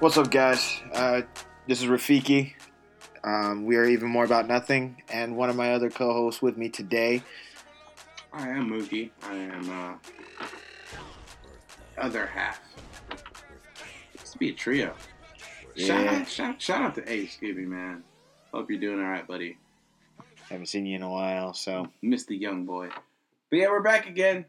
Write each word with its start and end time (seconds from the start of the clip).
What's 0.00 0.18
up, 0.18 0.30
guys? 0.30 0.82
Uh, 0.92 1.22
this 1.66 1.80
is 1.82 1.88
Rafiki. 1.88 2.52
Um, 3.22 3.64
we 3.64 3.76
are 3.76 3.86
even 3.86 4.08
more 4.10 4.24
about 4.24 4.46
nothing, 4.46 5.02
and 5.08 5.34
one 5.36 5.48
of 5.48 5.56
my 5.56 5.72
other 5.72 5.88
co-hosts 5.88 6.42
with 6.42 6.58
me 6.58 6.68
today. 6.68 7.22
I 8.32 8.48
am 8.48 8.68
Mookie. 8.70 9.10
I 9.22 9.34
am 9.34 9.70
uh, 9.70 9.94
other 11.96 12.26
half. 12.26 12.60
Used 14.20 14.32
to 14.32 14.38
be 14.38 14.50
a 14.50 14.52
trio. 14.52 14.94
Shout 15.76 16.04
Yeah. 16.04 16.20
out, 16.20 16.28
shout, 16.28 16.60
shout 16.60 16.82
out 16.82 16.94
to 16.96 17.10
Ace, 17.10 17.38
Scooby 17.40 17.66
man. 17.66 18.04
Hope 18.52 18.70
you're 18.70 18.80
doing 18.80 19.00
all 19.00 19.10
right, 19.10 19.26
buddy. 19.26 19.56
Haven't 20.50 20.66
seen 20.66 20.84
you 20.84 20.96
in 20.96 21.02
a 21.02 21.10
while, 21.10 21.54
so 21.54 21.88
Missed 22.02 22.28
the 22.28 22.36
young 22.36 22.66
boy. 22.66 22.90
But 23.54 23.60
yeah, 23.60 23.68
we're 23.68 23.82
back 23.82 24.08
again. 24.08 24.46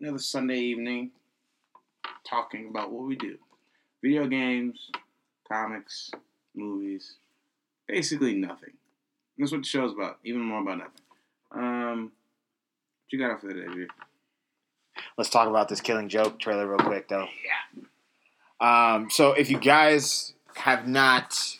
Another 0.00 0.18
Sunday 0.18 0.56
evening, 0.56 1.10
talking 2.26 2.68
about 2.70 2.90
what 2.90 3.04
we 3.04 3.14
do: 3.14 3.36
video 4.02 4.26
games, 4.26 4.90
comics, 5.46 6.10
movies, 6.54 7.16
basically 7.86 8.36
nothing. 8.36 8.72
That's 9.36 9.52
what 9.52 9.64
the 9.64 9.68
show's 9.68 9.92
about. 9.92 10.16
Even 10.24 10.40
more 10.40 10.62
about 10.62 10.78
nothing. 10.78 10.92
Um, 11.52 12.04
what 12.04 13.12
you 13.12 13.18
got 13.18 13.32
off 13.32 13.42
of 13.42 13.50
that, 13.50 13.58
Adrian? 13.58 13.88
let's 15.18 15.28
talk 15.28 15.46
about 15.50 15.68
this 15.68 15.82
Killing 15.82 16.08
Joke 16.08 16.40
trailer 16.40 16.66
real 16.66 16.78
quick, 16.78 17.06
though. 17.08 17.28
Yeah. 18.62 18.94
Um, 18.94 19.10
so 19.10 19.32
if 19.32 19.50
you 19.50 19.58
guys 19.58 20.32
have 20.54 20.88
not 20.88 21.58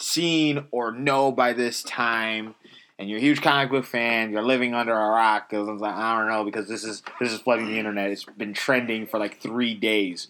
seen 0.00 0.64
or 0.72 0.90
know 0.90 1.30
by 1.30 1.52
this 1.52 1.84
time, 1.84 2.56
and 2.98 3.08
you're 3.08 3.18
a 3.18 3.22
huge 3.22 3.42
comic 3.42 3.70
book 3.70 3.84
fan, 3.84 4.30
you're 4.30 4.42
living 4.42 4.74
under 4.74 4.92
a 4.92 5.08
rock 5.08 5.48
because 5.48 5.68
I'm 5.68 5.78
like, 5.78 5.94
I 5.94 6.18
don't 6.18 6.28
know 6.28 6.44
because 6.44 6.68
this 6.68 6.84
is 6.84 7.02
this 7.20 7.32
is 7.32 7.40
flooding 7.40 7.66
the 7.66 7.78
internet. 7.78 8.10
It's 8.10 8.24
been 8.24 8.54
trending 8.54 9.06
for 9.06 9.18
like 9.18 9.40
three 9.40 9.74
days 9.74 10.28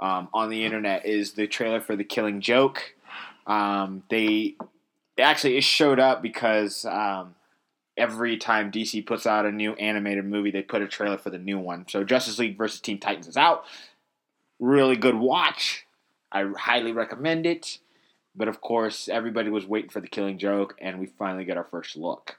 um, 0.00 0.28
on 0.32 0.48
the 0.48 0.64
internet. 0.64 1.04
Is 1.04 1.32
the 1.32 1.46
trailer 1.46 1.80
for 1.80 1.94
the 1.94 2.04
Killing 2.04 2.40
Joke? 2.40 2.94
Um, 3.46 4.02
they 4.10 4.56
actually 5.18 5.58
it 5.58 5.64
showed 5.64 6.00
up 6.00 6.22
because 6.22 6.84
um, 6.86 7.34
every 7.96 8.38
time 8.38 8.72
DC 8.72 9.04
puts 9.06 9.26
out 9.26 9.44
a 9.44 9.52
new 9.52 9.74
animated 9.74 10.24
movie, 10.24 10.50
they 10.50 10.62
put 10.62 10.82
a 10.82 10.88
trailer 10.88 11.18
for 11.18 11.30
the 11.30 11.38
new 11.38 11.58
one. 11.58 11.86
So 11.88 12.04
Justice 12.04 12.38
League 12.38 12.56
versus 12.56 12.80
Teen 12.80 12.98
Titans 12.98 13.28
is 13.28 13.36
out. 13.36 13.64
Really 14.58 14.96
good 14.96 15.16
watch. 15.16 15.86
I 16.32 16.50
highly 16.56 16.92
recommend 16.92 17.46
it. 17.46 17.78
But 18.36 18.48
of 18.48 18.60
course, 18.60 19.08
everybody 19.08 19.48
was 19.48 19.66
waiting 19.66 19.90
for 19.90 20.00
the 20.00 20.08
Killing 20.08 20.38
Joke, 20.38 20.74
and 20.80 20.98
we 21.00 21.06
finally 21.06 21.44
get 21.44 21.56
our 21.56 21.64
first 21.70 21.96
look. 21.96 22.36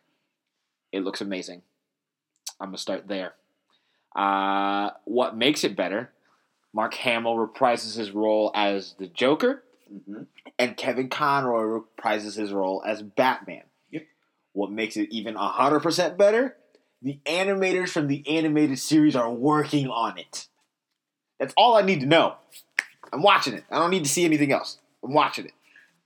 It 0.91 1.01
looks 1.03 1.21
amazing. 1.21 1.63
I'm 2.59 2.67
gonna 2.69 2.77
start 2.77 3.07
there. 3.07 3.33
Uh, 4.15 4.91
what 5.05 5.35
makes 5.35 5.63
it 5.63 5.75
better? 5.75 6.11
Mark 6.73 6.93
Hamill 6.95 7.35
reprises 7.35 7.97
his 7.97 8.11
role 8.11 8.51
as 8.55 8.93
the 8.99 9.07
Joker, 9.07 9.63
Mm-hmm. 9.91 10.23
and 10.59 10.75
Kevin 10.75 11.07
Conroy 11.07 11.79
reprises 11.79 12.35
his 12.35 12.51
role 12.51 12.83
as 12.85 13.01
Batman. 13.01 13.63
Yep. 13.89 14.03
What 14.51 14.69
makes 14.69 14.97
it 14.97 15.07
even 15.11 15.35
100% 15.35 16.17
better? 16.17 16.57
The 17.01 17.19
animators 17.25 17.87
from 17.91 18.07
the 18.07 18.21
animated 18.27 18.79
series 18.79 19.15
are 19.15 19.31
working 19.31 19.87
on 19.87 20.17
it. 20.17 20.47
That's 21.39 21.53
all 21.55 21.77
I 21.77 21.83
need 21.83 22.01
to 22.01 22.05
know. 22.05 22.35
I'm 23.13 23.21
watching 23.21 23.53
it. 23.53 23.63
I 23.71 23.77
don't 23.79 23.91
need 23.91 24.03
to 24.03 24.09
see 24.09 24.25
anything 24.25 24.51
else. 24.51 24.77
I'm 25.01 25.13
watching 25.13 25.45
it. 25.45 25.53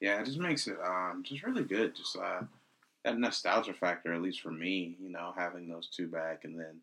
Yeah, 0.02 0.20
it 0.20 0.26
just 0.26 0.40
makes 0.40 0.68
it 0.68 0.78
um 0.84 1.24
just 1.24 1.44
really 1.44 1.64
good. 1.64 1.96
Just 1.96 2.18
uh 2.18 2.42
that 3.06 3.18
nostalgia 3.18 3.74
factor, 3.74 4.14
at 4.14 4.22
least 4.22 4.42
for 4.42 4.52
me, 4.52 4.96
you 5.00 5.10
know, 5.10 5.34
having 5.38 5.68
those 5.70 5.88
two 5.88 6.08
back 6.08 6.44
and 6.44 6.60
then 6.60 6.82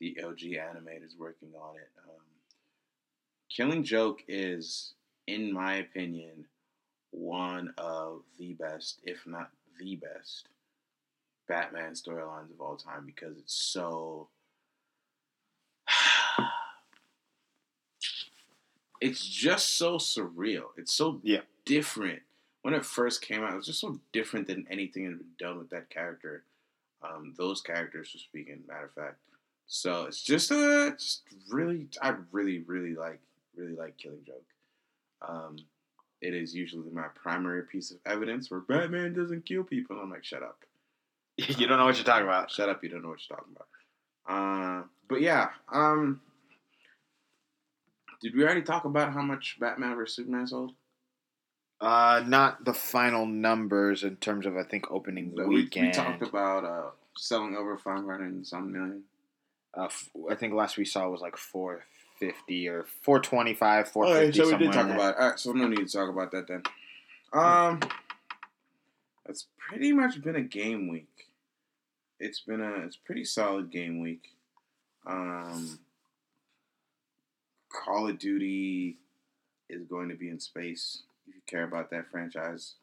the 0.00 0.16
OG 0.24 0.38
animators 0.38 1.18
working 1.18 1.50
on 1.60 1.76
it. 1.76 1.90
Um, 2.08 2.20
Killing 3.54 3.84
Joke 3.84 4.22
is, 4.28 4.94
in 5.26 5.52
my 5.52 5.76
opinion, 5.76 6.46
one 7.12 7.74
of 7.78 8.22
the 8.38 8.54
best, 8.54 9.00
if 9.04 9.26
not 9.26 9.50
the 9.78 9.96
best, 9.96 10.48
Batman 11.48 11.92
storylines 11.94 12.52
of 12.52 12.60
all 12.60 12.76
time 12.76 13.04
because 13.06 13.36
it's 13.38 13.54
so 13.54 14.28
it's 19.00 19.26
just 19.26 19.76
so 19.76 19.96
surreal. 19.98 20.66
It's 20.76 20.92
so 20.92 21.20
Yeah. 21.22 21.40
different. 21.64 22.22
When 22.62 22.74
it 22.74 22.84
first 22.84 23.22
came 23.22 23.42
out, 23.42 23.52
it 23.52 23.56
was 23.56 23.66
just 23.66 23.80
so 23.80 23.98
different 24.12 24.46
than 24.46 24.66
anything 24.70 25.04
that 25.04 25.10
had 25.10 25.18
been 25.18 25.28
done 25.38 25.58
with 25.58 25.70
that 25.70 25.88
character. 25.90 26.44
Um, 27.02 27.34
those 27.38 27.62
characters, 27.62 28.10
were 28.12 28.18
speaking, 28.18 28.62
matter 28.68 28.84
of 28.84 28.92
fact. 28.92 29.16
So 29.66 30.04
it's 30.04 30.22
just 30.22 30.50
a 30.50 30.94
just 30.98 31.22
really, 31.48 31.88
I 32.02 32.14
really, 32.32 32.58
really 32.66 32.94
like, 32.94 33.20
really 33.56 33.74
like 33.74 33.96
Killing 33.96 34.24
Joke. 34.26 34.44
Um, 35.26 35.56
it 36.20 36.34
is 36.34 36.54
usually 36.54 36.90
my 36.90 37.06
primary 37.14 37.62
piece 37.62 37.90
of 37.90 37.98
evidence 38.04 38.50
where 38.50 38.60
Batman 38.60 39.14
doesn't 39.14 39.46
kill 39.46 39.64
people. 39.64 39.98
I'm 39.98 40.10
like, 40.10 40.24
shut 40.24 40.42
up. 40.42 40.58
you 41.36 41.66
don't 41.66 41.78
know 41.78 41.86
what 41.86 41.96
you're 41.96 42.04
talking 42.04 42.26
about. 42.26 42.50
Shut 42.50 42.68
up, 42.68 42.82
you 42.82 42.90
don't 42.90 43.02
know 43.02 43.08
what 43.10 43.20
you're 43.28 43.36
talking 43.38 43.54
about. 43.56 43.68
Uh, 44.28 44.82
but 45.08 45.20
yeah, 45.20 45.48
um, 45.72 46.20
did 48.20 48.34
we 48.34 48.44
already 48.44 48.62
talk 48.62 48.84
about 48.84 49.12
how 49.12 49.22
much 49.22 49.56
Batman 49.58 49.96
vs 49.96 50.16
Superman 50.16 50.46
sold? 50.46 50.72
Uh, 51.80 52.22
not 52.26 52.64
the 52.64 52.74
final 52.74 53.24
numbers 53.24 54.04
in 54.04 54.16
terms 54.16 54.44
of 54.46 54.56
I 54.56 54.62
think 54.64 54.90
opening 54.90 55.32
we, 55.34 55.44
weekend. 55.46 55.86
we 55.88 55.92
talked 55.92 56.22
about 56.22 56.64
uh, 56.64 56.90
selling 57.16 57.56
over 57.56 57.78
500 57.78 58.20
and 58.20 58.46
some 58.46 58.70
million. 58.72 59.02
Uh, 59.76 59.84
f- 59.84 60.10
I 60.30 60.34
think 60.34 60.52
last 60.52 60.76
we 60.76 60.84
saw 60.84 61.08
was 61.08 61.20
like 61.22 61.36
450 61.38 62.68
or 62.68 62.84
425, 63.02 63.80
Okay, 63.86 63.90
450. 63.92 64.38
so 64.38 64.46
we 64.50 64.56
did 64.64 64.72
talk 64.72 64.86
there. 64.88 64.94
about 64.94 65.14
it. 65.14 65.20
All 65.20 65.28
right, 65.30 65.38
so 65.38 65.52
no 65.52 65.68
need 65.68 65.86
to 65.88 65.96
talk 65.96 66.10
about 66.10 66.32
that 66.32 66.48
then. 66.48 66.62
Um, 67.32 67.80
it's 69.26 69.46
pretty 69.56 69.92
much 69.92 70.20
been 70.22 70.36
a 70.36 70.42
game 70.42 70.88
week. 70.88 71.06
It's 72.18 72.40
been 72.40 72.60
a 72.60 72.84
it's 72.84 72.96
pretty 72.96 73.24
solid 73.24 73.70
game 73.70 74.00
week. 74.00 74.24
Um, 75.06 75.78
Call 77.72 78.08
of 78.08 78.18
Duty 78.18 78.98
is 79.70 79.84
going 79.84 80.08
to 80.10 80.16
be 80.16 80.28
in 80.28 80.40
space. 80.40 81.04
Care 81.50 81.64
about 81.64 81.90
that 81.90 82.08
franchise, 82.10 82.74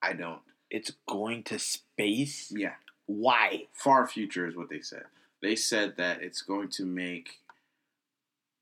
I 0.00 0.12
don't. 0.12 0.40
It's 0.70 0.92
going 1.08 1.42
to 1.44 1.58
space. 1.58 2.52
Yeah, 2.54 2.74
Why? 3.06 3.66
far 3.72 4.06
future 4.06 4.46
is 4.46 4.54
what 4.56 4.68
they 4.70 4.80
said. 4.80 5.04
They 5.42 5.56
said 5.56 5.96
that 5.96 6.22
it's 6.22 6.40
going 6.42 6.68
to 6.70 6.86
make 6.86 7.40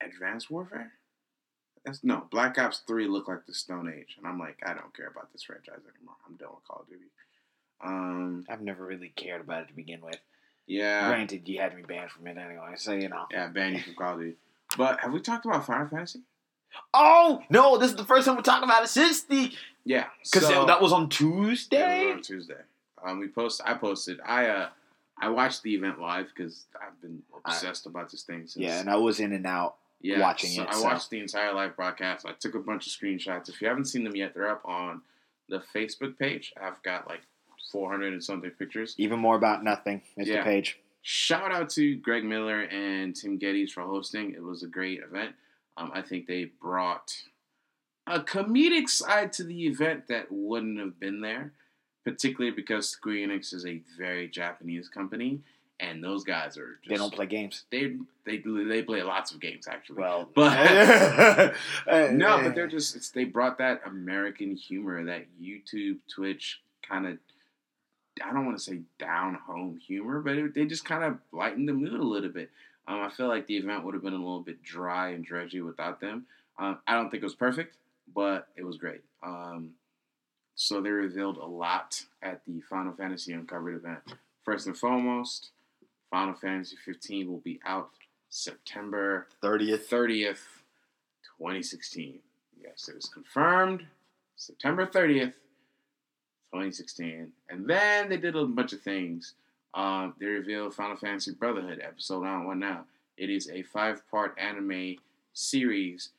Advanced 0.03 0.51
Warfare. 0.51 0.93
That's 1.85 2.03
no 2.03 2.27
Black 2.31 2.59
Ops 2.59 2.83
Three 2.87 3.07
look 3.09 3.29
like 3.29 3.45
the 3.47 3.55
Stone 3.55 3.93
Age, 3.95 4.15
and 4.17 4.27
I'm 4.27 4.39
like, 4.39 4.59
I 4.65 4.73
don't 4.73 4.95
care 4.97 5.09
about 5.09 5.33
this 5.33 5.43
franchise 5.43 5.81
anymore. 5.97 6.15
I'm 6.27 6.37
done 6.37 6.51
with 6.55 6.65
Call 6.67 6.83
of 6.83 6.89
Duty. 6.89 7.11
Um, 7.85 8.45
I've 8.49 8.63
never 8.63 8.85
really 8.87 9.13
cared 9.17 9.41
about 9.41 9.63
it 9.65 9.69
to 9.69 9.75
begin 9.75 10.01
with. 10.01 10.19
yeah, 10.67 11.09
Granted, 11.09 11.49
you 11.49 11.61
had 11.61 11.75
me 11.77 11.83
banned 11.83 12.11
from 12.11 12.27
it 12.29 12.39
anyway, 12.39 12.75
so 12.77 12.93
you 12.93 13.09
know. 13.09 13.27
yeah, 13.33 13.49
banned 13.49 13.77
you 13.77 13.83
from 13.83 13.95
Call 13.97 14.15
of 14.15 14.21
Duty. 14.21 14.37
But 14.79 15.01
have 15.01 15.13
we 15.13 15.21
talked 15.21 15.45
about 15.45 15.67
Final 15.67 15.89
Fantasy? 15.89 16.21
Oh 16.95 17.43
no! 17.51 17.77
This 17.79 17.91
is 17.91 17.97
the 17.97 18.05
first 18.05 18.27
time 18.27 18.37
we're 18.37 18.43
talking 18.43 18.69
about 18.69 18.85
it 18.85 18.89
since 18.89 19.23
the 19.25 19.53
Yeah, 19.85 20.07
because 20.25 20.47
so- 20.49 20.67
that 20.67 20.81
was 20.81 20.93
on 20.93 21.03
Yeah, 21.03 21.07
it 21.07 21.11
Tuesday. 21.11 22.07
was 22.07 22.17
on 22.17 22.23
Tuesday. 22.23 22.61
Um, 23.05 23.19
we 23.19 23.29
post. 23.29 23.61
I 23.65 23.75
posted. 23.75 24.21
I 24.25 24.47
uh, 24.47 24.69
I 25.19 25.29
watched 25.31 25.63
the 25.63 25.75
event 25.75 26.01
live 26.01 26.29
because 26.35 26.67
I've 26.81 27.01
been 27.01 27.23
obsessed 27.45 27.87
about 27.87 28.11
this 28.11 28.23
thing 28.23 28.47
since. 28.47 28.57
Yeah, 28.57 28.81
and 28.81 28.89
I 28.91 28.97
was 28.97 29.21
in 29.21 29.33
and 29.33 29.47
out. 29.47 29.77
yeah, 30.01 30.21
watching 30.21 30.51
so 30.51 30.63
it, 30.63 30.69
I 30.69 30.75
so- 30.75 30.85
watched 30.85 31.11
the 31.11 31.19
entire 31.21 31.53
live 31.53 31.75
broadcast. 31.77 32.27
I 32.27 32.33
took 32.33 32.55
a 32.55 32.61
bunch 32.61 32.87
of 32.87 32.93
screenshots. 32.93 33.49
If 33.49 33.61
you 33.61 33.69
haven't 33.69 33.87
seen 33.87 34.05
them 34.05 34.15
yet, 34.17 34.35
they're 34.35 34.49
up 34.51 34.63
on 34.65 35.03
the 35.49 35.63
Facebook 35.75 36.19
page. 36.19 36.53
I've 36.61 36.81
got 36.83 37.09
like 37.09 37.23
400 37.73 38.13
and 38.13 38.23
something 38.23 38.51
pictures. 38.51 38.95
Even 38.99 39.19
more 39.19 39.37
about 39.37 39.65
nothing 39.65 40.03
is 40.17 40.29
Yeah. 40.29 40.45
page. 40.45 40.79
Shout 41.05 41.51
out 41.51 41.69
to 41.71 41.97
Greg 41.97 42.23
Miller 42.25 42.61
and 42.63 43.17
Tim 43.17 43.39
Gettys 43.39 43.71
for 43.73 43.83
hosting. 43.83 44.35
It 44.35 44.43
was 44.43 44.63
a 44.63 44.69
great 44.69 45.01
event. 45.01 45.35
Um, 45.77 45.91
I 45.95 46.03
think 46.03 46.27
they 46.27 46.45
brought 46.61 47.13
a 48.07 48.21
comedic 48.21 48.89
side 48.89 49.33
to 49.35 49.45
the 49.45 49.67
event 49.67 50.09
that 50.09 50.27
wouldn't 50.31 50.79
have 50.79 50.99
been 51.01 51.21
there, 51.21 51.53
particularly 52.05 52.55
because 52.55 52.89
Square 52.89 53.29
Enix 53.29 53.55
is 53.55 53.65
a 53.65 53.81
very 53.97 54.29
Japanese 54.29 54.89
company, 54.89 55.41
and 55.81 56.03
those 56.05 56.25
guys 56.25 56.59
are 56.59 56.79
just, 56.83 56.89
They 56.91 56.97
don't 56.97 57.13
play 57.15 57.27
games. 57.27 57.65
They 57.71 57.97
they 58.27 58.39
they 58.39 58.83
play 58.83 59.03
lots 59.03 59.33
of 59.33 59.41
games 59.41 59.67
actually. 59.67 60.01
Well, 60.01 60.29
But- 60.35 61.55
no, 62.13 62.41
but 62.43 62.55
they're 62.55 62.67
just 62.69 62.97
it's, 62.97 63.11
they 63.11 63.25
brought 63.25 63.59
that 63.59 63.83
American 63.87 64.57
humor, 64.57 65.03
that 65.05 65.27
YouTube, 65.41 65.99
Twitch 66.13 66.61
kind 66.87 67.07
of. 67.07 67.19
I 68.23 68.31
don't 68.35 68.45
want 68.45 68.59
to 68.59 68.63
say 68.63 68.81
down 68.99 69.35
home 69.47 69.79
humor, 69.79 70.21
but 70.21 70.37
it, 70.37 70.55
they 70.55 70.67
just 70.67 70.85
kind 70.85 71.03
of 71.03 71.17
lightened 71.33 71.67
the 71.67 71.73
mood 71.73 71.99
a 71.99 72.03
little 72.05 72.29
bit. 72.29 72.51
Um, 72.89 73.01
I 73.01 73.11
feel 73.11 73.29
like 73.29 73.47
the 73.47 73.57
event 73.57 73.85
would 73.85 73.95
have 73.95 74.03
been 74.03 74.13
a 74.13 74.17
little 74.17 74.41
bit 74.41 74.63
dry 74.63 75.11
and 75.11 75.27
dredgy 75.27 75.65
without 75.65 76.01
them. 76.01 76.27
Um, 76.59 76.79
I 76.87 76.95
don't 76.95 77.11
think 77.11 77.23
it 77.23 77.27
was 77.27 77.35
perfect, 77.35 77.77
but 78.15 78.49
it 78.57 78.65
was 78.65 78.77
great. 78.77 79.03
Um, 79.23 79.71
so 80.55 80.81
they 80.81 80.91
revealed 80.91 81.39
a 81.39 81.47
lot 81.47 82.05
at 82.23 82.45
the 82.45 82.61
Final 82.69 82.93
Fantasy 82.93 83.33
Uncovered 83.33 83.77
event. 83.77 84.01
First 84.45 84.67
and 84.67 84.77
foremost, 84.77 85.51
Final 86.11 86.35
Fantasy 86.35 86.77
15 86.85 87.29
will 87.31 87.39
be 87.39 87.61
out 87.65 87.91
September 88.29 89.29
30th. 89.43 89.89
30th, 89.89 90.45
2016. 91.39 92.19
Yes, 92.61 92.89
it 92.89 92.95
was 92.95 93.07
confirmed 93.07 93.87
September 94.37 94.87
30th, 94.87 95.35
2016. 96.53 97.33
And 97.49 97.67
then 97.67 98.09
they 98.09 98.17
did 98.17 98.37
a 98.37 98.45
bunch 98.45 98.73
of 98.73 98.83
things. 98.83 99.35
Um, 99.75 100.15
they 100.19 100.27
revealed 100.27 100.75
Final 100.75 100.97
Fantasy 100.97 101.33
Brotherhood 101.33 101.81
episode 101.83 102.25
on 102.27 102.45
one 102.45 102.59
now. 102.59 102.85
It 103.17 103.31
is 103.31 103.49
a 103.49 103.63
five 103.63 104.09
part 104.11 104.37
anime 104.39 104.97
series 105.33 106.11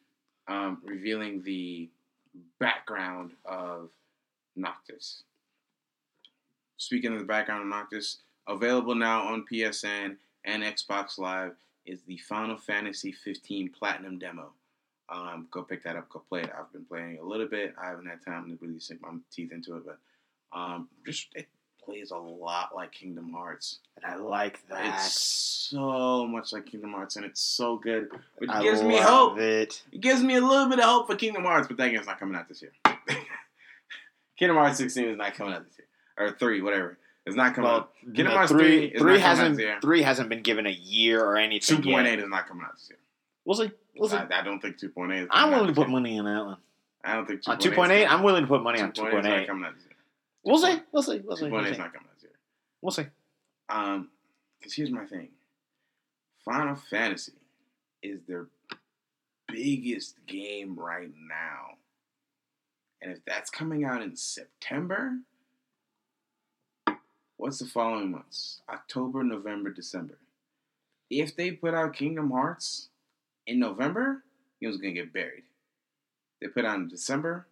um, 0.48 0.80
revealing 0.84 1.44
the 1.44 1.90
background 2.60 3.32
of 3.46 3.90
Noctis. 4.56 5.24
Speaking 6.78 7.14
of 7.14 7.20
the 7.20 7.26
background 7.26 7.64
of 7.64 7.68
Noctis, 7.68 8.18
available 8.48 8.96
now 8.96 9.28
on 9.28 9.46
PSN 9.52 10.18
and 10.46 10.64
Xbox 10.64 11.18
Live 11.18 11.56
is 11.86 12.02
the 12.08 12.18
Final 12.18 12.58
Fantasy 12.58 13.12
15 13.12 13.70
Platinum 13.70 14.20
demo. 14.20 14.52
Um, 15.10 15.48
go 15.52 15.62
pick 15.64 15.84
that 15.84 15.96
up, 15.96 16.10
go 16.10 16.24
play 16.28 16.42
it. 16.42 16.52
I've 16.58 16.72
been 16.72 16.86
playing 16.86 17.20
a 17.20 17.24
little 17.24 17.48
bit. 17.48 17.76
I 17.82 17.88
haven't 17.88 18.08
had 18.08 18.24
time 18.24 18.50
to 18.50 18.66
really 18.66 18.80
sink 18.80 19.02
my 19.02 19.10
teeth 19.32 19.52
into 19.52 19.76
it, 19.76 19.84
but 19.86 19.98
um, 20.58 20.88
just 21.06 21.28
it 21.36 21.48
plays 21.86 22.12
a 22.12 22.18
lot 22.18 22.76
like 22.76 22.92
Kingdom 22.92 23.32
Hearts. 23.32 23.80
And 23.96 24.06
I 24.06 24.16
like 24.16 24.60
that. 24.70 24.96
It's 24.96 25.20
so 25.70 26.26
much 26.28 26.54
like 26.54 26.66
Kingdom 26.66 26.92
Hearts, 26.94 27.16
and 27.16 27.26
it's 27.26 27.42
so 27.42 27.78
good. 27.78 28.10
It 28.42 28.50
I 28.50 28.62
gives 28.62 28.82
me 28.82 28.98
hope. 28.98 29.38
It. 29.40 29.82
It 29.92 30.02
gives 30.02 30.22
me 30.22 30.36
a 30.36 30.42
little 30.42 30.70
bit 30.70 30.80
of 30.80 30.86
hope 30.86 31.08
for 31.08 31.16
Kingdom 31.16 31.44
Hearts, 31.44 31.68
but 31.68 31.78
that 31.78 31.90
game's 31.90 32.06
not 32.08 32.20
coming 32.20 32.36
out 32.36 32.48
this 32.48 32.62
year. 32.62 32.72
Kingdom 34.38 34.58
Hearts 34.58 34.78
16 34.78 35.10
is 35.10 35.18
not 35.18 35.34
coming 35.36 35.54
out 35.54 35.66
this 35.66 35.78
year, 35.78 36.28
or 36.28 36.32
three, 36.38 36.62
whatever. 36.62 36.98
It's 37.26 37.36
not 37.36 37.56
coming 37.56 37.70
Well, 37.70 37.80
out. 37.82 37.92
Kingdom 38.04 38.26
no, 38.28 38.32
Hearts 38.34 38.52
three, 38.52 38.62
3 38.62 38.86
is 38.88 39.02
three 39.02 39.12
not 39.14 39.20
coming 39.20 39.22
out 39.22 39.22
hasn't 39.38 39.56
this 39.58 39.64
year. 39.64 39.78
three 39.82 40.02
hasn't 40.02 40.30
been 40.30 40.42
given 40.42 40.68
a 40.68 40.72
year 40.72 41.24
or 41.24 41.38
anything. 41.38 41.78
2.8 41.82 42.06
yet. 42.06 42.20
is 42.20 42.28
not 42.30 42.48
coming 42.48 42.64
out 42.66 42.74
this 42.76 42.90
year. 42.90 43.00
We'll 43.46 43.56
see. 43.58 43.72
We'll 43.96 44.10
see. 44.10 44.18
I, 44.18 44.40
I 44.40 44.44
don't 44.44 44.60
think 44.60 44.78
2.8 44.78 44.84
is. 44.84 44.92
coming 44.94 45.28
I'm 45.32 45.52
willing 45.52 45.68
to 45.68 45.74
put 45.74 45.90
money 45.90 46.20
on 46.20 46.26
that 46.26 46.46
one. 46.46 46.58
I 47.06 47.14
don't 47.16 47.26
think 47.28 47.44
2.8 47.44 47.50
On 47.50 47.58
2.8, 47.90 48.08
I'm 48.10 48.24
willing 48.24 48.44
to 48.44 48.48
put 48.48 48.64
money 48.64 48.82
on 48.82 48.92
2.8 48.92 49.48
We'll 50.44 50.58
see. 50.58 50.82
We'll 50.92 51.04
see. 51.04 51.22
We'll 51.24 51.38
see. 51.38 51.46
2.8 51.46 51.52
We'll 51.52 51.66
is 51.66 51.72
see. 51.76 51.78
not 51.82 51.94
coming 51.94 52.08
out 52.10 52.16
this 52.16 52.24
year. 52.24 52.32
We'll 52.82 52.92
see. 52.92 53.06
Um, 53.70 54.10
because 54.60 54.74
here's 54.74 54.92
my 54.92 55.06
thing 55.06 55.30
Final 56.44 56.76
Fantasy 56.76 57.34
is 58.02 58.20
their 58.28 58.48
biggest 59.48 60.16
game 60.26 60.76
right 60.78 61.12
now. 61.30 61.78
And 63.02 63.12
if 63.12 63.20
that's 63.26 63.50
coming 63.50 63.84
out 63.84 64.02
in 64.02 64.16
September, 64.16 65.18
what's 67.38 67.60
the 67.60 67.66
following 67.66 68.12
months? 68.12 68.62
October, 68.70 69.24
November, 69.24 69.70
December. 69.70 70.18
If 71.10 71.36
they 71.36 71.52
put 71.52 71.74
out 71.74 71.94
Kingdom 71.94 72.32
Hearts 72.32 72.90
in 73.46 73.60
November, 73.60 74.24
it 74.62 74.68
was 74.68 74.78
gonna 74.78 74.94
get 74.94 75.14
buried. 75.14 75.44
They 76.42 76.48
put 76.48 76.66
out 76.66 76.78
in 76.78 76.88
December, 76.88 77.48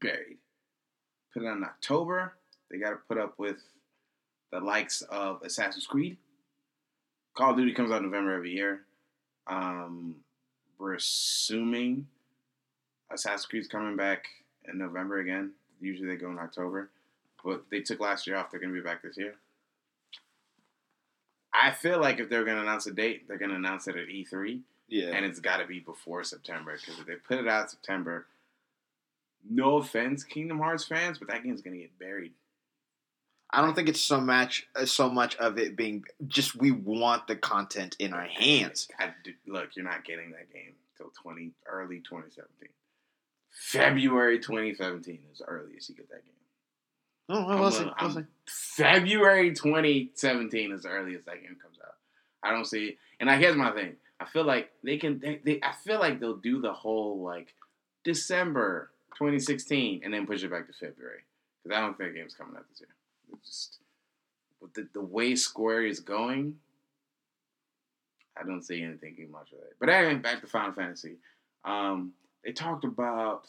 buried. 0.00 0.38
Put 1.34 1.42
it 1.42 1.46
out 1.48 1.56
in 1.56 1.64
October, 1.64 2.34
they 2.70 2.78
gotta 2.78 2.96
put 3.08 3.18
up 3.18 3.36
with 3.38 3.56
the 4.52 4.60
likes 4.60 5.02
of 5.02 5.42
Assassin's 5.42 5.86
Creed. 5.86 6.16
Call 7.34 7.50
of 7.50 7.56
Duty 7.56 7.72
comes 7.74 7.90
out 7.90 7.98
in 7.98 8.04
November 8.04 8.34
every 8.34 8.52
year. 8.52 8.82
Um, 9.48 10.14
we're 10.78 10.94
assuming 10.94 12.06
Assassin's 13.10 13.46
Creed's 13.46 13.66
coming 13.66 13.96
back 13.96 14.26
in 14.68 14.78
November 14.78 15.18
again. 15.18 15.50
Usually 15.80 16.06
they 16.08 16.14
go 16.16 16.30
in 16.30 16.38
October, 16.38 16.90
but 17.44 17.64
they 17.68 17.80
took 17.80 17.98
last 17.98 18.28
year 18.28 18.36
off. 18.36 18.52
They're 18.52 18.60
gonna 18.60 18.72
be 18.72 18.80
back 18.80 19.02
this 19.02 19.16
year. 19.16 19.34
I 21.52 21.72
feel 21.72 22.00
like 22.00 22.20
if 22.20 22.28
they're 22.28 22.44
gonna 22.44 22.62
announce 22.62 22.86
a 22.86 22.92
date, 22.92 23.26
they're 23.26 23.38
gonna 23.38 23.54
announce 23.54 23.88
it 23.88 23.96
at 23.96 24.06
E3, 24.08 24.62
Yeah. 24.86 25.08
and 25.10 25.24
it's 25.24 25.40
got 25.40 25.56
to 25.56 25.66
be 25.66 25.80
before 25.80 26.22
September 26.22 26.76
because 26.78 27.00
if 27.00 27.06
they 27.06 27.16
put 27.16 27.38
it 27.38 27.48
out 27.48 27.70
September, 27.70 28.26
no 29.48 29.76
offense, 29.78 30.24
Kingdom 30.24 30.58
Hearts 30.58 30.84
fans, 30.84 31.18
but 31.18 31.28
that 31.28 31.42
game's 31.44 31.62
gonna 31.62 31.76
get 31.76 31.98
buried. 31.98 32.32
I 33.50 33.60
don't 33.60 33.74
think 33.74 33.88
it's 33.88 34.00
so 34.00 34.20
much 34.20 34.66
uh, 34.74 34.84
so 34.86 35.08
much 35.10 35.36
of 35.36 35.58
it 35.58 35.76
being 35.76 36.04
just 36.26 36.56
we 36.56 36.70
want 36.72 37.26
the 37.28 37.36
content 37.36 37.94
in 37.98 38.12
our 38.12 38.26
hands. 38.26 38.88
I 38.98 39.10
look, 39.46 39.76
you're 39.76 39.84
not 39.84 40.04
getting 40.04 40.32
that 40.32 40.52
game 40.52 40.74
till 40.96 41.10
twenty 41.22 41.52
early 41.66 42.00
2017. 42.00 42.68
February 43.50 44.40
2017 44.40 45.20
is 45.32 45.38
the 45.38 45.44
earliest 45.44 45.88
you 45.88 45.94
get 45.94 46.08
that 46.10 46.24
game. 46.24 46.32
Oh, 47.28 47.46
well, 47.46 47.58
we'll 47.58 47.68
a- 47.68 47.72
see. 47.72 47.84
We'll 47.84 47.94
I'm- 47.98 48.12
see. 48.12 48.24
February 48.82 49.54
2017 49.54 50.72
is 50.72 50.82
the 50.82 50.88
earliest 50.88 51.26
that 51.26 51.40
game 51.40 51.56
comes 51.62 51.78
out. 51.84 51.94
I 52.42 52.50
don't 52.50 52.64
see 52.66 52.86
it. 52.86 52.98
And 53.20 53.30
I 53.30 53.36
here's 53.36 53.56
my 53.56 53.70
thing. 53.70 53.94
I 54.18 54.26
feel 54.26 54.44
like 54.44 54.70
they 54.82 54.96
can. 54.98 55.20
They, 55.20 55.40
they 55.44 55.60
I 55.62 55.72
feel 55.84 56.00
like 56.00 56.18
they'll 56.18 56.36
do 56.36 56.60
the 56.60 56.72
whole 56.72 57.22
like 57.22 57.54
December 58.02 58.90
2016 59.16 60.02
and 60.04 60.12
then 60.12 60.26
push 60.26 60.42
it 60.42 60.50
back 60.50 60.66
to 60.66 60.72
February 60.72 61.20
because 61.62 61.76
I 61.76 61.80
don't 61.80 61.96
think 61.96 62.12
the 62.12 62.18
game's 62.18 62.34
coming 62.34 62.56
out 62.56 62.64
this 62.70 62.80
year. 62.80 62.88
It's 63.32 63.48
just 63.48 63.78
the, 64.74 64.88
the 64.92 65.00
way 65.00 65.34
Square 65.34 65.86
is 65.86 66.00
going. 66.00 66.56
I 68.38 68.44
don't 68.44 68.62
see 68.62 68.82
anything 68.82 69.14
too 69.16 69.28
much 69.30 69.52
of 69.52 69.58
that. 69.58 69.78
But 69.78 69.88
anyway, 69.88 70.16
back 70.16 70.40
to 70.40 70.46
Final 70.46 70.72
Fantasy. 70.72 71.16
Um, 71.64 72.12
they 72.44 72.52
talked 72.52 72.84
about 72.84 73.44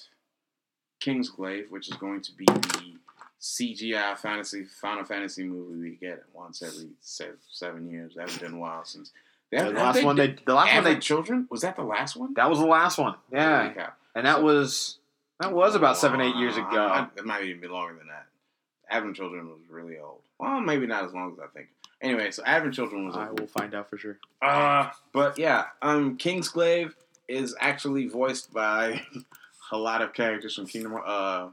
King's 1.00 1.30
Kingsglaive, 1.30 1.70
which 1.72 1.90
is 1.90 1.96
going 1.96 2.22
to 2.22 2.32
be 2.34 2.46
the 2.46 2.94
CGI 3.42 4.18
fantasy 4.18 4.64
Final 4.64 5.04
Fantasy 5.04 5.44
movie 5.44 5.80
we 5.80 5.96
get 5.96 6.24
once 6.34 6.62
every 6.62 6.90
seven, 7.02 7.38
seven 7.52 7.90
years. 7.90 8.14
That 8.16 8.30
has 8.30 8.40
been 8.40 8.54
a 8.54 8.58
while 8.58 8.86
since. 8.86 9.12
They 9.52 9.58
The 9.60 9.72
last 9.72 9.98
have 9.98 10.06
one 10.06 10.16
they 10.16 10.36
the 10.46 10.54
last 10.54 10.74
one 10.74 10.84
they 10.84 11.00
Children 11.00 11.48
was 11.50 11.62
that 11.62 11.76
the 11.76 11.84
last 11.84 12.16
one? 12.16 12.34
that 12.36 12.50
was 12.50 12.60
the 12.60 12.66
last 12.66 12.98
one. 12.98 13.16
Yeah, 13.32 13.92
and 14.16 14.26
that 14.26 14.42
was 14.42 14.98
that 15.40 15.52
was 15.54 15.76
about 15.76 15.98
seven 15.98 16.22
eight 16.22 16.36
years 16.36 16.58
ago. 16.58 16.66
I- 16.88 17.08
It 17.18 17.26
might 17.26 17.44
even 17.44 17.62
be 17.62 17.68
longer 17.68 17.96
than 17.98 18.08
that. 18.08 18.28
Advent 18.90 19.16
Children 19.16 19.48
was 19.50 19.60
really 19.70 19.98
old. 19.98 20.22
Well, 20.40 20.60
maybe 20.62 20.86
not 20.86 21.04
as 21.06 21.14
long 21.14 21.32
as 21.34 21.40
I 21.40 21.48
think. 21.48 21.70
Anyway, 22.02 22.30
so 22.32 22.44
Advent 22.46 22.74
Children 22.76 23.08
was. 23.08 23.16
I 23.16 23.30
old. 23.30 23.40
will 23.40 23.48
find 23.48 23.74
out 23.74 23.90
for 23.90 23.98
sure. 23.98 24.18
Uh, 24.42 24.90
but 25.12 25.38
yeah, 25.40 25.66
um, 25.82 26.18
Kingsglaive 26.18 26.94
is 27.28 27.56
actually 27.60 28.08
voiced 28.08 28.54
by 28.54 29.02
a 29.72 29.78
lot 29.78 30.02
of 30.02 30.14
characters 30.14 30.56
from 30.56 30.68
Kingdom, 30.68 31.00
uh, 31.04 31.50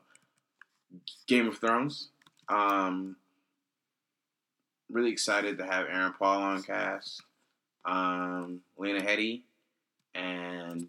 Game 1.26 1.49
of 1.49 1.56
Thrones. 1.58 2.08
Um, 2.49 3.17
really 4.90 5.11
excited 5.11 5.56
to 5.58 5.64
have 5.64 5.87
Aaron 5.88 6.12
Paul 6.19 6.43
on 6.43 6.62
cast, 6.62 7.22
um, 7.86 8.60
Lena 8.77 9.01
Headey, 9.01 9.43
and 10.15 10.89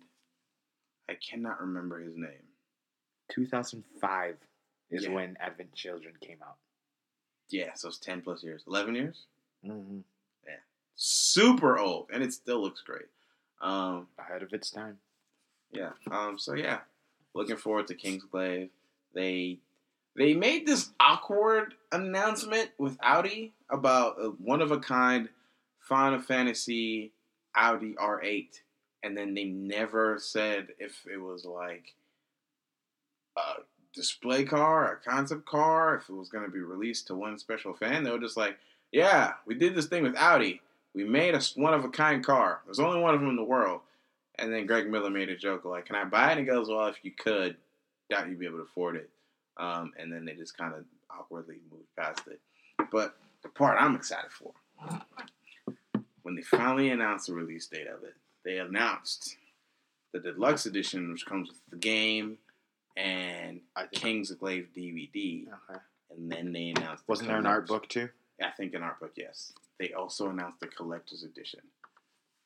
I 1.07 1.13
cannot 1.13 1.62
remember 1.62 2.00
his 2.00 2.17
name. 2.17 2.43
2005 3.33 4.37
is 4.89 5.03
Yeah. 5.05 5.09
when 5.11 5.37
Advent 5.39 5.73
Children 5.73 6.15
came 6.21 6.41
out. 6.43 6.57
Yeah, 7.49 7.73
so 7.73 7.87
it's 7.89 7.97
ten 7.99 8.21
plus 8.21 8.43
years, 8.43 8.63
eleven 8.67 8.95
years. 8.95 9.25
Mm-hmm. 9.65 9.99
Yeah. 10.47 10.59
Super 10.95 11.77
old, 11.77 12.09
and 12.13 12.23
it 12.23 12.33
still 12.33 12.61
looks 12.61 12.81
great. 12.81 13.07
Um, 13.61 14.07
Ahead 14.17 14.43
of 14.43 14.53
its 14.53 14.69
time. 14.71 14.97
Yeah. 15.71 15.91
Um. 16.11 16.37
So 16.39 16.53
yeah, 16.53 16.79
looking 17.33 17.57
forward 17.57 17.87
to 17.87 17.95
Kingsglaive. 17.95 18.69
They 19.13 19.59
they 20.15 20.33
made 20.33 20.65
this 20.65 20.91
awkward 20.99 21.73
announcement 21.91 22.71
with 22.77 22.97
Audi 23.01 23.53
about 23.69 24.15
a 24.21 24.29
one 24.29 24.61
of 24.61 24.71
a 24.71 24.79
kind 24.79 25.29
Final 25.79 26.21
Fantasy 26.21 27.11
Audi 27.55 27.93
R8, 27.95 28.61
and 29.03 29.17
then 29.17 29.33
they 29.33 29.43
never 29.45 30.17
said 30.19 30.69
if 30.79 31.05
it 31.11 31.17
was 31.17 31.45
like 31.45 31.93
a 33.37 33.61
display 33.93 34.43
car, 34.43 34.93
a 34.93 35.09
concept 35.09 35.45
car, 35.45 35.95
if 35.95 36.09
it 36.09 36.13
was 36.13 36.29
going 36.29 36.45
to 36.45 36.51
be 36.51 36.59
released 36.59 37.07
to 37.07 37.15
one 37.15 37.37
special 37.37 37.73
fan. 37.73 38.03
They 38.03 38.11
were 38.11 38.19
just 38.19 38.37
like, 38.37 38.57
"Yeah, 38.91 39.33
we 39.45 39.55
did 39.55 39.75
this 39.75 39.87
thing 39.87 40.03
with 40.03 40.15
Audi. 40.15 40.61
We 40.93 41.03
made 41.03 41.35
a 41.35 41.41
one 41.55 41.73
of 41.73 41.83
a 41.83 41.89
kind 41.89 42.23
car. 42.23 42.61
There's 42.65 42.79
only 42.79 42.99
one 42.99 43.13
of 43.13 43.19
them 43.19 43.29
in 43.29 43.35
the 43.35 43.43
world." 43.43 43.81
And 44.39 44.51
then 44.51 44.65
Greg 44.65 44.89
Miller 44.89 45.11
made 45.11 45.29
a 45.29 45.35
joke 45.35 45.65
like, 45.65 45.85
"Can 45.85 45.95
I 45.95 46.05
buy 46.05 46.29
it?" 46.29 46.31
And 46.31 46.39
he 46.39 46.45
goes, 46.45 46.69
"Well, 46.69 46.87
if 46.87 46.97
you 47.03 47.11
could, 47.11 47.57
doubt 48.09 48.27
you'd 48.27 48.39
be 48.39 48.45
able 48.45 48.57
to 48.57 48.63
afford 48.63 48.95
it." 48.95 49.09
Um, 49.57 49.93
and 49.97 50.11
then 50.11 50.25
they 50.25 50.33
just 50.33 50.57
kind 50.57 50.73
of 50.73 50.85
awkwardly 51.09 51.59
moved 51.71 51.95
past 51.95 52.27
it. 52.27 52.39
But 52.91 53.15
the 53.43 53.49
part 53.49 53.77
I'm 53.79 53.95
excited 53.95 54.31
for, 54.31 54.53
when 56.23 56.35
they 56.35 56.41
finally 56.41 56.89
announced 56.89 57.27
the 57.27 57.33
release 57.33 57.67
date 57.67 57.87
of 57.87 58.03
it, 58.03 58.15
they 58.43 58.57
announced 58.57 59.37
the 60.11 60.19
deluxe 60.19 60.65
edition, 60.65 61.11
which 61.11 61.25
comes 61.25 61.49
with 61.49 61.59
the 61.69 61.77
game 61.77 62.37
and. 62.95 63.59
Kings 63.91 64.31
of 64.31 64.39
Glaive 64.39 64.69
DVD, 64.75 65.47
Okay. 65.47 65.79
and 66.12 66.31
then 66.31 66.51
they 66.53 66.69
announced. 66.69 67.05
the 67.05 67.12
Wasn't 67.12 67.27
there 67.27 67.38
an 67.38 67.45
art 67.45 67.67
book 67.67 67.88
too? 67.89 68.09
I 68.41 68.50
think 68.51 68.73
an 68.73 68.83
art 68.83 69.00
book, 69.00 69.12
yes. 69.15 69.53
They 69.79 69.93
also 69.93 70.29
announced 70.29 70.59
the 70.59 70.67
collector's 70.67 71.23
edition. 71.23 71.62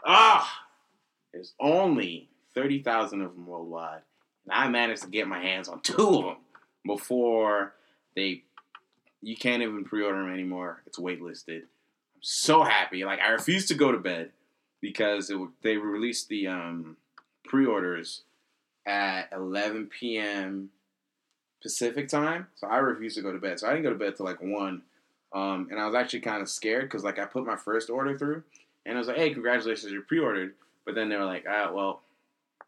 Ah, 0.06 0.64
there's 1.34 1.54
only 1.60 2.30
thirty 2.54 2.82
thousand 2.82 3.22
of 3.22 3.34
them 3.34 3.46
worldwide, 3.48 4.02
and 4.46 4.54
I 4.54 4.68
managed 4.70 5.04
to 5.04 5.10
get 5.10 5.28
my 5.28 5.40
hands 5.40 5.68
on 5.68 5.82
two 5.82 6.08
of 6.20 6.24
them 6.26 6.38
before 6.86 7.74
they. 8.16 8.44
You 9.22 9.36
can't 9.36 9.62
even 9.64 9.84
pre-order 9.84 10.20
them 10.24 10.32
anymore. 10.34 10.84
It's 10.86 11.00
waitlisted. 11.00 11.62
I'm 11.62 12.22
so 12.22 12.64
happy. 12.64 13.04
Like 13.04 13.20
I 13.20 13.30
refused 13.30 13.68
to 13.70 13.74
go 13.76 13.92
to 13.92 13.98
bed 13.98 14.32
because 14.82 15.30
it, 15.30 15.38
they 15.64 15.78
released 15.78 16.30
the 16.30 16.48
um, 16.48 16.98
pre-orders 17.46 18.22
at 18.88 19.30
11 19.34 19.88
p.m. 19.88 20.70
Pacific 21.62 22.08
time, 22.08 22.48
so 22.56 22.68
I 22.68 22.78
refused 22.78 23.18
to 23.18 23.22
go 23.22 23.32
to 23.32 23.40
bed. 23.40 23.60
So 23.60 23.68
I 23.68 23.72
didn't 23.72 23.84
go 23.84 23.90
to 23.90 23.96
bed 23.98 24.16
till 24.16 24.26
like 24.26 24.42
one, 24.42 24.84
um, 25.34 25.68
and 25.70 25.80
I 25.80 25.86
was 25.86 25.96
actually 25.96 26.22
kind 26.22 26.42
of 26.42 26.50
scared 26.50 26.84
because 26.84 27.04
like 27.04 27.20
I 27.20 27.26
put 27.26 27.46
my 27.46 27.58
first 27.58 27.90
order 27.90 28.18
through, 28.18 28.44
and 28.86 28.96
I 28.96 29.00
was 29.00 29.08
like, 29.08 29.18
"Hey, 29.18 29.32
congratulations, 29.34 29.92
you're 29.92 30.04
pre-ordered." 30.04 30.54
But 30.86 30.96
then 30.96 31.10
they 31.10 31.18
were 31.18 31.26
like, 31.26 31.46
"Ah, 31.50 31.72
well, 31.74 32.02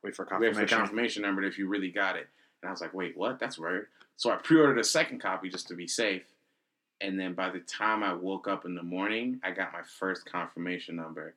Wait 0.04 0.16
for 0.16 0.26
confirmation. 0.26 0.62
the 0.62 0.68
confirmation 0.68 1.22
number 1.22 1.44
if 1.44 1.58
you 1.58 1.68
really 1.68 1.92
got 1.92 2.16
it." 2.18 2.28
And 2.62 2.68
I 2.68 2.72
was 2.72 2.82
like, 2.82 2.94
"Wait, 2.94 3.16
what? 3.16 3.40
That's 3.40 3.58
weird." 3.60 3.88
So 4.18 4.32
I 4.32 4.36
pre-ordered 4.36 4.80
a 4.80 4.84
second 4.84 5.20
copy 5.22 5.50
just 5.50 5.68
to 5.70 5.76
be 5.76 5.88
safe, 5.88 6.24
and 7.00 7.18
then 7.18 7.34
by 7.36 7.52
the 7.52 7.60
time 7.60 8.04
I 8.04 8.14
woke 8.14 8.48
up 8.48 8.66
in 8.66 8.74
the 8.76 8.84
morning, 8.84 9.40
I 9.44 9.52
got 9.52 9.72
my 9.72 9.84
first 9.84 10.26
confirmation 10.26 10.96
number, 10.96 11.36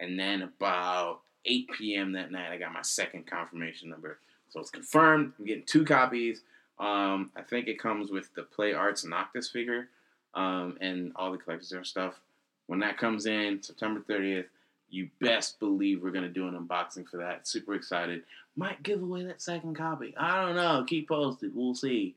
and 0.00 0.18
then 0.18 0.42
about 0.42 1.20
8 1.44 1.70
p.m. 1.76 2.12
that 2.12 2.30
night, 2.30 2.52
I 2.52 2.58
got 2.58 2.72
my 2.72 2.82
second 2.82 3.26
confirmation 3.26 3.88
number. 3.88 4.18
So 4.50 4.60
it's 4.60 4.70
confirmed. 4.70 5.32
I'm 5.38 5.44
getting 5.44 5.64
two 5.66 5.84
copies. 5.84 6.42
Um, 6.78 7.30
I 7.36 7.42
think 7.42 7.68
it 7.68 7.78
comes 7.78 8.10
with 8.10 8.32
the 8.34 8.44
Play 8.44 8.72
Arts 8.72 9.04
Noctis 9.04 9.50
figure 9.50 9.88
um, 10.34 10.78
and 10.80 11.12
all 11.16 11.32
the 11.32 11.38
collector's 11.38 11.88
stuff. 11.88 12.20
When 12.66 12.78
that 12.80 12.98
comes 12.98 13.26
in 13.26 13.62
September 13.62 14.00
30th, 14.08 14.46
you 14.90 15.08
best 15.20 15.58
believe 15.60 16.02
we're 16.02 16.10
gonna 16.10 16.28
do 16.28 16.48
an 16.48 16.54
unboxing 16.54 17.06
for 17.08 17.18
that. 17.18 17.46
Super 17.46 17.74
excited. 17.74 18.22
Might 18.56 18.82
give 18.82 19.02
away 19.02 19.24
that 19.24 19.42
second 19.42 19.74
copy. 19.74 20.14
I 20.16 20.44
don't 20.44 20.56
know. 20.56 20.84
Keep 20.86 21.08
posted. 21.08 21.54
We'll 21.54 21.74
see. 21.74 22.14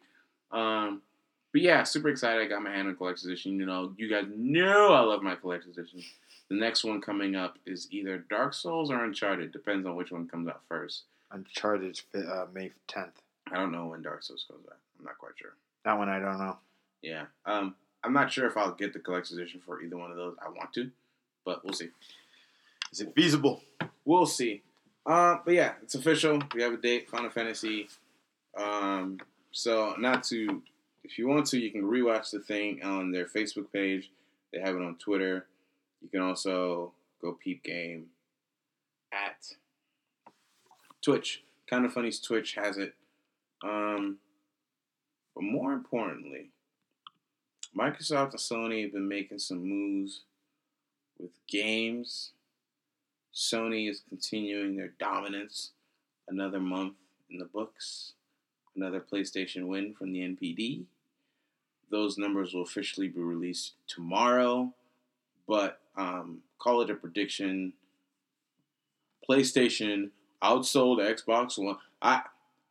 Um, 0.52 1.02
but 1.52 1.62
yeah, 1.62 1.84
super 1.84 2.10
excited. 2.10 2.42
I 2.42 2.48
got 2.48 2.64
my 2.64 2.72
hand 2.72 2.88
on 2.88 2.96
collector's 2.96 3.26
edition. 3.26 3.60
You 3.60 3.66
know, 3.66 3.94
you 3.98 4.10
guys 4.10 4.26
know 4.34 4.94
I 4.94 5.02
love 5.02 5.22
my 5.22 5.36
collector's 5.36 5.78
edition. 5.78 6.02
The 6.52 6.58
next 6.58 6.84
one 6.84 7.00
coming 7.00 7.34
up 7.34 7.58
is 7.66 7.88
either 7.92 8.26
Dark 8.30 8.54
Souls 8.54 8.92
or 8.92 9.06
Uncharted. 9.06 9.54
Depends 9.54 9.88
on 9.88 9.96
which 9.96 10.12
one 10.12 10.28
comes 10.28 10.50
out 10.50 10.60
first. 10.68 11.04
Uncharted 11.32 12.02
uh, 12.14 12.48
May 12.54 12.72
10th. 12.90 13.14
I 13.50 13.56
don't 13.56 13.72
know 13.72 13.86
when 13.86 14.02
Dark 14.02 14.22
Souls 14.22 14.46
goes 14.52 14.60
out. 14.70 14.78
I'm 15.00 15.06
not 15.06 15.18
quite 15.18 15.32
sure. 15.38 15.54
That 15.86 15.98
one 15.98 16.10
I 16.10 16.20
don't 16.20 16.40
know. 16.40 16.58
Yeah. 17.02 17.28
Um, 17.46 17.76
I'm 18.04 18.12
not 18.12 18.34
sure 18.34 18.48
if 18.48 18.58
I'll 18.58 18.74
get 18.74 18.92
the 18.92 19.00
collector's 19.00 19.38
edition 19.38 19.62
for 19.66 19.82
either 19.82 19.96
one 19.96 20.12
of 20.12 20.18
those. 20.18 20.36
I 20.46 20.50
want 20.50 20.74
to, 20.74 20.92
but 21.46 21.64
we'll 21.64 21.72
see. 21.72 21.88
Is 22.92 23.00
it 23.00 23.14
feasible? 23.16 23.62
We'll 24.04 24.26
see. 24.26 24.62
Uh, 25.06 25.38
but 25.46 25.54
yeah, 25.54 25.76
it's 25.82 25.96
official. 25.96 26.42
We 26.54 26.64
have 26.64 26.74
a 26.74 26.78
date. 26.78 27.10
Final 27.10 27.30
Fantasy. 27.30 27.88
Um, 28.58 29.22
so 29.54 29.96
not 29.98 30.26
to, 30.26 30.62
if 31.06 31.18
you 31.18 31.30
want 31.30 31.46
to, 31.46 31.58
you 31.58 31.72
can 31.72 31.84
rewatch 31.84 32.32
the 32.32 32.42
thing 32.42 32.84
on 32.84 33.14
their 33.14 33.26
Facebook 33.26 33.72
page. 33.72 34.12
They 34.52 34.60
have 34.60 34.76
it 34.76 34.82
on 34.82 34.96
Twitter. 34.96 35.46
You 36.02 36.10
can 36.10 36.22
also 36.22 36.94
go 37.22 37.34
peep 37.34 37.64
game 37.64 38.08
at 39.12 39.54
Twitch. 41.02 41.44
Kind 41.70 41.86
of 41.86 41.94
funny's 41.94 42.20
Twitch 42.20 42.56
has 42.56 42.78
it. 42.78 42.96
Um, 43.64 44.18
but 45.36 45.44
more 45.44 45.74
importantly, 45.74 46.50
Microsoft 47.78 48.32
and 48.32 48.40
Sony 48.40 48.84
have 48.84 48.94
been 48.94 49.08
making 49.08 49.40
some 49.40 49.64
moves 49.64 50.22
with 51.18 51.32
games. 51.48 52.32
Sony 53.34 53.90
is 53.90 54.02
continuing 54.10 54.76
their 54.76 54.94
dominance. 55.00 55.72
Another 56.28 56.60
month 56.60 56.96
in 57.30 57.38
the 57.38 57.46
books. 57.46 58.14
Another 58.76 59.02
PlayStation 59.02 59.68
win 59.68 59.94
from 59.94 60.12
the 60.12 60.20
NPD. 60.20 60.84
Those 61.90 62.18
numbers 62.18 62.54
will 62.54 62.64
officially 62.64 63.10
be 63.10 63.20
released 63.20 63.74
tomorrow, 63.88 64.74
but 65.48 65.80
um, 65.98 66.40
call 66.60 66.82
it 66.82 66.90
a 66.90 66.96
prediction. 66.96 67.74
PlayStation 69.30 70.10
outsold 70.44 70.98
Xbox 71.00 71.58
One. 71.58 71.78
I 72.02 72.24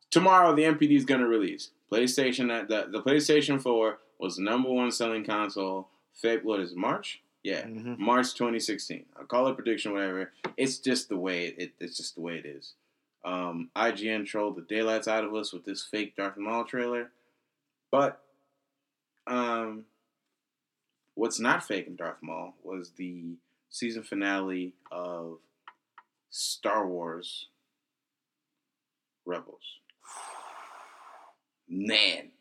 tomorrow 0.09 0.53
the 0.55 0.63
NPD 0.63 0.95
is 0.95 1.05
gonna 1.05 1.27
release 1.27 1.71
PlayStation. 1.91 2.67
The 2.67 2.87
the 2.91 3.01
PlayStation 3.01 3.61
Four 3.61 3.99
was 4.19 4.35
the 4.35 4.43
number 4.43 4.69
one 4.69 4.91
selling 4.91 5.23
console. 5.23 5.87
Feb 6.21 6.43
what 6.43 6.59
is 6.59 6.71
it, 6.73 6.77
March? 6.77 7.21
Yeah, 7.43 7.63
Mhm. 7.65 7.97
March 7.97 8.33
2016. 8.35 9.05
I'll 9.17 9.25
call 9.25 9.47
it 9.47 9.55
prediction, 9.55 9.93
whatever. 9.93 10.31
It's 10.57 10.77
just 10.77 11.09
the 11.09 11.17
way 11.17 11.47
it, 11.57 11.71
it's 11.79 11.97
just 11.97 12.13
the 12.15 12.21
way 12.21 12.35
it 12.37 12.45
is. 12.45 12.73
Um, 13.25 13.69
IGN 13.75 14.25
trolled 14.27 14.57
the 14.57 14.61
daylights 14.61 15.07
out 15.07 15.23
of 15.23 15.33
us 15.33 15.51
with 15.53 15.63
this 15.65 15.83
fake 15.83 16.15
Darth 16.15 16.37
Maul 16.37 16.65
trailer, 16.65 17.11
but 17.89 18.21
um, 19.25 19.85
what's 21.21 21.39
not 21.39 21.63
fake 21.63 21.85
in 21.85 21.95
Darth 21.95 22.17
Maul 22.23 22.55
was 22.63 22.93
the 22.97 23.35
season 23.69 24.01
finale 24.01 24.73
of 24.91 25.37
Star 26.31 26.87
Wars 26.87 27.45
Rebels. 29.23 29.61
Man, 31.69 32.31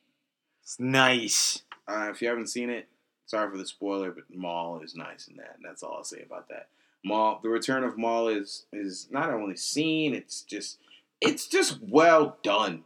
It's 0.63 0.81
nice. 0.81 1.63
uh, 1.87 2.09
if 2.11 2.23
you 2.23 2.29
haven't 2.29 2.47
seen 2.47 2.71
it, 2.71 2.89
sorry 3.27 3.51
for 3.51 3.59
the 3.59 3.67
spoiler, 3.67 4.13
but 4.13 4.25
Maul 4.35 4.81
is 4.81 4.95
nice 4.97 5.29
in 5.29 5.37
that, 5.37 5.57
and 5.57 5.65
that's 5.65 5.83
all 5.83 5.97
I'll 5.99 6.03
say 6.05 6.23
about 6.23 6.49
that. 6.49 6.69
Maul, 7.05 7.39
the 7.43 7.51
return 7.51 7.85
of 7.85 7.99
Maul 7.99 8.29
is 8.29 8.65
is 8.73 9.09
not 9.11 9.29
only 9.29 9.57
seen, 9.57 10.15
it's 10.15 10.41
just 10.41 10.79
it's 11.21 11.47
just 11.47 11.79
well 11.83 12.39
done, 12.43 12.85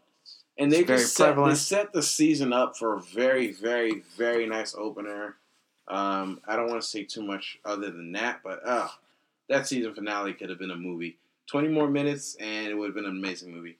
and 0.58 0.72
they 0.72 0.82
just 0.82 1.14
set, 1.14 1.36
they 1.36 1.54
set 1.54 1.92
the 1.92 2.02
season 2.02 2.52
up 2.52 2.76
for 2.76 2.94
a 2.94 3.00
very 3.00 3.52
very 3.52 4.02
very 4.16 4.44
nice 4.48 4.74
opener. 4.74 5.36
Um, 5.88 6.40
I 6.46 6.56
don't 6.56 6.68
want 6.68 6.82
to 6.82 6.88
say 6.88 7.04
too 7.04 7.22
much 7.22 7.58
other 7.64 7.90
than 7.90 8.12
that, 8.12 8.40
but 8.42 8.60
uh, 8.64 8.88
that 9.48 9.66
season 9.66 9.94
finale 9.94 10.32
could 10.32 10.48
have 10.50 10.58
been 10.58 10.70
a 10.70 10.76
movie. 10.76 11.16
Twenty 11.46 11.68
more 11.68 11.88
minutes, 11.88 12.36
and 12.40 12.68
it 12.68 12.74
would 12.74 12.86
have 12.86 12.94
been 12.94 13.04
an 13.04 13.18
amazing 13.18 13.52
movie 13.52 13.76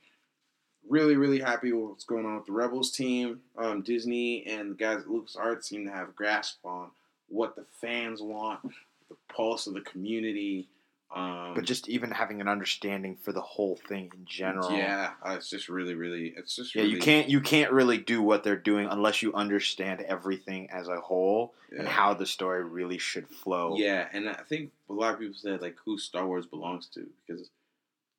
really, 0.89 1.17
really 1.17 1.41
happy 1.41 1.73
with 1.73 1.91
what's 1.91 2.05
going 2.05 2.27
on 2.27 2.37
with 2.37 2.47
the 2.47 2.53
Rebels 2.53 2.91
team. 2.91 3.41
Um, 3.57 3.83
Disney 3.83 4.45
and 4.47 4.73
the 4.73 4.75
guys 4.75 5.01
at 5.01 5.07
LucasArts 5.07 5.65
seem 5.65 5.85
to 5.87 5.93
have 5.93 6.11
a 6.11 6.13
grasp 6.13 6.59
on 6.65 6.91
what 7.29 7.57
the 7.57 7.65
fans 7.81 8.21
want, 8.21 8.61
the 9.09 9.17
pulse 9.35 9.67
of 9.67 9.75
the 9.75 9.81
community. 9.81 10.69
Um, 11.15 11.55
But 11.55 11.65
just 11.65 11.89
even 11.89 12.11
having 12.11 12.41
an 12.41 12.49
understanding 12.49 13.17
for 13.17 13.33
the 13.33 13.41
whole 13.41 13.77
thing 13.89 14.11
in 14.13 14.25
general. 14.25 14.73
yeah, 14.73 15.13
uh, 15.25 15.35
it's 15.37 15.49
just 15.49 15.69
really, 15.69 15.95
really, 15.95 16.35
it's 16.37 16.57
just 16.57 16.75
Yeah, 16.75 16.83
really, 16.83 16.95
you 16.95 17.01
can't 17.01 17.29
you 17.29 17.41
can't 17.41 17.71
really 17.71 17.99
do 17.99 18.21
what 18.21 18.43
they're 18.43 18.57
doing 18.57 18.89
unless 18.91 19.23
you 19.23 19.33
understand 19.35 20.01
everything 20.01 20.71
as 20.71 20.89
a 20.89 21.01
whole 21.01 21.55
and 21.77 21.87
how 21.87 22.15
the 22.15 22.27
story 22.27 22.65
really 22.65 22.99
should 22.99 23.29
flow. 23.29 23.77
Yeah, 23.77 24.09
and 24.13 24.29
I 24.29 24.43
think 24.49 24.73
a 24.89 24.93
lot 24.93 25.15
of 25.15 25.21
people 25.21 25.37
said 25.37 25.61
like 25.61 25.77
who 25.85 25.99
Star 25.99 26.27
Wars 26.27 26.47
belongs 26.47 26.87
to 26.95 27.07
because 27.27 27.49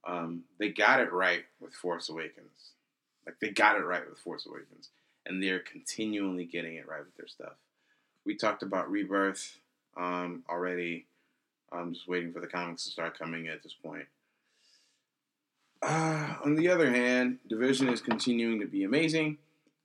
um, 0.06 0.44
they 0.60 0.70
got 0.70 1.00
it 1.02 1.12
right 1.12 1.44
with 1.60 1.74
Force 1.74 2.10
Awakens. 2.10 2.72
Like 3.26 3.40
they 3.40 3.50
got 3.50 3.78
it 3.78 3.84
right 3.84 4.08
with 4.08 4.20
Force 4.20 4.46
Awakens, 4.46 4.90
and 5.26 5.42
they're 5.42 5.60
continually 5.60 6.46
getting 6.46 6.76
it 6.76 6.88
right 6.88 7.04
with 7.04 7.16
their 7.18 7.28
stuff. 7.28 7.56
We 8.26 8.36
talked 8.36 8.64
about 8.64 8.90
Rebirth 8.90 9.58
um, 9.98 10.44
already. 10.50 11.08
I'm 11.76 11.94
just 11.94 12.08
waiting 12.08 12.34
for 12.34 12.40
the 12.40 12.48
comics 12.48 12.84
to 12.86 12.92
start 12.92 13.18
coming 13.18 13.48
at 13.48 13.64
this 13.64 13.74
point. 13.74 14.06
Uh, 15.82 16.36
on 16.44 16.56
the 16.56 16.70
other 16.70 16.90
hand, 16.90 17.38
Division 17.48 17.90
is 17.90 18.02
continuing 18.02 18.60
to 18.60 18.66
be 18.66 18.84
amazing. 18.84 19.38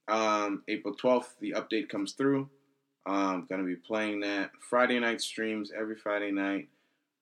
Um, 0.09 0.63
April 0.69 0.95
12th, 0.95 1.39
the 1.41 1.53
update 1.53 1.89
comes 1.89 2.13
through. 2.13 2.49
I'm 3.07 3.47
gonna 3.47 3.65
be 3.65 3.77
playing 3.77 4.21
that 4.21 4.51
Friday 4.61 4.99
night 4.99 5.21
streams 5.21 5.73
every 5.77 5.97
Friday 5.97 6.31
night 6.31 6.69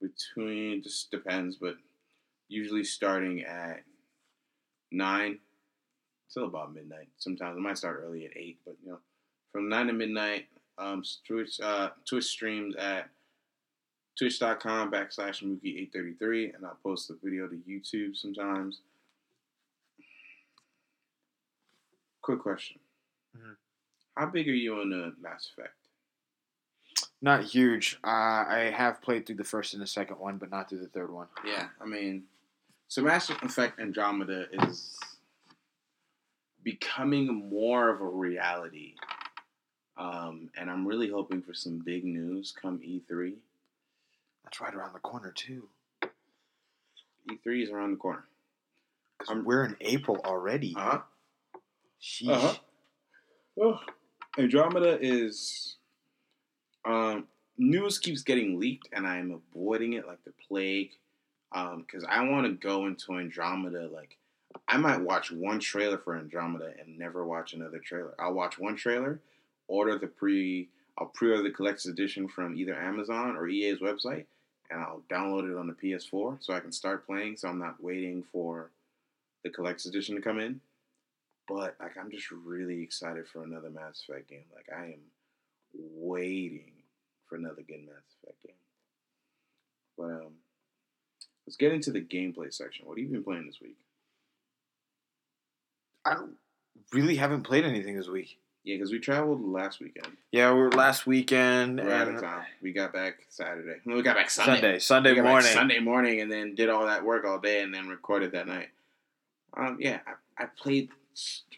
between 0.00 0.82
just 0.82 1.10
depends, 1.10 1.56
but 1.56 1.76
usually 2.48 2.84
starting 2.84 3.42
at 3.42 3.82
nine 4.90 5.38
till 6.32 6.44
about 6.44 6.74
midnight. 6.74 7.08
Sometimes 7.18 7.56
I 7.56 7.60
might 7.60 7.78
start 7.78 8.02
early 8.04 8.24
at 8.24 8.36
eight, 8.36 8.58
but 8.64 8.76
you 8.82 8.92
know, 8.92 8.98
from 9.52 9.68
nine 9.68 9.86
to 9.86 9.92
midnight. 9.92 10.46
Um, 10.78 11.02
Twitch 11.26 11.60
uh, 11.60 11.90
Twitch 12.08 12.24
streams 12.24 12.76
at 12.76 13.08
twitch.com 14.18 14.90
backslash 14.90 15.42
Mookie833, 15.42 16.54
and 16.54 16.66
I'll 16.66 16.78
post 16.82 17.08
the 17.08 17.18
video 17.22 17.46
to 17.46 17.56
YouTube 17.56 18.16
sometimes. 18.16 18.80
Quick 22.22 22.40
question. 22.40 22.80
Mhm. 23.36 23.56
How 24.16 24.26
big 24.26 24.48
are 24.48 24.52
you 24.52 24.80
on 24.80 24.90
the 24.90 25.14
Mass 25.20 25.50
Effect? 25.50 25.74
Not 27.20 27.44
huge. 27.44 27.98
Uh, 28.04 28.44
I 28.48 28.72
have 28.74 29.00
played 29.02 29.26
through 29.26 29.36
the 29.36 29.44
first 29.44 29.72
and 29.72 29.82
the 29.82 29.86
second 29.86 30.18
one, 30.18 30.38
but 30.38 30.50
not 30.50 30.68
through 30.68 30.80
the 30.80 30.88
third 30.88 31.10
one. 31.10 31.28
Yeah, 31.44 31.70
I 31.80 31.84
mean, 31.84 32.28
so 32.88 33.02
Mass 33.02 33.30
Effect 33.30 33.78
Andromeda 33.78 34.48
is 34.64 34.98
becoming 36.62 37.48
more 37.48 37.88
of 37.88 38.00
a 38.00 38.08
reality. 38.08 38.94
Um, 39.96 40.50
and 40.56 40.70
I'm 40.70 40.86
really 40.86 41.08
hoping 41.08 41.42
for 41.42 41.54
some 41.54 41.78
big 41.78 42.04
news 42.04 42.52
come 42.52 42.80
E 42.82 43.00
E3. 43.10 43.36
That's 44.48 44.62
right 44.62 44.74
around 44.74 44.94
the 44.94 45.00
corner 45.00 45.30
too. 45.30 45.68
E3 47.30 47.56
E 47.58 47.62
is 47.64 47.68
around 47.70 47.90
the 47.90 47.96
corner. 47.98 48.26
'Cause 49.18 49.28
I'm- 49.28 49.44
we're 49.44 49.62
in 49.64 49.76
April 49.82 50.22
already. 50.24 50.74
Uh-huh. 50.74 51.02
Sheesh. 52.00 52.28
Uh-huh. 52.30 52.58
Oh, 53.60 53.80
Andromeda 54.38 54.98
is 55.02 55.76
um 56.86 57.28
news 57.58 57.98
keeps 57.98 58.22
getting 58.22 58.58
leaked, 58.58 58.88
and 58.92 59.06
I'm 59.06 59.32
avoiding 59.32 59.92
it 59.94 60.06
like 60.06 60.24
the 60.24 60.32
plague. 60.32 60.92
Because 61.50 62.04
um, 62.04 62.10
I 62.10 62.22
want 62.26 62.46
to 62.46 62.52
go 62.54 62.86
into 62.86 63.12
Andromeda. 63.18 63.88
Like, 63.88 64.16
I 64.66 64.78
might 64.78 65.00
watch 65.02 65.30
one 65.30 65.60
trailer 65.60 65.98
for 65.98 66.16
Andromeda 66.16 66.72
and 66.78 66.98
never 66.98 67.26
watch 67.26 67.52
another 67.52 67.80
trailer. 67.80 68.14
I'll 68.18 68.32
watch 68.34 68.58
one 68.58 68.76
trailer, 68.76 69.20
order 69.66 69.98
the 69.98 70.06
pre, 70.06 70.68
I'll 70.96 71.06
pre-order 71.08 71.42
the 71.42 71.50
collector's 71.50 71.86
edition 71.86 72.28
from 72.28 72.54
either 72.56 72.74
Amazon 72.74 73.36
or 73.36 73.48
EA's 73.48 73.78
website, 73.80 74.26
and 74.70 74.80
I'll 74.80 75.02
download 75.10 75.50
it 75.50 75.56
on 75.56 75.66
the 75.66 75.72
PS4 75.72 76.38
so 76.40 76.52
I 76.52 76.60
can 76.60 76.72
start 76.72 77.06
playing. 77.06 77.36
So 77.36 77.48
I'm 77.48 77.58
not 77.58 77.82
waiting 77.82 78.24
for 78.32 78.70
the 79.44 79.50
collector's 79.50 79.86
edition 79.86 80.16
to 80.16 80.22
come 80.22 80.38
in. 80.38 80.60
But 81.46 81.76
like, 81.80 81.96
I'm 81.98 82.10
just 82.10 82.30
really 82.30 82.82
excited 82.82 83.26
for 83.26 83.42
another 83.42 83.70
Mass 83.70 84.04
Effect 84.06 84.28
game. 84.28 84.44
Like, 84.54 84.66
I 84.76 84.86
am 84.86 85.00
waiting 85.74 86.72
for 87.26 87.36
another 87.36 87.62
good 87.62 87.80
Mass 87.86 88.04
Effect 88.22 88.42
game. 88.42 88.56
But 89.96 90.04
um, 90.04 90.32
let's 91.46 91.56
get 91.56 91.72
into 91.72 91.90
the 91.90 92.02
gameplay 92.02 92.52
section. 92.52 92.86
What 92.86 92.98
have 92.98 93.06
you 93.06 93.12
been 93.12 93.24
playing 93.24 93.46
this 93.46 93.60
week? 93.60 93.76
I 96.04 96.16
really 96.92 97.16
haven't 97.16 97.42
played 97.42 97.64
anything 97.64 97.96
this 97.96 98.08
week. 98.08 98.38
Yeah, 98.68 98.76
because 98.76 98.92
we 98.92 98.98
traveled 98.98 99.42
last 99.42 99.80
weekend. 99.80 100.14
Yeah, 100.30 100.52
we 100.52 100.60
were 100.60 100.70
last 100.70 101.06
weekend. 101.06 101.80
We're 101.80 101.90
out 101.90 102.08
of 102.08 102.20
town. 102.20 102.42
We 102.60 102.72
got 102.72 102.92
back 102.92 103.14
Saturday. 103.30 103.80
No, 103.86 103.96
we 103.96 104.02
got 104.02 104.14
back 104.14 104.28
Sunday. 104.28 104.52
Sunday, 104.52 104.78
Sunday 104.78 105.10
We 105.12 105.16
got 105.16 105.22
back 105.22 105.30
morning. 105.30 105.52
Sunday 105.52 105.78
morning, 105.78 106.20
and 106.20 106.30
then 106.30 106.54
did 106.54 106.68
all 106.68 106.84
that 106.84 107.02
work 107.02 107.24
all 107.24 107.38
day, 107.38 107.62
and 107.62 107.72
then 107.72 107.88
recorded 107.88 108.32
that 108.32 108.46
night. 108.46 108.68
Um, 109.56 109.78
yeah, 109.80 110.00
I, 110.06 110.42
I 110.42 110.46
played 110.46 110.90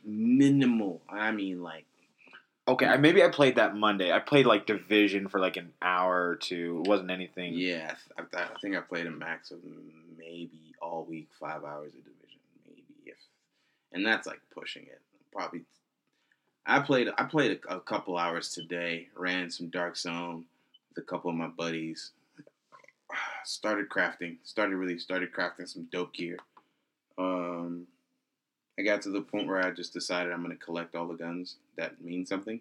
minimal. 0.05 1.03
I 1.09 1.33
mean, 1.33 1.65
like 1.65 1.85
Okay, 2.69 2.87
I, 2.87 2.97
maybe 2.97 3.25
I 3.25 3.29
played 3.29 3.57
that 3.57 3.75
Monday. 3.75 4.13
I 4.13 4.21
played 4.21 4.47
like 4.47 4.67
Division 4.67 5.27
for 5.27 5.41
like 5.41 5.57
an 5.57 5.73
hour 5.83 6.29
or 6.29 6.37
two. 6.37 6.83
It 6.85 6.89
wasn't 6.89 7.11
anything. 7.11 7.55
Yeah, 7.55 7.93
I, 8.17 8.23
th- 8.23 8.49
I 8.55 8.61
think 8.61 8.77
I 8.77 8.81
played 8.83 9.07
a 9.07 9.11
max 9.11 9.51
of 9.51 9.59
maybe 10.17 10.77
all 10.81 11.05
week 11.11 11.27
five 11.41 11.65
hours 11.65 11.89
of 11.89 12.05
division, 12.05 12.39
maybe 12.69 12.85
if, 13.07 13.17
and 13.93 14.07
that's 14.07 14.29
like 14.29 14.41
pushing 14.55 14.85
it. 14.85 15.01
Probably, 15.33 15.63
I 16.67 16.81
played 16.81 17.09
I 17.17 17.25
played 17.25 17.61
a, 17.69 17.77
a 17.77 17.81
couple 17.81 18.17
hours 18.17 18.51
today. 18.51 19.09
Ran 19.17 19.51
some 19.51 19.69
Dark 19.69 19.97
Zone 19.97 20.45
with 20.89 21.05
a 21.05 21.07
couple 21.07 21.31
of 21.31 21.37
my 21.37 21.49
buddies. 21.49 22.13
Started 23.45 23.89
crafting. 23.89 24.37
Started 24.45 24.77
really 24.77 24.99
started 24.99 25.33
crafting 25.33 25.69
some 25.69 25.89
dope 25.91 26.15
gear. 26.15 26.37
Um, 27.19 27.87
I 28.79 28.83
got 28.83 29.03
to 29.03 29.11
the 29.11 29.21
point 29.21 29.47
where 29.47 29.65
I 29.65 29.71
just 29.71 29.93
decided 29.93 30.33
I'm 30.33 30.43
gonna 30.43 30.57
collect 30.57 30.95
all 30.95 31.09
the 31.09 31.15
guns 31.15 31.57
that 31.77 32.03
mean 32.03 32.25
something. 32.25 32.61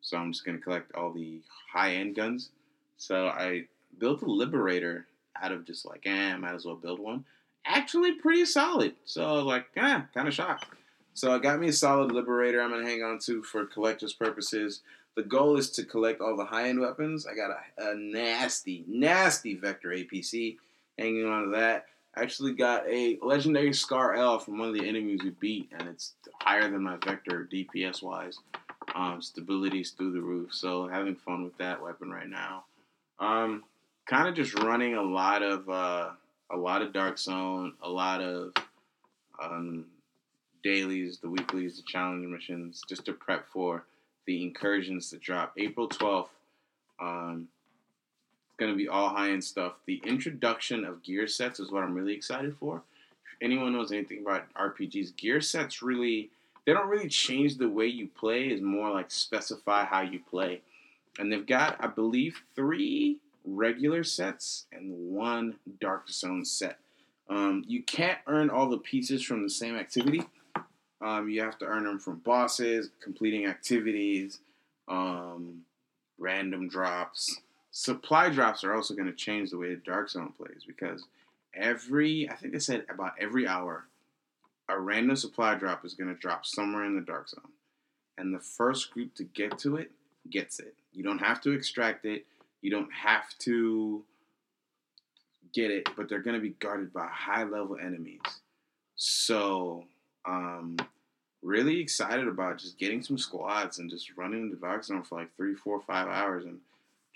So 0.00 0.16
I'm 0.16 0.32
just 0.32 0.44
gonna 0.44 0.58
collect 0.58 0.94
all 0.94 1.12
the 1.12 1.40
high 1.72 1.94
end 1.94 2.14
guns. 2.14 2.50
So 2.96 3.28
I 3.28 3.64
built 3.98 4.22
a 4.22 4.30
Liberator 4.30 5.06
out 5.40 5.52
of 5.52 5.64
just 5.64 5.86
like, 5.86 6.02
eh, 6.06 6.36
might 6.36 6.54
as 6.54 6.64
well 6.64 6.76
build 6.76 7.00
one. 7.00 7.24
Actually, 7.64 8.12
pretty 8.12 8.44
solid. 8.44 8.94
So 9.04 9.24
I 9.24 9.32
was 9.32 9.44
like, 9.44 9.66
eh, 9.76 10.02
kind 10.14 10.28
of 10.28 10.34
shocked. 10.34 10.66
So 11.18 11.32
I 11.32 11.40
got 11.40 11.58
me 11.58 11.66
a 11.66 11.72
solid 11.72 12.12
Liberator. 12.12 12.62
I'm 12.62 12.70
gonna 12.70 12.86
hang 12.86 13.02
on 13.02 13.18
to 13.24 13.42
for 13.42 13.66
collector's 13.66 14.12
purposes. 14.12 14.82
The 15.16 15.24
goal 15.24 15.56
is 15.56 15.68
to 15.70 15.84
collect 15.84 16.20
all 16.20 16.36
the 16.36 16.44
high 16.44 16.68
end 16.68 16.78
weapons. 16.78 17.26
I 17.26 17.34
got 17.34 17.50
a, 17.50 17.90
a 17.90 17.96
nasty, 17.96 18.84
nasty 18.86 19.56
Vector 19.56 19.88
APC 19.88 20.58
hanging 20.96 21.26
on 21.26 21.46
to 21.46 21.50
that. 21.56 21.86
I 22.16 22.22
actually 22.22 22.52
got 22.52 22.88
a 22.88 23.18
legendary 23.20 23.72
Scar 23.72 24.14
L 24.14 24.38
from 24.38 24.58
one 24.58 24.68
of 24.68 24.74
the 24.74 24.88
enemies 24.88 25.24
we 25.24 25.30
beat, 25.30 25.72
and 25.76 25.88
it's 25.88 26.12
higher 26.40 26.70
than 26.70 26.84
my 26.84 26.98
Vector 27.04 27.48
DPS 27.52 28.00
wise. 28.00 28.38
Um, 28.94 29.20
stability's 29.20 29.90
through 29.90 30.12
the 30.12 30.20
roof. 30.20 30.54
So 30.54 30.86
having 30.86 31.16
fun 31.16 31.42
with 31.42 31.58
that 31.58 31.82
weapon 31.82 32.10
right 32.12 32.28
now. 32.28 32.62
Um, 33.18 33.64
kind 34.06 34.28
of 34.28 34.36
just 34.36 34.54
running 34.54 34.94
a 34.94 35.02
lot 35.02 35.42
of 35.42 35.68
uh, 35.68 36.10
a 36.48 36.56
lot 36.56 36.80
of 36.80 36.92
Dark 36.92 37.18
Zone, 37.18 37.72
a 37.82 37.90
lot 37.90 38.20
of 38.20 38.52
um, 39.42 39.86
dailies, 40.68 41.18
the 41.18 41.28
weeklies, 41.28 41.76
the 41.76 41.82
challenge 41.82 42.26
missions, 42.26 42.82
just 42.88 43.04
to 43.06 43.12
prep 43.12 43.48
for 43.48 43.84
the 44.26 44.42
incursions 44.42 45.10
that 45.10 45.20
drop 45.20 45.52
April 45.56 45.88
twelfth. 45.88 46.30
Um, 47.00 47.48
it's 48.46 48.56
gonna 48.58 48.74
be 48.76 48.88
all 48.88 49.08
high 49.08 49.30
end 49.30 49.44
stuff. 49.44 49.74
The 49.86 50.02
introduction 50.04 50.84
of 50.84 51.02
gear 51.02 51.26
sets 51.26 51.60
is 51.60 51.70
what 51.70 51.84
I'm 51.84 51.94
really 51.94 52.14
excited 52.14 52.56
for. 52.58 52.82
If 53.24 53.42
anyone 53.42 53.72
knows 53.72 53.92
anything 53.92 54.20
about 54.20 54.52
RPGs, 54.54 55.16
gear 55.16 55.40
sets 55.40 55.82
really 55.82 56.30
they 56.66 56.74
don't 56.74 56.88
really 56.88 57.08
change 57.08 57.56
the 57.56 57.68
way 57.68 57.86
you 57.86 58.08
play. 58.08 58.48
Is 58.48 58.60
more 58.60 58.90
like 58.90 59.10
specify 59.10 59.84
how 59.84 60.02
you 60.02 60.20
play 60.28 60.60
and 61.18 61.32
they've 61.32 61.46
got, 61.46 61.76
I 61.80 61.88
believe, 61.88 62.42
three 62.54 63.18
regular 63.44 64.04
sets 64.04 64.66
and 64.72 64.92
one 65.10 65.56
Dark 65.80 66.08
Zone 66.08 66.44
set. 66.44 66.78
Um, 67.28 67.64
you 67.66 67.82
can't 67.82 68.18
earn 68.26 68.50
all 68.50 68.68
the 68.68 68.78
pieces 68.78 69.22
from 69.22 69.42
the 69.42 69.50
same 69.50 69.76
activity. 69.76 70.22
Um, 71.00 71.28
you 71.28 71.42
have 71.42 71.58
to 71.58 71.64
earn 71.64 71.84
them 71.84 71.98
from 71.98 72.18
bosses, 72.18 72.90
completing 73.02 73.46
activities, 73.46 74.40
um, 74.88 75.62
random 76.18 76.68
drops. 76.68 77.40
Supply 77.70 78.30
drops 78.30 78.64
are 78.64 78.74
also 78.74 78.94
going 78.94 79.06
to 79.06 79.12
change 79.12 79.50
the 79.50 79.58
way 79.58 79.68
the 79.68 79.76
Dark 79.76 80.10
Zone 80.10 80.32
plays 80.36 80.64
because 80.66 81.04
every, 81.54 82.28
I 82.28 82.34
think 82.34 82.52
they 82.52 82.58
said 82.58 82.84
about 82.88 83.12
every 83.20 83.46
hour, 83.46 83.84
a 84.68 84.78
random 84.78 85.16
supply 85.16 85.54
drop 85.54 85.84
is 85.84 85.94
going 85.94 86.12
to 86.12 86.20
drop 86.20 86.44
somewhere 86.44 86.84
in 86.84 86.94
the 86.94 87.02
Dark 87.02 87.28
Zone. 87.28 87.52
And 88.16 88.34
the 88.34 88.40
first 88.40 88.90
group 88.90 89.14
to 89.14 89.24
get 89.24 89.58
to 89.60 89.76
it 89.76 89.92
gets 90.28 90.58
it. 90.58 90.74
You 90.92 91.04
don't 91.04 91.20
have 91.20 91.40
to 91.42 91.52
extract 91.52 92.04
it. 92.04 92.26
You 92.60 92.70
don't 92.70 92.92
have 92.92 93.26
to 93.40 94.02
get 95.54 95.70
it, 95.70 95.88
but 95.96 96.08
they're 96.08 96.22
going 96.22 96.36
to 96.36 96.42
be 96.42 96.54
guarded 96.60 96.92
by 96.92 97.06
high 97.06 97.44
level 97.44 97.76
enemies. 97.80 98.20
So, 98.96 99.84
um, 100.28 100.76
really 101.42 101.80
excited 101.80 102.28
about 102.28 102.58
just 102.58 102.78
getting 102.78 103.02
some 103.02 103.18
squads 103.18 103.78
and 103.78 103.90
just 103.90 104.16
running 104.16 104.50
the 104.50 104.56
Dark 104.56 104.84
Zone 104.84 105.02
for 105.02 105.18
like 105.18 105.34
three, 105.36 105.54
four, 105.54 105.80
five 105.80 106.08
hours 106.08 106.44
and 106.44 106.58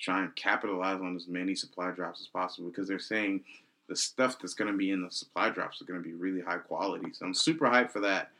try 0.01 0.23
and 0.23 0.35
capitalize 0.35 1.01
on 1.01 1.15
as 1.15 1.29
many 1.29 1.55
supply 1.55 1.91
drops 1.91 2.21
as 2.21 2.27
possible 2.27 2.71
because 2.71 2.89
they're 2.89 2.99
saying 2.99 3.43
the 3.89 3.97
stuff 3.97 4.39
that's 4.39 4.55
going 4.55 4.71
to 4.71 4.77
be 4.77 4.91
in 4.91 5.03
the 5.03 5.11
supply 5.11 5.51
drops 5.51 5.83
are 5.83 5.85
going 5.85 6.03
to 6.03 6.09
be 6.09 6.15
really 6.15 6.41
high 6.41 6.57
quality. 6.57 7.13
So 7.13 7.27
I'm 7.27 7.35
super 7.35 7.67
hyped 7.67 7.91
for 7.91 8.01
that. 8.01 8.31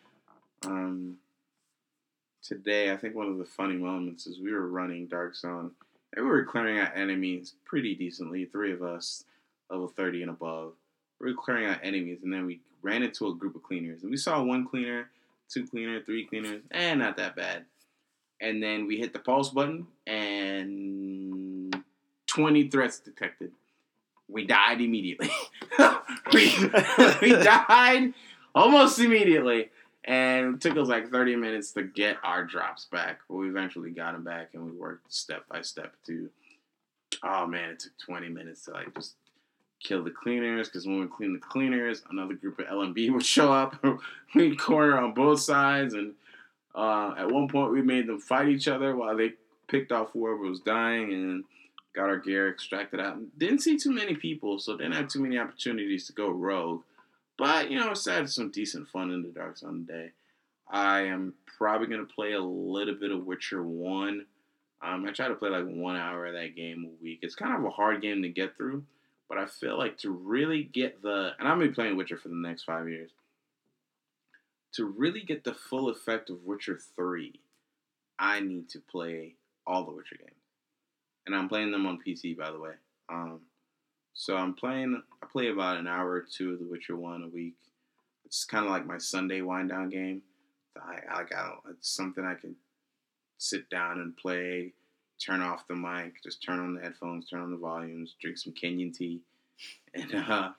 Um, 0.65 1.19
today, 2.43 2.91
I 2.91 2.97
think 2.97 3.15
one 3.15 3.29
of 3.29 3.39
the 3.39 3.45
funny 3.45 3.77
moments 3.77 4.27
is 4.27 4.41
we 4.41 4.53
were 4.53 4.69
running 4.69 5.07
Dark 5.07 5.35
Zone 5.35 5.73
and 6.15 6.25
we 6.25 6.31
were 6.31 6.45
clearing 6.45 6.79
out 6.79 6.97
enemies 6.97 7.55
pretty 7.65 7.95
decently. 7.95 8.45
Three 8.45 8.73
of 8.73 8.83
us, 8.83 9.25
level 9.71 9.89
30 9.89 10.23
and 10.23 10.31
above. 10.31 10.73
We 11.21 11.33
were 11.33 11.41
clearing 11.41 11.67
out 11.67 11.81
enemies 11.83 12.21
and 12.23 12.33
then 12.33 12.47
we 12.47 12.61
ran 12.83 13.03
into 13.03 13.29
a 13.29 13.35
group 13.35 13.55
of 13.55 13.63
cleaners. 13.63 14.03
And 14.03 14.11
we 14.11 14.17
saw 14.17 14.43
one 14.43 14.67
cleaner, 14.67 15.09
two 15.49 15.67
cleaner, 15.67 16.03
three 16.03 16.27
cleaners, 16.27 16.63
and 16.71 17.01
not 17.01 17.17
that 17.17 17.37
bad. 17.37 17.65
And 18.41 18.63
then 18.63 18.87
we 18.87 18.99
hit 18.99 19.13
the 19.13 19.21
pulse 19.21 19.51
button 19.51 19.87
and 20.07 21.83
20 22.27 22.69
threats 22.69 22.99
detected. 22.99 23.53
We 24.29 24.47
died 24.47 24.81
immediately. 24.81 25.31
we, 26.33 26.53
we 27.21 27.31
died 27.43 28.15
almost 28.55 28.99
immediately. 28.99 29.71
And 30.05 30.57
it 30.57 30.61
took 30.61 30.77
us 30.77 30.89
like 30.89 31.11
30 31.11 31.37
minutes 31.37 31.71
to 31.73 31.85
get 31.85 32.17
our 32.25 32.45
drops 32.45 32.87
back. 32.87 33.21
But 33.29 33.37
we 33.37 33.49
eventually 33.49 33.91
got 33.91 34.15
them 34.15 34.25
back 34.25 34.51
and 34.55 34.65
we 34.65 34.73
worked 34.73 35.13
step 35.13 35.45
by 35.49 35.63
step 35.63 35.95
to. 36.07 36.29
Oh 37.23 37.47
man, 37.47 37.71
it 37.71 37.79
took 37.79 37.97
20 37.99 38.29
minutes 38.31 38.65
to 38.65 38.73
like 38.73 38.93
just 38.95 39.15
kill 39.83 40.03
the 40.03 40.11
cleaners 40.11 40.69
because 40.69 40.87
when 40.87 41.01
we 41.01 41.07
clean 41.07 41.33
the 41.33 41.39
cleaners, 41.39 42.03
another 42.11 42.35
group 42.35 42.59
of 42.59 42.67
LMB 42.67 43.13
would 43.13 43.25
show 43.25 43.53
up. 43.53 43.85
We'd 44.35 44.59
corner 44.59 44.99
on 44.99 45.15
both 45.15 45.41
sides. 45.41 45.95
And 45.95 46.15
uh, 46.75 47.15
at 47.19 47.31
one 47.31 47.49
point, 47.49 47.73
we 47.73 47.83
made 47.83 48.07
them 48.07 48.19
fight 48.19 48.49
each 48.49 48.69
other 48.69 48.97
while 48.97 49.17
they 49.17 49.33
picked 49.69 49.93
off 49.93 50.11
whoever 50.13 50.37
was 50.37 50.61
dying 50.61 51.13
and 51.13 51.45
got 51.95 52.09
our 52.09 52.19
gear 52.19 52.51
extracted 52.51 53.01
out. 53.01 53.19
Didn't 53.39 53.61
see 53.61 53.77
too 53.77 53.91
many 53.91 54.15
people, 54.15 54.59
so 54.59 54.77
didn't 54.77 54.95
have 54.95 55.09
too 55.09 55.21
many 55.21 55.39
opportunities 55.39 56.07
to 56.07 56.13
go 56.13 56.31
rogue. 56.31 56.83
But, 57.39 57.71
you 57.71 57.79
know, 57.79 57.91
it's 57.91 58.07
had 58.07 58.29
some 58.29 58.51
decent 58.51 58.89
fun 58.89 59.11
in 59.11 59.23
the 59.23 59.29
Dark 59.29 59.57
today. 59.59 60.13
I 60.71 61.03
am 61.03 61.35
probably 61.59 61.89
to 61.89 62.05
play 62.05 62.33
a 62.33 62.41
little 62.41 62.95
bit 62.95 63.11
of 63.11 63.27
Witcher 63.27 63.63
1. 63.63 64.27
Um, 64.83 65.07
I 65.07 65.13
try 65.13 65.29
to 65.29 65.35
play 65.35 65.51
like 65.51 65.67
one 65.67 65.97
hour 65.97 66.27
of 66.27 66.35
that 66.35 66.57
game 66.57 66.85
a 66.87 67.03
week. 67.03 67.21
It's 67.23 67.35
kind 67.35 67.55
of 67.55 67.65
a 67.65 67.71
hard 67.71 68.03
game 68.03 68.23
to 68.23 68.29
get 68.29 68.57
through, 68.57 68.83
but 69.29 69.39
I 69.39 69.47
feel 69.47 69.79
like 69.79 69.99
to 69.99 70.11
really 70.11 70.65
get 70.65 71.03
the. 71.03 71.33
And 71.39 71.49
I'm 71.49 71.61
to 71.61 71.69
be 71.69 71.75
playing 71.75 71.97
Witcher 71.97 72.17
for 72.17 72.29
the 72.29 72.35
next 72.35 72.65
five 72.65 72.89
years. 72.89 73.11
To 74.75 74.87
really 74.87 75.21
get 75.21 75.45
the 75.45 75.55
full 75.55 75.91
effect 75.91 76.31
of 76.31 76.45
Witcher 76.45 76.79
3, 76.97 77.39
I 78.19 78.41
need 78.41 78.71
to 78.71 78.81
play 78.81 79.35
all 79.67 79.85
the 79.85 79.93
Witcher 79.93 80.17
games. 80.19 80.33
And 81.27 81.35
I'm 81.37 81.49
playing 81.49 81.73
them 81.73 81.87
on 81.87 81.99
PC, 82.05 82.37
by 82.37 82.51
the 82.51 82.59
way. 82.59 82.73
Um, 83.11 83.41
so 84.15 84.37
I'm 84.37 84.55
playing. 84.55 85.03
I 85.23 85.27
play 85.27 85.49
about 85.49 85.79
an 85.79 85.87
hour 85.87 86.11
or 86.11 86.21
two 86.23 86.53
of 86.53 86.59
The 86.59 86.67
Witcher 86.67 86.97
One 86.97 87.23
a 87.23 87.29
week. 87.29 87.55
It's 88.25 88.45
kind 88.45 88.65
of 88.65 88.71
like 88.71 88.87
my 88.87 88.99
Sunday 88.99 89.41
wind 89.41 89.71
down 89.71 89.91
game. 89.91 90.23
I 90.77 91.21
I 91.21 91.25
got 91.25 91.63
it's 91.71 91.91
something 91.91 92.25
I 92.25 92.35
can 92.35 92.57
sit 93.39 93.69
down 93.69 94.01
and 94.01 94.17
play 94.17 94.73
turn 95.25 95.41
off 95.41 95.67
the 95.69 95.75
mic, 95.75 96.23
just 96.23 96.43
turn 96.43 96.59
on 96.59 96.75
the 96.75 96.81
headphones, 96.81 97.29
turn 97.29 97.43
on 97.43 97.51
the 97.51 97.57
volumes, 97.57 98.17
drink 98.21 98.39
some 98.39 98.53
Kenyan 98.53 98.97
tea, 98.97 99.21
and 99.95 100.15
uh, 100.15 100.51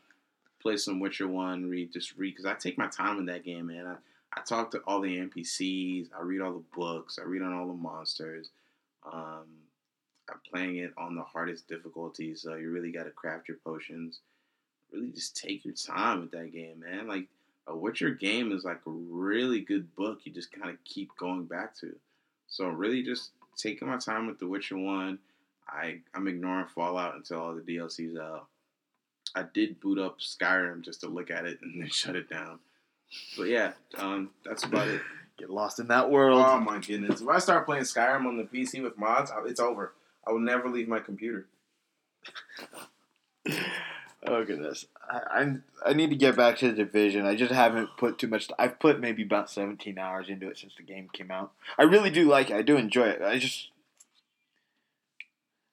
play 0.62 0.78
some 0.78 1.00
Witcher 1.00 1.28
One. 1.28 1.70
Read 1.70 1.92
just 1.92 2.18
read 2.18 2.32
because 2.32 2.46
I 2.46 2.54
take 2.54 2.78
my 2.78 2.88
time 2.88 3.20
in 3.20 3.26
that 3.26 3.44
game, 3.44 3.68
man. 3.68 3.88
I, 3.88 3.96
I 4.36 4.42
talk 4.42 4.72
to 4.72 4.80
all 4.88 5.02
the 5.02 5.18
NPCs. 5.18 6.10
I 6.18 6.22
read 6.24 6.42
all 6.42 6.54
the 6.54 6.64
books. 6.76 7.20
I 7.20 7.26
read 7.26 7.42
on 7.42 7.54
all 7.54 7.68
the 7.68 7.74
monsters. 7.74 8.50
Um, 9.12 9.46
I'm 10.30 10.40
playing 10.50 10.78
it 10.78 10.94
on 10.98 11.16
the 11.16 11.24
hardest 11.24 11.68
difficulty, 11.68 12.34
so 12.36 12.56
you 12.56 12.72
really 12.72 12.92
got 12.92 13.04
to 13.04 13.12
craft 13.12 13.48
your 13.48 13.58
potions. 13.58 14.20
Really, 14.92 15.12
just 15.12 15.36
take 15.36 15.66
your 15.66 15.74
time 15.74 16.22
with 16.22 16.32
that 16.32 16.54
game, 16.54 16.80
man. 16.80 17.08
Like 17.08 17.28
a 17.68 17.76
Witcher 17.76 18.12
game 18.12 18.52
is 18.52 18.64
like 18.64 18.80
a 18.88 18.90
really 18.90 19.62
good 19.62 19.94
book. 19.96 20.20
You 20.24 20.32
just 20.32 20.52
kind 20.52 20.70
of 20.70 20.84
keep 20.86 21.12
going 21.18 21.46
back 21.46 21.76
to. 21.80 21.96
So 22.48 22.68
really, 22.68 23.04
just 23.04 23.32
taking 23.58 23.88
my 23.88 23.98
time 23.98 24.28
with 24.28 24.40
The 24.40 24.48
Witcher 24.48 24.78
One. 24.78 25.20
I 25.68 26.00
I'm 26.14 26.28
ignoring 26.28 26.68
Fallout 26.68 27.16
until 27.16 27.40
all 27.40 27.56
the 27.56 27.62
DLCs 27.62 28.20
out. 28.20 28.48
I 29.36 29.44
did 29.54 29.80
boot 29.80 29.98
up 29.98 30.20
Skyrim 30.20 30.82
just 30.82 31.02
to 31.02 31.08
look 31.08 31.32
at 31.32 31.46
it 31.46 31.60
and 31.62 31.82
then 31.82 31.90
shut 31.92 32.16
it 32.16 32.30
down. 32.30 32.60
But 33.38 33.48
yeah, 33.48 33.74
um, 33.98 34.32
that's 34.46 34.64
about 34.64 34.88
it. 34.88 35.02
Get 35.38 35.50
lost 35.50 35.80
in 35.80 35.88
that 35.88 36.12
world. 36.12 36.44
Oh 36.46 36.60
my 36.60 36.78
goodness! 36.78 37.22
If 37.22 37.28
I 37.28 37.40
start 37.40 37.66
playing 37.66 37.84
Skyrim 37.84 38.28
on 38.28 38.38
the 38.38 38.44
PC 38.44 38.84
with 38.84 39.00
mods, 39.00 39.32
it's 39.48 39.60
over. 39.60 39.94
I 40.28 40.32
will 40.32 40.40
never 40.40 40.70
leave 40.70 40.88
my 40.88 41.00
computer. 41.00 41.48
Oh 44.26 44.46
goodness, 44.46 44.86
I, 45.10 45.20
I 45.30 45.90
I 45.90 45.94
need 45.94 46.10
to 46.12 46.16
get 46.16 46.38
back 46.38 46.58
to 46.58 46.68
the 46.68 46.74
division. 46.74 47.26
I 47.26 47.36
just 47.36 47.52
haven't 47.52 47.90
put 47.98 48.18
too 48.18 48.28
much. 48.28 48.48
I've 48.58 48.80
put 48.80 49.00
maybe 49.00 49.24
about 49.24 49.50
seventeen 49.50 49.98
hours 49.98 50.30
into 50.30 50.48
it 50.48 50.58
since 50.58 50.74
the 50.76 50.84
game 50.84 51.10
came 51.12 51.30
out. 51.30 51.52
I 51.78 51.84
really 51.84 52.10
do 52.10 52.26
like 52.26 52.50
it. 52.50 52.56
I 52.56 52.62
do 52.62 52.78
enjoy 52.78 53.08
it. 53.08 53.22
I 53.22 53.38
just, 53.38 53.70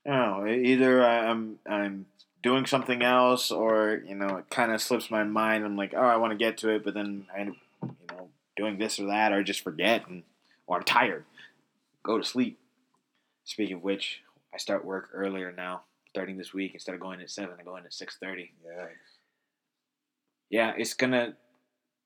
I 0.05 0.11
don't 0.11 0.47
know. 0.47 0.53
Either 0.53 1.07
I'm 1.07 1.59
I'm 1.69 2.07
doing 2.43 2.67
something 2.67 3.03
else, 3.03 3.53
or 3.53 4.03
you 4.07 4.17
know, 4.17 4.39
it 4.39 4.51
kind 4.51 4.73
of 4.73 4.83
slips 4.83 5.11
my 5.11 5.23
mind. 5.23 5.65
I'm 5.65 5.77
like, 5.77 5.95
oh, 5.95 6.01
I 6.01 6.17
want 6.17 6.33
to 6.33 6.37
get 6.37 6.59
to 6.59 6.71
it, 6.71 6.83
but 6.83 6.95
then 6.95 7.27
I 7.35 7.41
end 7.41 7.51
up, 7.51 7.57
you 7.83 8.17
know, 8.17 8.29
doing 8.57 8.79
this 8.79 8.99
or 8.99 9.07
that, 9.07 9.33
or 9.33 9.45
just 9.45 9.63
forget, 9.63 10.09
and 10.09 10.25
or 10.67 10.79
I'm 10.79 10.85
tired, 10.85 11.25
go 12.03 12.19
to 12.19 12.25
sleep. 12.25 12.59
Speaking 13.45 13.77
of 13.77 13.85
which, 13.85 14.23
I 14.53 14.59
start 14.59 14.85
work 14.85 15.11
earlier 15.13 15.53
now 15.53 15.83
starting 16.11 16.37
this 16.37 16.53
week 16.53 16.73
instead 16.75 16.95
of 16.95 17.01
going 17.01 17.21
at 17.21 17.31
seven, 17.31 17.57
I 17.59 17.63
go 17.63 17.77
in 17.77 17.85
at 17.85 17.95
six 17.95 18.19
thirty. 18.21 18.53
Yeah. 18.65 18.87
Yeah, 20.51 20.73
it's 20.77 20.95
gonna 20.95 21.37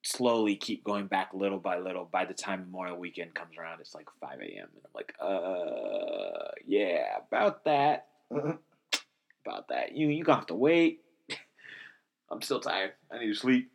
slowly 0.05 0.55
keep 0.57 0.85
going 0.85 1.07
back 1.07 1.31
little 1.33 1.59
by 1.59 1.79
little. 1.79 2.05
By 2.05 2.27
the 2.27 2.35
time 2.35 2.61
Memorial 2.61 2.99
Weekend 2.99 3.35
comes 3.35 3.57
around, 3.59 3.81
it's 3.81 3.95
like 3.95 4.07
five 4.21 4.39
a.m. 4.41 4.69
and 4.75 4.85
I'm 4.85 4.91
like, 4.95 5.15
uh, 5.19 6.51
yeah, 6.67 7.17
about 7.27 7.65
that, 7.65 8.09
about 8.31 9.69
that. 9.69 9.97
You 9.97 10.09
you 10.09 10.25
gonna 10.25 10.39
have 10.39 10.47
to 10.49 10.55
wait. 10.55 11.01
I'm 12.31 12.43
still 12.43 12.61
tired. 12.61 12.93
I 13.11 13.19
need 13.19 13.29
to 13.29 13.35
sleep. 13.35 13.71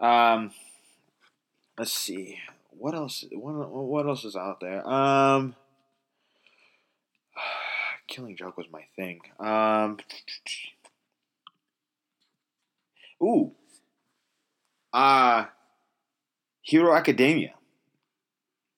Um, 0.00 0.50
let's 1.78 1.92
see 1.92 2.38
what 2.70 2.94
else. 2.94 3.24
What 3.32 3.70
what 3.70 4.06
else 4.06 4.24
is 4.24 4.36
out 4.36 4.60
there? 4.60 4.86
Um. 4.86 5.54
Killing 8.06 8.36
Joke 8.36 8.56
was 8.56 8.66
my 8.70 8.82
thing. 8.96 9.20
Um, 9.38 9.98
ooh, 13.22 13.52
uh 14.92 15.46
Hero 16.62 16.94
Academia. 16.94 17.54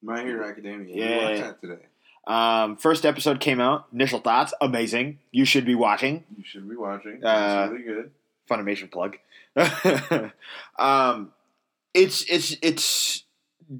My 0.02 0.22
Hero 0.22 0.46
Academia. 0.46 0.94
Yeah. 0.94 1.08
Yeah. 1.08 1.30
Watch 1.30 1.40
that 1.40 1.60
today. 1.60 1.82
Um, 2.26 2.76
first 2.76 3.06
episode 3.06 3.38
came 3.38 3.60
out. 3.60 3.86
Initial 3.92 4.18
thoughts: 4.18 4.52
amazing. 4.60 5.20
You 5.30 5.44
should 5.44 5.64
be 5.64 5.74
watching. 5.74 6.24
You 6.36 6.44
should 6.44 6.68
be 6.68 6.76
watching. 6.76 7.24
Uh, 7.24 7.68
really 7.70 7.84
good. 7.84 8.10
Funimation 8.50 8.90
plug. 8.90 9.18
um, 10.78 11.32
it's 11.94 12.24
it's 12.28 12.56
it's 12.62 13.24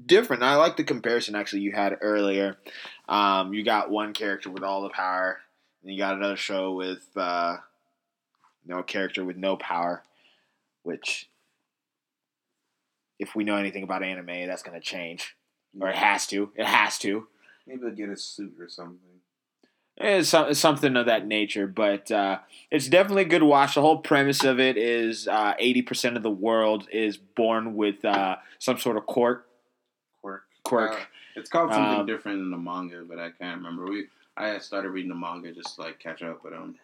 different. 0.05 0.43
I 0.43 0.55
like 0.55 0.77
the 0.77 0.83
comparison 0.83 1.35
actually 1.35 1.61
you 1.61 1.71
had 1.71 1.97
earlier. 2.01 2.57
Um, 3.07 3.53
you 3.53 3.63
got 3.63 3.89
one 3.89 4.13
character 4.13 4.49
with 4.49 4.63
all 4.63 4.83
the 4.83 4.89
power, 4.89 5.39
and 5.81 5.91
you 5.91 5.97
got 5.97 6.15
another 6.15 6.35
show 6.35 6.73
with 6.73 7.05
uh, 7.15 7.57
no 8.65 8.83
character 8.83 9.23
with 9.23 9.37
no 9.37 9.55
power. 9.55 10.03
Which, 10.83 11.29
if 13.19 13.35
we 13.35 13.43
know 13.43 13.57
anything 13.57 13.83
about 13.83 14.03
anime, 14.03 14.47
that's 14.47 14.63
going 14.63 14.79
to 14.79 14.85
change, 14.85 15.35
or 15.79 15.89
it 15.89 15.95
has 15.95 16.27
to. 16.27 16.51
It 16.55 16.65
has 16.65 16.97
to. 16.99 17.27
Maybe 17.65 17.81
they'll 17.81 17.91
get 17.91 18.09
a 18.09 18.17
suit 18.17 18.55
or 18.59 18.69
something. 18.69 18.99
It's, 19.99 20.29
some, 20.29 20.53
something 20.53 20.95
of 20.95 21.07
that 21.07 21.25
nature, 21.25 21.65
but 21.65 22.11
uh, 22.11 22.37
it's 22.69 22.87
definitely 22.87 23.23
a 23.23 23.25
good 23.27 23.41
watch. 23.41 23.73
The 23.73 23.81
whole 23.81 23.97
premise 23.97 24.43
of 24.43 24.59
it 24.59 24.77
is 24.77 25.27
uh, 25.27 25.55
eighty 25.57 25.81
percent 25.81 26.15
of 26.15 26.23
the 26.23 26.29
world 26.29 26.87
is 26.91 27.17
born 27.17 27.75
with 27.75 28.05
uh, 28.05 28.35
some 28.59 28.77
sort 28.77 28.97
of 28.97 29.07
quirk. 29.07 29.46
Quirk. 30.67 30.93
Uh, 30.93 30.97
it's 31.35 31.49
called 31.49 31.71
something 31.71 31.99
Um, 32.01 32.05
different 32.05 32.39
in 32.41 32.51
the 32.51 32.57
manga, 32.57 33.03
but 33.07 33.19
I 33.19 33.29
can't 33.31 33.57
remember. 33.57 33.85
We 33.85 34.07
I 34.35 34.57
started 34.59 34.89
reading 34.89 35.09
the 35.09 35.15
manga 35.15 35.51
just 35.51 35.75
to, 35.75 35.81
like 35.81 35.99
catch 35.99 36.21
up, 36.21 36.41
but 36.43 36.53
um, 36.53 36.75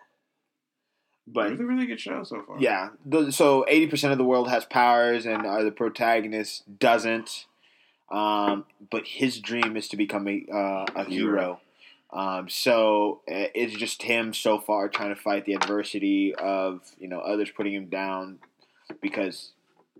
but 1.28 1.52
it's 1.52 1.62
a 1.62 1.66
really 1.66 1.86
good 1.86 2.00
show 2.00 2.24
so 2.24 2.44
far. 2.46 2.58
yeah, 2.60 2.90
the, 3.06 3.32
so 3.32 3.66
eighty 3.68 3.88
percent 3.88 4.12
of 4.12 4.18
the 4.18 4.24
world 4.26 4.50
has 4.50 4.66
powers, 4.66 5.26
and 5.26 5.46
uh, 5.46 5.64
the 5.64 5.72
protagonist 5.72 6.80
doesn't. 6.80 7.46
Um, 8.12 8.66
but 8.92 9.08
his 9.08 9.40
dream 9.40 9.76
is 9.78 9.88
to 9.90 9.98
become 9.98 10.28
a 10.28 10.46
uh, 10.54 10.86
a 10.96 11.04
hero. 11.06 11.60
Um, 12.12 12.48
so 12.48 13.22
it's 13.26 13.74
just 13.74 14.04
him 14.04 14.34
so 14.36 14.60
far 14.60 14.88
trying 14.88 15.10
to 15.16 15.20
fight 15.20 15.46
the 15.46 15.54
adversity 15.54 16.36
of 16.36 16.82
you 17.00 17.08
know 17.08 17.20
others 17.20 17.50
putting 17.50 17.74
him 17.74 17.88
down 17.88 18.40
because 19.02 19.52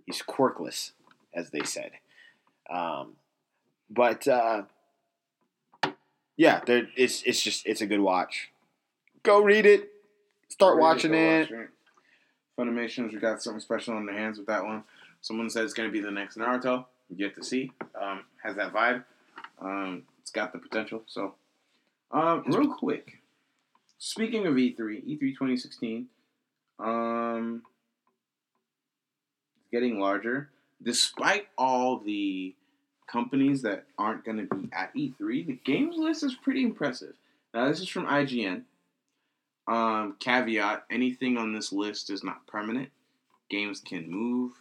he's 0.06 0.22
quirkless, 0.22 0.92
as 1.34 1.50
they 1.50 1.64
said. 1.64 1.92
Um, 2.70 3.14
but 3.90 4.26
uh, 4.28 4.62
yeah, 6.36 6.60
there, 6.66 6.88
it's 6.96 7.22
it's 7.22 7.42
just 7.42 7.66
it's 7.66 7.80
a 7.80 7.86
good 7.86 8.00
watch. 8.00 8.50
Go 9.22 9.42
read 9.42 9.66
it. 9.66 9.90
Start 10.48 10.76
Read 10.76 10.82
watching 10.82 11.14
it. 11.14 11.50
watch 11.50 11.68
Funimation's 12.58 13.12
we 13.12 13.18
got 13.18 13.42
something 13.42 13.60
special 13.60 13.94
on 13.94 14.06
their 14.06 14.16
hands 14.16 14.38
with 14.38 14.46
that 14.46 14.64
one. 14.64 14.84
Someone 15.20 15.50
said 15.50 15.64
it's 15.64 15.74
going 15.74 15.88
to 15.88 15.92
be 15.92 16.00
the 16.00 16.10
next 16.10 16.36
Naruto. 16.36 16.84
We 17.10 17.16
get 17.16 17.34
to 17.36 17.42
see. 17.44 17.72
Um, 18.00 18.24
has 18.42 18.56
that 18.56 18.72
vibe. 18.72 19.04
Um, 19.60 20.02
it's 20.20 20.30
got 20.30 20.52
the 20.52 20.58
potential. 20.58 21.02
So, 21.06 21.34
um, 22.12 22.44
real 22.46 22.72
quick. 22.72 23.20
Speaking 23.98 24.46
of 24.46 24.58
E 24.58 24.74
E3, 24.74 25.04
E3 25.04 25.18
2016, 25.18 26.06
um, 26.78 27.62
it's 29.56 29.70
getting 29.72 29.98
larger. 29.98 30.50
Despite 30.82 31.48
all 31.56 31.98
the 31.98 32.54
companies 33.06 33.62
that 33.62 33.84
aren't 33.98 34.24
going 34.24 34.38
to 34.38 34.54
be 34.54 34.68
at 34.72 34.94
E3, 34.94 35.46
the 35.46 35.60
games 35.64 35.96
list 35.96 36.22
is 36.22 36.34
pretty 36.34 36.62
impressive. 36.62 37.14
Now, 37.52 37.68
this 37.68 37.80
is 37.80 37.88
from 37.88 38.06
IGN. 38.06 38.62
Um, 39.66 40.16
caveat: 40.20 40.84
anything 40.90 41.38
on 41.38 41.52
this 41.52 41.72
list 41.72 42.10
is 42.10 42.22
not 42.22 42.46
permanent. 42.46 42.90
Games 43.48 43.80
can 43.80 44.10
move, 44.10 44.52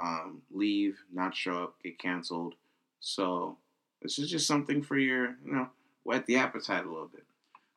um, 0.00 0.42
leave, 0.50 0.98
not 1.12 1.34
show 1.34 1.64
up, 1.64 1.74
get 1.82 1.98
canceled. 1.98 2.54
So 3.00 3.56
this 4.00 4.18
is 4.18 4.30
just 4.30 4.46
something 4.46 4.82
for 4.82 4.98
your, 4.98 5.36
you 5.44 5.52
know, 5.52 5.68
whet 6.04 6.26
the 6.26 6.36
appetite 6.36 6.84
a 6.84 6.88
little 6.88 7.08
bit. 7.08 7.24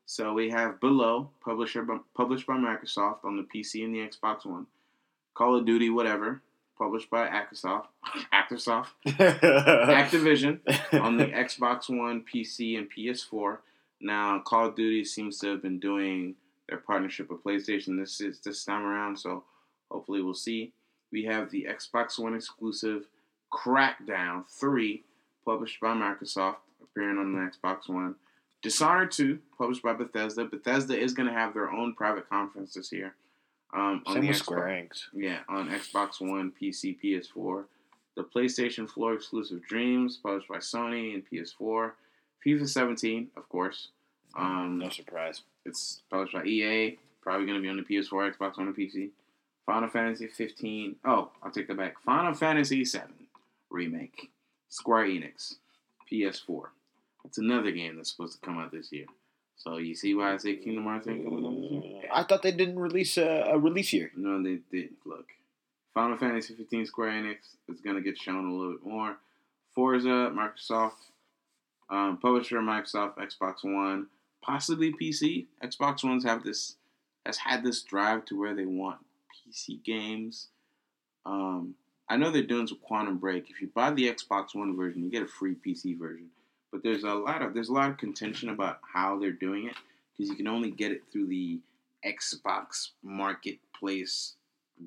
So 0.05 0.33
we 0.33 0.49
have 0.51 0.79
Below, 0.79 1.29
publisher 1.43 1.81
by, 1.83 1.97
published 2.15 2.45
by 2.45 2.57
Microsoft 2.57 3.25
on 3.25 3.37
the 3.37 3.43
PC 3.43 3.83
and 3.83 3.93
the 3.93 4.07
Xbox 4.07 4.45
One. 4.45 4.67
Call 5.33 5.55
of 5.55 5.65
Duty, 5.65 5.89
whatever, 5.89 6.41
published 6.77 7.09
by 7.09 7.27
Actisoft, 7.27 7.85
Actisoft, 8.33 8.87
Activision 9.07 10.59
on 10.93 11.17
the 11.17 11.25
Xbox 11.25 11.89
One, 11.89 12.23
PC, 12.23 12.77
and 12.77 12.87
PS4. 12.91 13.59
Now, 14.01 14.39
Call 14.39 14.67
of 14.67 14.75
Duty 14.75 15.03
seems 15.03 15.39
to 15.39 15.51
have 15.51 15.61
been 15.61 15.79
doing 15.79 16.35
their 16.67 16.79
partnership 16.79 17.29
with 17.29 17.43
PlayStation 17.43 17.99
this 17.99 18.19
is 18.21 18.39
this 18.39 18.65
time 18.65 18.83
around, 18.83 19.17
so 19.17 19.43
hopefully 19.91 20.21
we'll 20.21 20.33
see. 20.33 20.73
We 21.11 21.23
have 21.25 21.49
the 21.49 21.67
Xbox 21.69 22.19
One 22.19 22.35
exclusive 22.35 23.05
Crackdown 23.53 24.45
3, 24.49 25.03
published 25.45 25.79
by 25.79 25.93
Microsoft, 25.93 26.57
appearing 26.83 27.17
on 27.17 27.33
the 27.33 27.39
Xbox 27.39 27.87
One. 27.87 28.15
Dishonored 28.61 29.11
2, 29.11 29.39
published 29.57 29.83
by 29.83 29.93
Bethesda. 29.93 30.45
Bethesda 30.45 30.97
is 30.99 31.13
going 31.13 31.27
to 31.27 31.33
have 31.33 31.53
their 31.53 31.71
own 31.71 31.93
private 31.93 32.27
conference 32.27 32.73
this 32.73 32.91
year. 32.91 33.15
Um, 33.75 34.01
on 34.05 34.13
Same 34.13 34.21
the 34.21 34.27
with 34.29 34.37
Xbox- 34.37 34.39
Square 34.39 34.67
Enix. 34.67 35.01
yeah, 35.13 35.39
on 35.49 35.69
Xbox 35.69 36.21
One, 36.21 36.51
PC, 36.61 36.97
PS4. 37.03 37.65
The 38.15 38.23
PlayStation 38.23 38.89
4 38.89 39.13
exclusive 39.13 39.61
Dreams, 39.67 40.17
published 40.23 40.47
by 40.47 40.57
Sony 40.59 41.13
and 41.13 41.23
PS4. 41.29 41.91
FIFA 42.45 42.67
17, 42.69 43.27
of 43.35 43.49
course. 43.49 43.89
Um, 44.37 44.77
No 44.79 44.89
surprise. 44.89 45.41
It's 45.65 46.01
published 46.09 46.33
by 46.33 46.45
EA. 46.45 46.97
Probably 47.21 47.45
going 47.45 47.57
to 47.57 47.61
be 47.61 47.67
on 47.69 47.75
the 47.77 47.83
PS4, 47.83 48.33
Xbox 48.37 48.57
One, 48.57 48.67
and 48.67 48.75
PC. 48.77 49.09
Final 49.65 49.89
Fantasy 49.89 50.27
15. 50.27 50.95
Oh, 51.05 51.31
I'll 51.43 51.51
take 51.51 51.67
that 51.67 51.75
back. 51.77 51.99
Final 52.03 52.33
Fantasy 52.33 52.85
7 52.85 53.07
remake. 53.71 54.29
Square 54.69 55.07
Enix, 55.07 55.55
PS4. 56.09 56.65
That's 57.23 57.39
another 57.39 57.71
game 57.71 57.95
that's 57.97 58.11
supposed 58.11 58.39
to 58.39 58.45
come 58.45 58.59
out 58.59 58.71
this 58.71 58.91
year. 58.91 59.05
So 59.57 59.77
you 59.77 59.95
see 59.95 60.13
why 60.13 60.33
I 60.33 60.37
say 60.37 60.55
Kingdom 60.57 60.83
Hearts 60.83 61.07
ain't 61.07 61.23
coming 61.23 61.45
out 61.45 61.61
this 61.61 61.91
year? 61.91 62.09
I 62.13 62.23
thought 62.23 62.43
they 62.43 62.51
didn't 62.51 62.79
release 62.79 63.17
a, 63.17 63.51
a 63.53 63.57
release 63.57 63.93
year. 63.93 64.11
No, 64.15 64.41
they 64.43 64.59
didn't. 64.71 64.97
Look, 65.05 65.27
Final 65.93 66.17
Fantasy 66.17 66.55
15 66.55 66.85
Square 66.85 67.11
Enix 67.11 67.37
is 67.69 67.81
gonna 67.81 68.01
get 68.01 68.17
shown 68.17 68.45
a 68.45 68.53
little 68.53 68.73
bit 68.73 68.85
more. 68.85 69.17
Forza, 69.73 70.31
Microsoft, 70.33 71.09
um, 71.89 72.17
publisher 72.17 72.59
Microsoft, 72.59 73.17
Xbox 73.17 73.63
One, 73.63 74.07
possibly 74.41 74.93
PC. 74.93 75.45
Xbox 75.63 76.03
Ones 76.03 76.23
have 76.23 76.43
this 76.43 76.75
has 77.25 77.37
had 77.37 77.63
this 77.63 77.81
drive 77.81 78.25
to 78.25 78.39
where 78.39 78.53
they 78.53 78.65
want 78.65 78.99
PC 79.47 79.83
games. 79.83 80.49
Um, 81.25 81.75
I 82.07 82.17
know 82.17 82.29
they're 82.29 82.43
doing 82.43 82.67
some 82.67 82.77
Quantum 82.83 83.17
Break. 83.17 83.49
If 83.49 83.61
you 83.61 83.69
buy 83.73 83.91
the 83.91 84.11
Xbox 84.13 84.53
One 84.53 84.75
version, 84.77 85.03
you 85.03 85.09
get 85.09 85.23
a 85.23 85.27
free 85.27 85.55
PC 85.55 85.97
version. 85.97 86.29
But 86.75 86.83
there's 86.83 87.05
a 87.05 87.13
lot 87.13 87.41
of 87.41 87.53
there's 87.53 87.69
a 87.69 87.73
lot 87.73 87.89
of 87.89 87.97
contention 87.97 88.49
about 88.49 88.79
how 88.81 89.17
they're 89.17 89.31
doing 89.31 89.67
it 89.67 89.75
because 90.11 90.29
you 90.29 90.35
can 90.35 90.49
only 90.49 90.71
get 90.71 90.91
it 90.91 91.03
through 91.09 91.27
the 91.27 91.61
Xbox 92.05 92.89
Marketplace, 93.01 94.33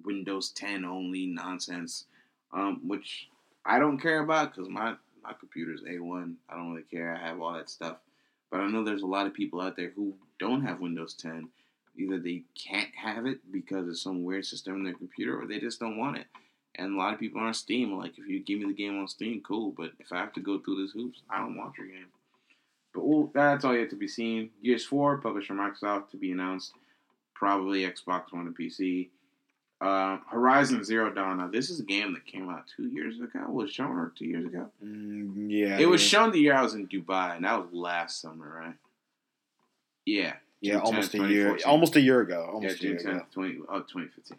Windows 0.05 0.51
10 0.51 0.85
only 0.85 1.25
nonsense, 1.29 2.05
um, 2.53 2.83
which 2.87 3.31
I 3.65 3.79
don't 3.79 3.97
care 3.97 4.21
about 4.21 4.55
because 4.55 4.69
my 4.69 4.97
my 5.23 5.33
computer's 5.33 5.81
A1. 5.81 6.35
I 6.51 6.57
don't 6.57 6.73
really 6.73 6.83
care. 6.83 7.17
I 7.17 7.27
have 7.27 7.41
all 7.41 7.55
that 7.55 7.71
stuff. 7.71 7.97
But 8.51 8.61
I 8.61 8.69
know 8.69 8.85
there's 8.85 9.01
a 9.01 9.07
lot 9.07 9.27
of 9.27 9.33
people 9.33 9.63
out 9.63 9.75
there 9.75 9.93
who 9.97 10.13
don't 10.39 10.67
have 10.67 10.81
Windows 10.81 11.15
10. 11.15 11.49
Either 11.97 12.19
they 12.19 12.43
can't 12.55 12.95
have 12.97 13.25
it 13.25 13.39
because 13.51 13.89
of 13.89 13.99
some 13.99 14.25
weird 14.25 14.45
system 14.45 14.75
in 14.75 14.85
their 14.85 14.93
computer, 14.93 15.41
or 15.41 15.47
they 15.47 15.59
just 15.59 15.81
don't 15.81 15.97
want 15.97 16.19
it. 16.19 16.27
And 16.79 16.95
a 16.95 16.99
lot 16.99 17.13
of 17.13 17.21
people 17.21 17.41
on 17.41 17.53
Steam. 17.55 17.99
Like, 17.99 18.17
if 18.19 18.27
you 18.29 18.41
give 18.41 18.61
me 18.61 18.67
the 18.67 18.73
game 18.73 18.99
on 18.99 19.09
Steam, 19.09 19.43
cool. 19.47 19.75
But 19.77 19.91
if 19.99 20.13
I 20.13 20.19
have 20.19 20.33
to 20.35 20.41
go 20.41 20.59
through 20.61 20.83
this 20.83 20.93
hoops, 20.93 21.23
I 21.29 21.39
don't 21.39 21.57
want 21.57 21.77
your 21.77 21.89
game. 21.89 22.07
But 22.95 23.05
well, 23.05 23.31
that's 23.35 23.65
all 23.65 23.77
yet 23.77 23.91
to 23.91 23.97
be 23.97 24.09
seen. 24.09 24.51
Gears 24.65 24.85
4, 24.85 25.19
publisher 25.19 25.55
Microsoft, 25.55 26.11
to 26.11 26.17
be 26.17 26.33
announced. 26.33 26.73
Probably 27.35 27.83
Xbox 27.83 28.33
One 28.33 28.47
and 28.47 28.57
PC. 28.57 29.09
Uh, 29.81 30.19
Horizon 30.29 30.83
Zero 30.83 31.13
Dawn. 31.13 31.39
Now, 31.39 31.49
this 31.49 31.71
is 31.71 31.79
a 31.79 31.85
game 31.85 32.13
that 32.15 32.27
came 32.27 32.49
out 32.49 32.65
two 32.77 32.89
years 32.89 33.21
ago. 33.21 33.45
Was 33.49 33.71
shown 33.71 33.97
or 33.97 34.13
two 34.17 34.25
years 34.25 34.45
ago? 34.47 34.69
Mm, 34.85 35.47
yeah, 35.49 35.79
It 35.79 35.87
was 35.87 36.03
yeah. 36.03 36.09
shown 36.09 36.33
the 36.33 36.41
year 36.41 36.55
I 36.55 36.63
was 36.63 36.75
in 36.75 36.89
Dubai, 36.89 37.37
and 37.37 37.45
that 37.45 37.61
was 37.61 37.73
last 37.73 38.21
summer, 38.21 38.61
right? 38.61 38.75
Yeah. 40.05 40.35
Yeah, 40.61 40.75
June 40.75 40.81
almost 40.83 41.13
10th, 41.13 41.27
a 41.29 41.33
year. 41.33 41.59
Almost 41.65 41.95
a 41.95 42.01
year 42.01 42.21
ago. 42.23 42.45
Yeah, 42.45 42.53
Almost 42.55 42.75
a 42.75 42.79
June 42.79 42.91
year 42.91 42.99
ago. 43.01 43.11
10th, 43.21 43.31
20, 43.33 43.59
oh, 43.69 43.79
2015. 43.81 44.39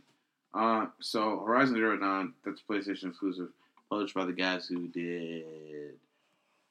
Uh, 0.53 0.87
so 0.99 1.43
Horizon 1.45 1.75
Zero 1.75 1.97
Dawn, 1.97 2.33
that's 2.43 2.61
PlayStation 2.67 3.09
exclusive, 3.09 3.49
published 3.89 4.15
by 4.15 4.25
the 4.25 4.33
guys 4.33 4.67
who 4.67 4.87
did 4.87 5.95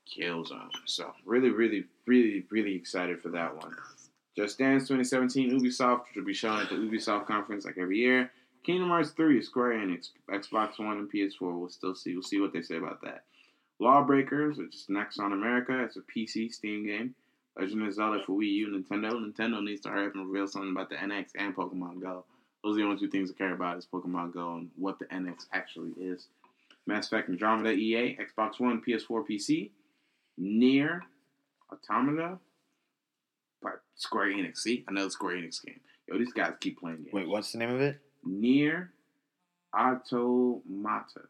Killzone. 0.09 0.71
So 0.85 1.13
really, 1.25 1.51
really, 1.51 1.85
really, 2.07 2.45
really 2.51 2.75
excited 2.75 3.21
for 3.21 3.29
that 3.31 3.57
one. 3.57 3.75
Just 4.37 4.59
Dance 4.59 4.85
2017, 4.85 5.61
Ubisoft, 5.61 6.07
which 6.09 6.17
will 6.17 6.25
be 6.25 6.35
shown 6.35 6.61
at 6.61 6.69
the 6.69 6.77
Ubisoft 6.77 7.27
conference 7.27 7.65
like 7.65 7.79
every 7.79 7.99
year. 7.99 8.31
Kingdom 8.65 8.89
Hearts 8.89 9.11
3, 9.11 9.43
Square 9.43 9.79
Enix, 9.79 10.11
Xbox 10.31 10.79
One 10.79 10.99
and 10.99 11.11
PS4. 11.11 11.59
We'll 11.59 11.69
still 11.69 11.95
see. 11.95 12.15
We'll 12.15 12.23
see 12.23 12.41
what 12.41 12.53
they 12.53 12.63
say 12.63 12.77
about 12.77 13.01
that. 13.03 13.25
Lawbreakers, 13.81 14.59
which 14.59 14.75
is 14.75 14.87
Nexon 14.91 15.33
America. 15.33 15.83
It's 15.85 15.97
a 15.97 16.01
PC 16.01 16.53
Steam 16.53 16.85
game. 16.87 17.15
Legend 17.59 17.87
of 17.87 17.95
Zelda 17.95 18.23
for 18.25 18.39
Wii 18.39 18.53
U, 18.53 18.69
Nintendo. 18.69 19.13
Nintendo 19.13 19.63
needs 19.63 19.81
to 19.83 19.89
hurry 19.89 20.07
up 20.07 20.15
and 20.15 20.29
reveal 20.29 20.47
something 20.47 20.71
about 20.71 20.89
the 20.91 20.97
NX 20.97 21.31
and 21.37 21.57
Pokemon 21.57 22.01
Go. 22.01 22.25
Those 22.63 22.77
are 22.77 22.81
the 22.81 22.85
only 22.85 22.99
two 22.99 23.09
things 23.09 23.31
I 23.31 23.35
care 23.35 23.55
about 23.55 23.79
is 23.79 23.87
Pokemon 23.87 24.35
Go 24.35 24.55
and 24.55 24.71
what 24.77 24.99
the 24.99 25.05
NX 25.07 25.47
actually 25.53 25.93
is. 26.01 26.27
Mass 26.87 27.07
Effect 27.07 27.29
Andromeda 27.29 27.73
EA, 27.73 28.17
Xbox 28.17 28.59
One, 28.59 28.83
PS4, 28.87 29.25
PC. 29.29 29.71
NieR 30.41 31.01
Automata 31.73 32.39
Square 33.97 34.29
Enix. 34.29 34.59
See, 34.59 34.85
another 34.89 35.11
Square 35.11 35.37
Enix 35.37 35.65
game. 35.65 35.81
Yo, 36.07 36.17
these 36.19 36.33
guys 36.33 36.53
keep 36.61 36.79
playing 36.79 36.99
games. 36.99 37.13
Wait, 37.13 37.29
what's 37.29 37.53
the 37.53 37.59
name 37.59 37.71
of 37.71 37.81
it? 37.81 37.99
NieR 38.27 38.89
Automata. 39.77 41.27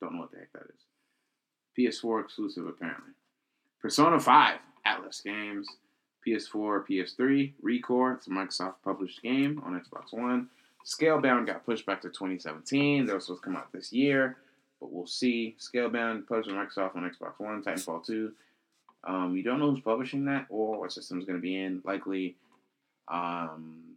Don't 0.00 0.14
know 0.14 0.20
what 0.20 0.30
the 0.30 0.38
heck 0.38 0.52
that 0.52 0.62
is. 0.62 1.96
PS4 1.96 2.24
exclusive, 2.24 2.66
apparently. 2.66 3.12
Persona 3.82 4.18
5, 4.18 4.58
Atlus 4.86 5.22
Games. 5.22 5.68
PS4, 6.26 6.84
PS3, 6.88 7.52
ReCore, 7.62 8.16
it's 8.16 8.26
a 8.26 8.30
Microsoft 8.30 8.74
published 8.82 9.22
game 9.22 9.62
on 9.64 9.80
Xbox 9.80 10.12
One. 10.12 10.48
Scalebound 10.86 11.46
got 11.46 11.66
pushed 11.66 11.84
back 11.84 12.00
to 12.02 12.08
2017. 12.08 13.06
That 13.06 13.14
was 13.14 13.24
supposed 13.24 13.42
to 13.42 13.44
come 13.44 13.56
out 13.56 13.72
this 13.72 13.92
year, 13.92 14.36
but 14.80 14.92
we'll 14.92 15.06
see. 15.06 15.56
Scalebound 15.58 16.28
published 16.28 16.48
by 16.48 16.54
Microsoft 16.54 16.94
on 16.94 17.10
Xbox 17.10 17.32
One, 17.38 17.62
Titanfall 17.62 18.06
2. 18.06 18.32
Um, 19.02 19.32
we 19.32 19.42
don't 19.42 19.58
know 19.58 19.70
who's 19.70 19.80
publishing 19.80 20.24
that 20.26 20.46
or 20.48 20.78
what 20.78 20.92
system 20.92 21.18
is 21.18 21.24
going 21.24 21.38
to 21.38 21.42
be 21.42 21.60
in. 21.60 21.82
Likely, 21.84 22.36
um, 23.08 23.96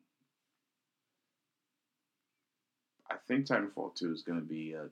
I 3.09 3.15
think 3.27 3.45
Titanfall 3.45 3.93
2 3.93 4.11
is 4.11 4.23
going 4.23 4.39
to 4.39 4.45
be 4.45 4.75
uh, 4.75 4.87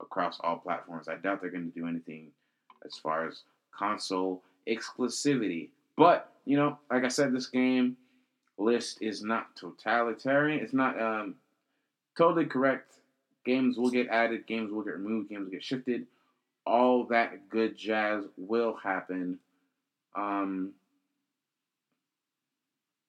across 0.00 0.38
all 0.40 0.56
platforms. 0.56 1.08
I 1.08 1.16
doubt 1.16 1.42
they're 1.42 1.50
going 1.50 1.70
to 1.70 1.78
do 1.78 1.86
anything 1.86 2.28
as 2.86 2.96
far 2.96 3.28
as 3.28 3.42
console 3.70 4.42
exclusivity. 4.66 5.68
But, 5.96 6.32
you 6.46 6.56
know, 6.56 6.78
like 6.90 7.04
I 7.04 7.08
said, 7.08 7.34
this 7.34 7.46
game 7.48 7.98
list 8.58 8.98
is 9.02 9.22
not 9.22 9.54
totalitarian. 9.56 10.60
It's 10.60 10.72
not 10.72 11.00
um, 11.00 11.34
totally 12.16 12.46
correct. 12.46 12.94
Games 13.44 13.76
will 13.78 13.90
get 13.90 14.08
added, 14.08 14.46
games 14.46 14.72
will 14.72 14.82
get 14.82 14.94
removed, 14.94 15.28
games 15.28 15.44
will 15.44 15.52
get 15.52 15.62
shifted. 15.64 16.06
All 16.66 17.04
that 17.04 17.48
good 17.48 17.76
jazz 17.76 18.24
will 18.36 18.74
happen. 18.82 19.38
Um, 20.16 20.72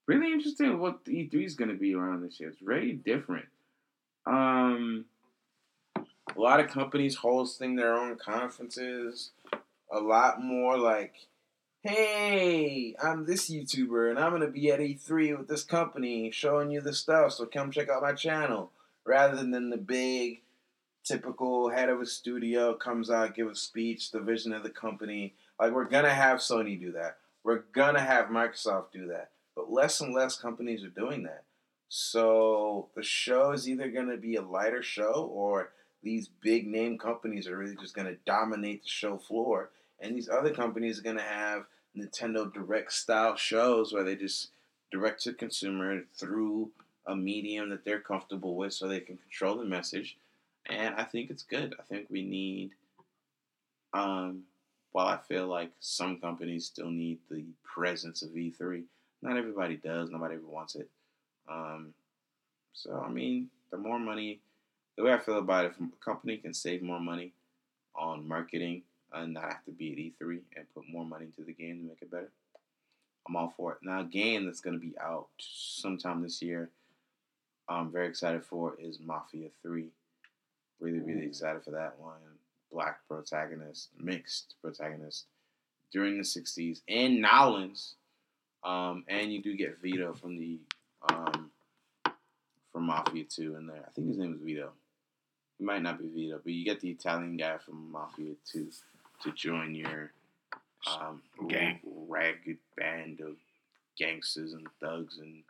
really 0.06 0.32
interesting 0.32 0.80
what 0.80 1.06
the 1.06 1.12
E3 1.14 1.46
is 1.46 1.56
going 1.56 1.70
to 1.72 1.78
be 1.78 1.96
around 1.96 2.22
this 2.22 2.40
year. 2.40 2.50
It's 2.50 2.60
very 2.62 2.94
different. 2.94 3.46
Um, 4.26 5.06
A 6.36 6.40
lot 6.40 6.60
of 6.60 6.70
companies 6.70 7.16
hosting 7.16 7.76
their 7.76 7.96
own 7.96 8.18
conferences. 8.18 9.32
A 9.92 10.00
lot 10.00 10.42
more 10.42 10.78
like, 10.78 11.14
hey, 11.88 12.96
I'm 13.02 13.26
this 13.26 13.50
YouTuber 13.50 14.10
and 14.10 14.20
I'm 14.20 14.32
gonna 14.32 14.48
be 14.48 14.72
at 14.72 14.80
E3 14.80 15.38
with 15.38 15.48
this 15.48 15.64
company 15.64 16.32
showing 16.32 16.70
you 16.70 16.82
the 16.82 16.94
stuff. 16.94 17.34
So 17.34 17.46
come 17.46 17.72
check 17.72 17.90
out 17.90 18.02
my 18.02 18.14
channel. 18.14 18.72
Rather 19.06 19.38
than 19.38 19.70
the 19.70 19.78
big, 19.78 20.42
typical 21.06 21.70
head 21.70 21.90
of 21.90 22.02
a 22.02 22.06
studio 22.06 22.74
comes 22.74 23.10
out 23.10 23.36
give 23.36 23.48
a 23.48 23.56
speech, 23.56 24.12
the 24.12 24.20
vision 24.20 24.52
of 24.52 24.64
the 24.64 24.70
company. 24.70 25.34
Like 25.60 25.72
we're 25.72 25.86
gonna 25.86 26.14
have 26.14 26.40
Sony 26.40 26.80
do 26.80 26.92
that. 26.92 27.18
We're 27.44 27.64
gonna 27.74 28.02
have 28.02 28.26
Microsoft 28.28 28.92
do 28.92 29.08
that. 29.08 29.32
But 29.56 29.72
less 29.72 30.02
and 30.02 30.14
less 30.14 30.38
companies 30.38 30.84
are 30.84 30.90
doing 30.90 31.24
that. 31.24 31.44
So 31.90 32.90
the 32.96 33.04
show 33.04 33.52
is 33.52 33.68
either 33.70 33.90
going 33.90 34.10
to 34.10 34.18
be 34.18 34.36
a 34.36 34.42
lighter 34.42 34.84
show 34.84 35.32
or 35.34 35.72
these 36.04 36.28
big 36.28 36.68
name 36.68 36.98
companies 36.98 37.48
are 37.48 37.58
really 37.58 37.76
just 37.76 37.96
going 37.96 38.08
to 38.08 38.18
dominate 38.26 38.84
the 38.84 38.90
show 38.90 39.18
floor. 39.18 39.72
And 40.00 40.16
these 40.16 40.30
other 40.30 40.52
companies 40.52 41.00
are 41.00 41.04
going 41.04 41.18
to 41.18 41.24
have 41.24 41.64
Nintendo 41.98 42.52
Direct 42.54 42.92
style 42.94 43.36
shows 43.36 43.94
where 43.94 44.04
they 44.04 44.16
just 44.16 44.50
direct 44.92 45.24
to 45.24 45.34
consumer 45.34 46.04
through 46.16 46.70
a 47.06 47.16
medium 47.16 47.70
that 47.70 47.86
they're 47.86 48.00
comfortable 48.00 48.56
with 48.56 48.74
so 48.74 48.88
they 48.88 49.00
can 49.00 49.18
control 49.18 49.58
the 49.58 49.66
message. 49.66 50.18
And 50.68 50.96
I 50.96 51.04
think 51.04 51.30
it's 51.30 51.44
good. 51.44 51.76
I 51.80 51.84
think 51.84 52.08
we 52.10 52.24
need, 52.24 52.72
um, 53.94 54.44
while 54.92 55.08
I 55.08 55.18
feel 55.18 55.48
like 55.48 55.72
some 55.80 56.20
companies 56.20 56.66
still 56.66 56.90
need 56.90 57.20
the 57.30 57.46
presence 57.64 58.22
of 58.22 58.30
E3, 58.30 58.84
not 59.22 59.38
everybody 59.38 59.78
does. 59.78 60.10
Nobody 60.10 60.36
ever 60.36 60.48
wants 60.48 60.76
it. 60.76 60.90
Um, 61.50 61.94
so 62.74 63.04
I 63.06 63.10
mean, 63.10 63.50
the 63.72 63.78
more 63.78 64.00
money, 64.00 64.40
the 64.98 65.04
way 65.04 65.14
I 65.14 65.20
feel 65.20 65.40
about 65.40 65.66
it, 65.66 65.72
if 65.72 65.80
a 65.80 66.06
company 66.06 66.38
can 66.38 66.54
save 66.54 66.82
more 66.82 67.00
money 67.00 67.32
on 67.96 68.28
marketing 68.28 68.84
and 69.14 69.34
not 69.34 69.44
have 69.44 69.66
to 69.66 69.72
be 69.72 70.14
at 70.20 70.26
E3 70.26 70.40
and 70.56 70.74
put 70.74 70.84
more 70.90 71.06
money 71.06 71.26
into 71.26 71.44
the 71.44 71.54
game 71.54 71.82
to 71.82 71.88
make 71.88 72.02
it 72.02 72.12
better, 72.12 72.32
I'm 73.28 73.36
all 73.36 73.54
for 73.56 73.74
it. 73.74 73.80
Now, 73.82 74.02
a 74.02 74.06
game 74.06 74.46
that's 74.46 74.62
going 74.62 74.80
to 74.80 74.86
be 74.86 74.96
out 75.00 75.28
sometime 75.38 76.22
this 76.22 76.42
year, 76.42 76.70
I'm 77.70 77.92
very 77.92 78.08
excited 78.08 78.46
for 78.46 78.76
is 78.80 79.00
Mafia 79.00 79.50
3. 79.62 79.88
Really, 80.80 81.00
really 81.00 81.26
excited 81.26 81.64
for 81.64 81.72
that 81.72 81.96
one. 82.00 82.20
Black 82.72 83.00
protagonist, 83.08 83.90
mixed 84.00 84.56
protagonist 84.62 85.26
during 85.92 86.18
the 86.18 86.24
60s, 86.24 86.82
and 86.88 87.22
Nowlands. 87.22 87.96
Um, 88.64 89.04
and 89.08 89.32
you 89.32 89.42
do 89.42 89.56
get 89.56 89.80
Vito 89.82 90.14
from 90.14 90.38
the 90.38 90.60
um, 91.10 91.52
from 92.72 92.86
Mafia 92.86 93.24
2 93.24 93.56
in 93.56 93.68
there. 93.68 93.84
I 93.86 93.92
think 93.92 94.08
his 94.08 94.18
name 94.18 94.34
is 94.34 94.42
Vito. 94.42 94.72
It 95.60 95.66
might 95.66 95.82
not 95.82 96.00
be 96.00 96.08
Vito, 96.08 96.40
but 96.44 96.54
you 96.54 96.64
get 96.64 96.80
the 96.80 96.90
Italian 96.90 97.38
guy 97.38 97.58
from 97.58 97.92
Mafia 97.92 98.34
2 98.52 98.68
to 99.24 99.32
join 99.32 99.76
your 99.76 100.12
um, 100.88 101.22
Gang. 101.48 101.80
ragged 102.08 102.58
band 102.78 103.20
of 103.22 103.36
gangsters 103.98 104.54
and 104.54 104.68
thugs 104.80 105.18
and 105.18 105.44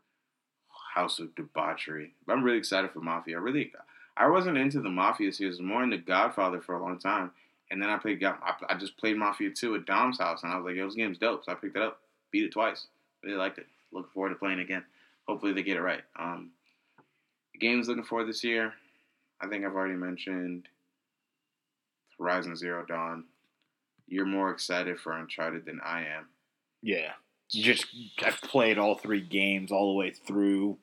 house 0.93 1.19
of 1.19 1.35
debauchery. 1.35 2.13
But 2.25 2.33
I'm 2.33 2.43
really 2.43 2.57
excited 2.57 2.91
for 2.91 3.01
Mafia. 3.01 3.37
I 3.37 3.39
really, 3.39 3.71
I 4.15 4.27
wasn't 4.27 4.57
into 4.57 4.81
the 4.81 4.89
Mafia 4.89 5.31
series, 5.31 5.59
more 5.59 5.83
into 5.83 5.97
Godfather 5.97 6.61
for 6.61 6.75
a 6.75 6.81
long 6.81 6.97
time. 6.99 7.31
And 7.69 7.81
then 7.81 7.89
I 7.89 7.97
played, 7.97 8.23
I 8.23 8.75
just 8.79 8.97
played 8.97 9.17
Mafia 9.17 9.51
2 9.51 9.75
at 9.75 9.85
Dom's 9.85 10.19
house, 10.19 10.43
and 10.43 10.51
I 10.51 10.55
was 10.55 10.65
like, 10.65 10.75
yo, 10.75 10.85
this 10.85 10.95
game's 10.95 11.17
dope. 11.17 11.43
So 11.43 11.51
I 11.51 11.55
picked 11.55 11.75
it 11.75 11.81
up, 11.81 11.99
beat 12.31 12.45
it 12.45 12.53
twice. 12.53 12.87
Really 13.23 13.37
liked 13.37 13.57
it. 13.57 13.67
Looking 13.91 14.09
forward 14.13 14.29
to 14.29 14.35
playing 14.35 14.59
again. 14.59 14.83
Hopefully 15.27 15.51
they 15.51 15.63
get 15.63 15.77
it 15.77 15.81
right. 15.81 16.01
Um, 16.17 16.51
games 17.59 17.89
looking 17.89 18.05
forward 18.05 18.29
this 18.29 18.43
year. 18.43 18.73
I 19.41 19.47
think 19.47 19.65
I've 19.65 19.75
already 19.75 19.95
mentioned 19.95 20.67
Horizon 22.17 22.55
Zero 22.55 22.85
Dawn. 22.85 23.25
You're 24.07 24.25
more 24.25 24.51
excited 24.51 24.99
for 24.99 25.11
Uncharted 25.13 25.65
than 25.65 25.79
I 25.83 26.01
am. 26.05 26.27
Yeah. 26.81 27.11
Just 27.49 27.85
I've 28.23 28.41
played 28.41 28.77
all 28.77 28.95
three 28.95 29.21
games 29.21 29.71
all 29.71 29.91
the 29.93 29.97
way 29.97 30.11
through 30.11 30.77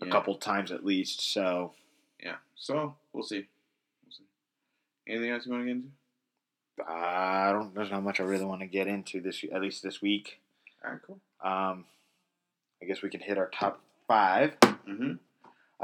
a 0.00 0.06
Yeah. 0.06 0.12
couple 0.12 0.34
times 0.36 0.70
at 0.72 0.84
least. 0.84 1.20
So 1.32 1.74
Yeah. 2.22 2.36
So 2.56 2.96
we'll 3.12 3.24
see. 3.24 3.46
We'll 4.04 4.12
see. 4.12 4.24
Anything 5.08 5.30
else 5.30 5.46
you 5.46 5.52
want 5.52 5.62
to 5.64 5.66
get 5.66 5.76
into? 5.76 5.88
I 6.88 7.52
don't. 7.52 7.74
There's 7.74 7.90
not 7.90 8.02
much 8.02 8.20
I 8.20 8.24
really 8.24 8.44
want 8.44 8.60
to 8.60 8.66
get 8.66 8.86
into 8.86 9.20
this. 9.20 9.44
At 9.52 9.60
least 9.60 9.82
this 9.82 10.00
week. 10.00 10.40
All 10.84 10.92
right. 10.92 11.00
Cool. 11.06 11.20
Um, 11.42 11.84
I 12.82 12.86
guess 12.86 13.02
we 13.02 13.10
can 13.10 13.20
hit 13.20 13.36
our 13.38 13.48
top 13.48 13.80
five. 14.08 14.58
Mm-hmm. 14.60 15.14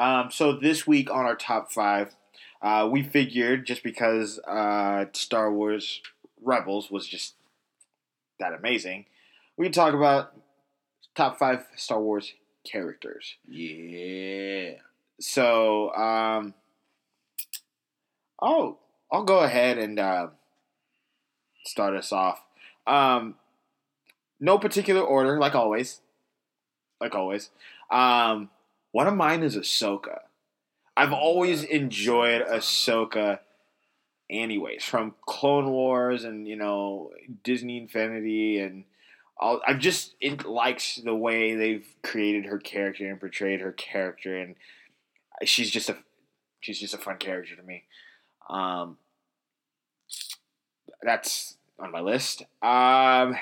Um, 0.01 0.31
so 0.31 0.53
this 0.53 0.87
week 0.87 1.11
on 1.11 1.25
our 1.27 1.37
top 1.37 1.71
five, 1.73 2.15
uh, 2.63 2.89
we 2.91 3.03
figured 3.03 3.67
just 3.67 3.83
because 3.83 4.39
uh, 4.41 5.07
Star 5.13 5.53
Wars 5.53 6.01
Rebels 6.47 6.91
was 6.91 7.07
just 7.07 7.35
that 8.41 8.55
amazing, 8.55 9.05
we 9.57 9.67
could 9.67 9.75
talk 9.75 9.93
about 9.93 10.33
top 11.15 11.39
five 11.39 11.65
Star 11.77 12.01
Wars 12.01 12.33
characters. 12.65 13.35
Yeah. 13.49 14.75
So, 15.21 15.95
um, 15.95 16.55
I'll 18.41 18.79
I'll 19.11 19.25
go 19.25 19.41
ahead 19.41 19.79
and 19.79 19.99
uh, 19.99 20.29
start 21.65 21.95
us 21.95 22.13
off. 22.13 22.43
Um, 22.87 23.37
no 24.39 24.59
particular 24.59 25.01
order, 25.01 25.39
like 25.39 25.55
always. 25.55 26.01
Like 27.01 27.15
always. 27.15 27.51
Um, 27.91 28.51
one 28.93 29.07
of 29.07 29.15
mine 29.15 29.43
is 29.43 29.57
Ahsoka. 29.57 30.21
I've 30.97 31.13
always 31.13 31.63
enjoyed 31.63 32.43
Ahsoka, 32.47 33.41
anyways, 34.31 34.85
from 34.85 35.15
Clone 35.27 35.71
Wars 35.71 36.25
and 36.25 36.47
you 36.47 36.57
know 36.57 37.11
Disney 37.45 37.79
Infinity 37.79 38.59
and. 38.61 38.85
I'll, 39.39 39.61
I've 39.69 39.81
just 39.81 40.15
it 40.19 40.47
likes 40.47 40.97
the 40.97 41.15
way 41.15 41.57
they've 41.57 41.87
created 42.03 42.47
her 42.47 42.57
character 42.57 43.07
and 43.07 43.21
portrayed 43.21 43.61
her 43.61 43.73
character, 43.73 44.35
and 44.35 44.55
she's 45.45 45.71
just 45.71 45.91
a 45.91 45.97
she's 46.61 46.81
just 46.81 46.95
a 46.95 46.99
fun 46.99 47.19
character 47.19 47.55
to 47.55 47.63
me. 47.63 47.85
Um, 48.49 48.97
that's 51.03 51.57
on 51.79 51.93
my 51.93 52.01
list. 52.01 52.43
Um, 52.63 53.37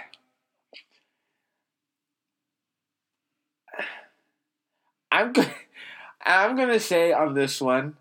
I'm 5.13 5.33
go- 5.33 5.45
I'm 6.25 6.57
gonna 6.57 6.81
say 6.81 7.13
on 7.13 7.35
this 7.35 7.61
one 7.61 7.97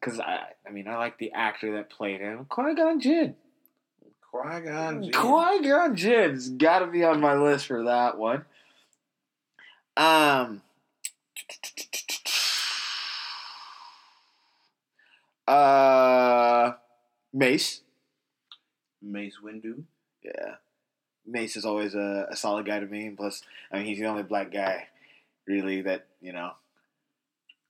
because 0.00 0.20
I 0.20 0.40
I 0.66 0.70
mean 0.70 0.88
I 0.88 0.96
like 0.96 1.18
the 1.18 1.32
actor 1.32 1.76
that 1.76 1.90
played 1.90 2.20
him, 2.20 2.46
Qui 2.48 2.74
Gon 2.74 3.00
Jinn. 3.00 3.34
Qui 4.30 4.60
Gon. 4.60 5.10
Qui 5.12 5.68
Gon 5.68 5.96
Jinn's 5.96 6.48
got 6.50 6.80
to 6.80 6.86
be 6.86 7.04
on 7.04 7.20
my 7.20 7.34
list 7.34 7.66
for 7.66 7.84
that 7.84 8.18
one. 8.18 8.44
Um. 9.96 10.62
Uh, 15.46 16.74
Mace. 17.32 17.80
Mace 19.02 19.38
Windu. 19.42 19.82
Yeah, 20.22 20.54
Mace 21.26 21.56
is 21.56 21.64
always 21.64 21.94
a, 21.94 22.28
a 22.30 22.36
solid 22.36 22.66
guy 22.66 22.78
to 22.78 22.86
me. 22.86 23.10
Plus, 23.10 23.42
I 23.72 23.78
mean, 23.78 23.86
he's 23.86 23.98
the 23.98 24.06
only 24.06 24.22
black 24.22 24.52
guy, 24.52 24.86
really, 25.46 25.82
that 25.82 26.06
you 26.20 26.32
know 26.32 26.52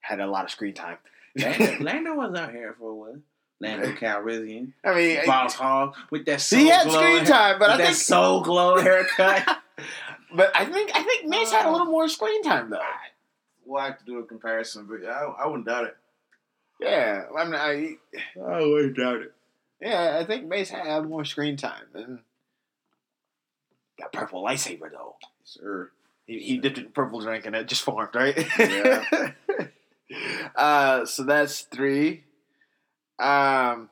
had 0.01 0.21
a 0.21 0.27
lot 0.27 0.45
of 0.45 0.51
screen 0.51 0.75
time. 0.75 0.99
Lando, 1.37 1.77
Lando 1.85 2.14
was 2.14 2.38
out 2.38 2.51
here 2.53 2.75
for 2.79 2.90
a 2.90 2.95
while. 2.95 3.19
Lando 3.61 3.93
Calrissian. 3.93 4.73
I 4.85 4.95
mean, 4.95 5.19
Boss 5.27 5.55
Hog 5.55 5.95
with 6.11 6.25
that 6.27 6.40
soul 6.40 6.61
he 6.61 6.69
had 6.69 6.85
glow 6.87 6.95
screen 6.95 7.16
hair- 7.19 7.25
time, 7.27 7.59
but 7.59 7.71
I 7.71 7.77
that 7.77 7.85
think, 7.85 7.97
soul 7.97 8.40
glow 8.43 8.79
haircut. 8.83 9.47
but 10.35 10.57
I 10.57 10.64
think, 10.64 10.90
I 10.95 11.03
think 11.03 11.27
Mace 11.27 11.53
had 11.53 11.66
a 11.66 11.69
uh, 11.69 11.73
little 11.73 11.87
more 11.87 12.09
screen 12.09 12.43
time 12.43 12.71
though. 12.71 12.81
we'll 13.66 13.83
have 13.83 13.99
to 13.99 14.05
do 14.05 14.19
a 14.19 14.25
comparison, 14.25 14.87
but 14.88 15.07
I, 15.07 15.25
I 15.45 15.47
wouldn't 15.47 15.66
doubt 15.66 15.85
it. 15.85 15.97
Yeah, 16.81 17.25
I 17.38 17.45
mean, 17.45 17.55
I, 17.55 17.97
I 18.43 18.64
wouldn't 18.64 18.97
doubt 18.97 19.21
it. 19.21 19.33
yeah, 19.83 20.16
I 20.19 20.25
think 20.25 20.47
Mace 20.47 20.71
had 20.71 21.05
more 21.05 21.27
screen 21.27 21.59
time 21.59 21.85
and 21.95 22.21
that 23.99 24.12
purple 24.12 24.43
lightsaber 24.43 24.90
though. 24.90 25.16
Sir. 25.45 25.90
He, 26.27 26.38
he 26.38 26.57
dipped 26.59 26.79
in 26.79 26.87
purple 26.93 27.21
drink 27.21 27.45
and 27.45 27.55
it 27.55 27.66
just 27.69 27.83
formed, 27.83 28.14
right? 28.14 28.35
Yeah. 28.59 29.05
uh, 30.56 31.04
so 31.04 31.22
that's 31.24 31.62
three. 31.62 32.24
Um, 33.18 33.90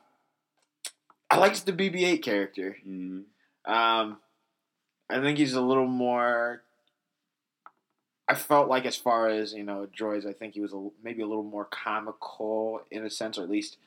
I 1.29 1.37
liked 1.37 1.65
the 1.65 1.73
BB-8 1.73 2.21
character. 2.21 2.77
Mm-hmm. 2.87 3.71
Um, 3.71 4.17
I 5.09 5.21
think 5.21 5.37
he's 5.37 5.53
a 5.53 5.61
little 5.61 5.87
more. 5.87 6.63
I 8.27 8.35
felt 8.35 8.69
like, 8.69 8.85
as 8.85 8.95
far 8.95 9.27
as 9.29 9.53
you 9.53 9.63
know, 9.63 9.87
droids, 9.97 10.27
I 10.27 10.33
think 10.33 10.53
he 10.53 10.61
was 10.61 10.73
a, 10.73 10.89
maybe 11.03 11.21
a 11.21 11.27
little 11.27 11.43
more 11.43 11.65
comical 11.65 12.81
in 12.91 13.05
a 13.05 13.09
sense, 13.09 13.37
or 13.37 13.43
at 13.43 13.49
least 13.49 13.77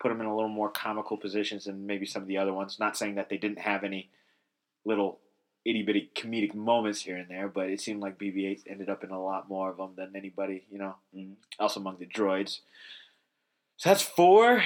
put 0.00 0.10
him 0.10 0.20
in 0.20 0.26
a 0.26 0.34
little 0.34 0.50
more 0.50 0.70
comical 0.70 1.16
positions 1.16 1.64
than 1.64 1.86
maybe 1.86 2.06
some 2.06 2.22
of 2.22 2.28
the 2.28 2.38
other 2.38 2.52
ones. 2.52 2.78
Not 2.78 2.96
saying 2.96 3.14
that 3.16 3.28
they 3.28 3.36
didn't 3.36 3.60
have 3.60 3.84
any 3.84 4.10
little 4.84 5.18
itty 5.64 5.82
bitty 5.82 6.10
comedic 6.14 6.54
moments 6.54 7.02
here 7.02 7.16
and 7.16 7.28
there, 7.28 7.48
but 7.48 7.70
it 7.70 7.80
seemed 7.80 8.00
like 8.00 8.18
BB-8 8.18 8.62
ended 8.68 8.88
up 8.88 9.02
in 9.02 9.10
a 9.10 9.22
lot 9.22 9.48
more 9.48 9.70
of 9.70 9.78
them 9.78 9.94
than 9.96 10.14
anybody, 10.14 10.66
you 10.70 10.78
know, 10.78 10.96
Mhm. 11.14 11.36
else 11.58 11.76
among 11.76 11.98
the 11.98 12.06
droids. 12.06 12.60
So 13.76 13.88
that's 13.88 14.02
four. 14.02 14.62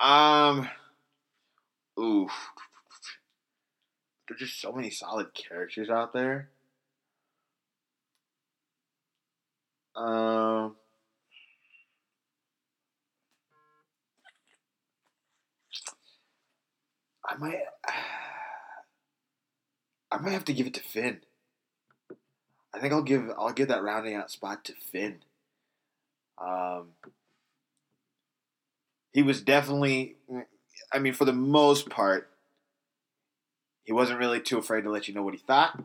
Um, 0.00 0.68
oof. 1.98 2.32
There's 4.28 4.40
just 4.40 4.60
so 4.60 4.72
many 4.72 4.90
solid 4.90 5.34
characters 5.34 5.88
out 5.88 6.12
there. 6.12 6.50
Um, 9.94 10.76
I 17.26 17.36
might, 17.36 17.60
I 20.10 20.18
might 20.18 20.32
have 20.32 20.44
to 20.46 20.52
give 20.52 20.66
it 20.66 20.74
to 20.74 20.82
Finn. 20.82 21.20
I 22.74 22.80
think 22.80 22.92
I'll 22.92 23.02
give 23.02 23.30
I'll 23.38 23.52
give 23.52 23.68
that 23.68 23.82
rounding 23.82 24.14
out 24.14 24.30
spot 24.30 24.64
to 24.64 24.74
Finn. 24.74 25.20
Um, 26.38 26.88
he 29.12 29.22
was 29.22 29.40
definitely, 29.40 30.16
I 30.92 30.98
mean, 30.98 31.14
for 31.14 31.24
the 31.24 31.32
most 31.32 31.88
part, 31.88 32.28
he 33.84 33.92
wasn't 33.92 34.18
really 34.18 34.40
too 34.40 34.58
afraid 34.58 34.82
to 34.82 34.90
let 34.90 35.06
you 35.06 35.14
know 35.14 35.22
what 35.22 35.34
he 35.34 35.40
thought. 35.40 35.78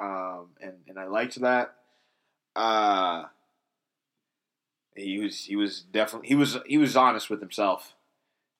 Um, 0.00 0.48
and 0.60 0.74
and 0.88 0.98
I 0.98 1.04
liked 1.04 1.40
that. 1.40 1.74
Uh, 2.56 3.24
he 4.96 5.20
was 5.20 5.44
he 5.44 5.54
was 5.54 5.82
definitely 5.82 6.28
he 6.28 6.34
was 6.34 6.58
he 6.66 6.78
was 6.78 6.96
honest 6.96 7.30
with 7.30 7.40
himself, 7.40 7.94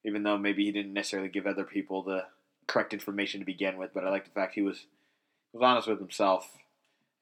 even 0.05 0.23
though 0.23 0.39
maybe 0.39 0.65
he 0.65 0.73
didn't 0.73 0.93
necessarily 0.93 1.29
give 1.29 1.47
other 1.47 1.65
people 1.65 2.03
the 2.03 2.25
correct 2.67 2.93
information 2.93 3.41
to 3.41 3.47
begin 3.47 3.77
with. 3.77 3.93
But 3.93 4.05
I 4.05 4.11
like 4.11 4.25
the 4.25 4.31
fact 4.31 4.55
he 4.55 4.63
was 4.63 4.87
was 5.53 5.63
honest 5.63 5.89
with 5.89 5.99
himself 5.99 6.49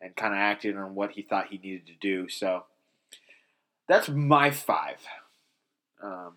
and 0.00 0.14
kind 0.14 0.34
of 0.34 0.38
acted 0.38 0.76
on 0.76 0.94
what 0.94 1.12
he 1.12 1.22
thought 1.22 1.48
he 1.48 1.58
needed 1.58 1.86
to 1.86 1.94
do. 2.00 2.28
So 2.28 2.64
that's 3.88 4.08
my 4.08 4.50
five. 4.50 4.98
Um, 6.02 6.34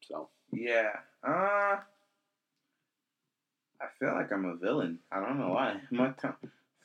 so 0.00 0.28
Yeah. 0.52 0.90
Uh, 1.26 1.76
I 3.80 3.86
feel 3.98 4.12
like 4.12 4.32
I'm 4.32 4.44
a 4.44 4.56
villain. 4.56 4.98
I 5.10 5.20
don't 5.20 5.38
know 5.38 5.50
why. 5.50 5.80
My 5.90 6.10
th- 6.20 6.34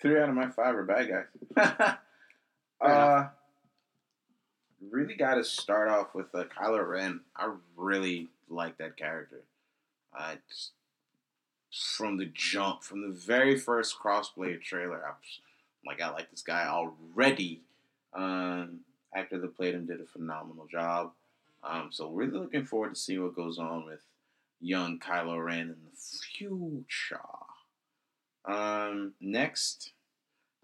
three 0.01 0.19
out 0.21 0.29
of 0.29 0.35
my 0.35 0.49
five 0.49 0.75
are 0.75 0.83
bad 0.83 1.09
guys. 1.09 1.95
uh, 2.81 3.27
really 4.91 5.15
got 5.15 5.35
to 5.35 5.43
start 5.43 5.89
off 5.89 6.13
with 6.13 6.27
uh, 6.35 6.43
Kylo 6.43 6.87
Ren. 6.87 7.21
I 7.35 7.53
really 7.75 8.29
like 8.49 8.77
that 8.77 8.97
character. 8.97 9.41
I 10.13 10.37
just, 10.49 10.71
from 11.97 12.17
the 12.17 12.25
jump, 12.33 12.83
from 12.83 13.01
the 13.01 13.13
very 13.13 13.57
first 13.57 13.97
crossplay 13.99 14.61
trailer, 14.61 15.03
I 15.05 15.09
was 15.09 15.39
like, 15.85 16.01
I 16.01 16.11
like 16.11 16.29
this 16.31 16.41
guy 16.41 16.67
already. 16.67 17.61
Um, 18.13 18.81
actor 19.15 19.39
that 19.39 19.55
played 19.55 19.73
him 19.75 19.85
did 19.87 20.01
a 20.01 20.05
phenomenal 20.05 20.67
job. 20.67 21.11
Um, 21.63 21.89
so 21.91 22.09
really 22.09 22.31
looking 22.37 22.65
forward 22.65 22.93
to 22.93 22.99
see 22.99 23.17
what 23.17 23.35
goes 23.35 23.57
on 23.57 23.85
with 23.85 24.01
young 24.59 24.99
Kylo 24.99 25.43
Ren 25.43 25.59
in 25.61 25.69
the 25.69 25.97
future. 25.97 27.19
Um, 28.45 29.13
next, 29.21 29.93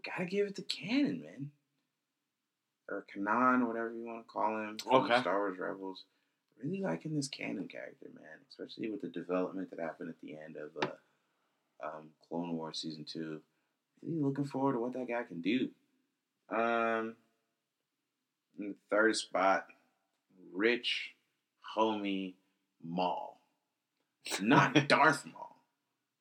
gotta 0.05 0.25
give 0.25 0.47
it 0.47 0.55
to 0.57 0.61
Canon, 0.63 1.21
man. 1.21 1.51
Or 2.89 3.05
Kanan, 3.15 3.67
whatever 3.67 3.93
you 3.93 4.05
want 4.05 4.25
to 4.25 4.31
call 4.31 4.57
him. 4.57 4.77
from 4.77 4.95
Okay. 5.05 5.21
Star 5.21 5.37
Wars 5.37 5.57
Rebels. 5.59 6.03
Really 6.63 6.81
liking 6.81 7.15
this 7.15 7.27
canon 7.27 7.67
character, 7.67 8.07
man. 8.13 8.25
Especially 8.49 8.89
with 8.89 9.01
the 9.01 9.07
development 9.07 9.69
that 9.69 9.79
happened 9.79 10.09
at 10.09 10.19
the 10.21 10.33
end 10.33 10.55
of 10.57 10.71
uh, 10.83 11.85
um, 11.85 12.09
Clone 12.27 12.55
Wars 12.55 12.81
season 12.81 13.05
two. 13.05 13.41
Really 14.01 14.21
looking 14.21 14.45
forward 14.45 14.73
to 14.73 14.79
what 14.79 14.93
that 14.93 15.07
guy 15.07 15.23
can 15.23 15.41
do. 15.41 15.69
Um, 16.49 17.15
in 18.57 18.69
the 18.69 18.75
third 18.89 19.15
spot, 19.15 19.65
Rich 20.53 21.11
Homie 21.77 22.33
Maul. 22.83 23.39
Not 24.41 24.73
Darth 24.87 25.25
Maul, 25.25 25.55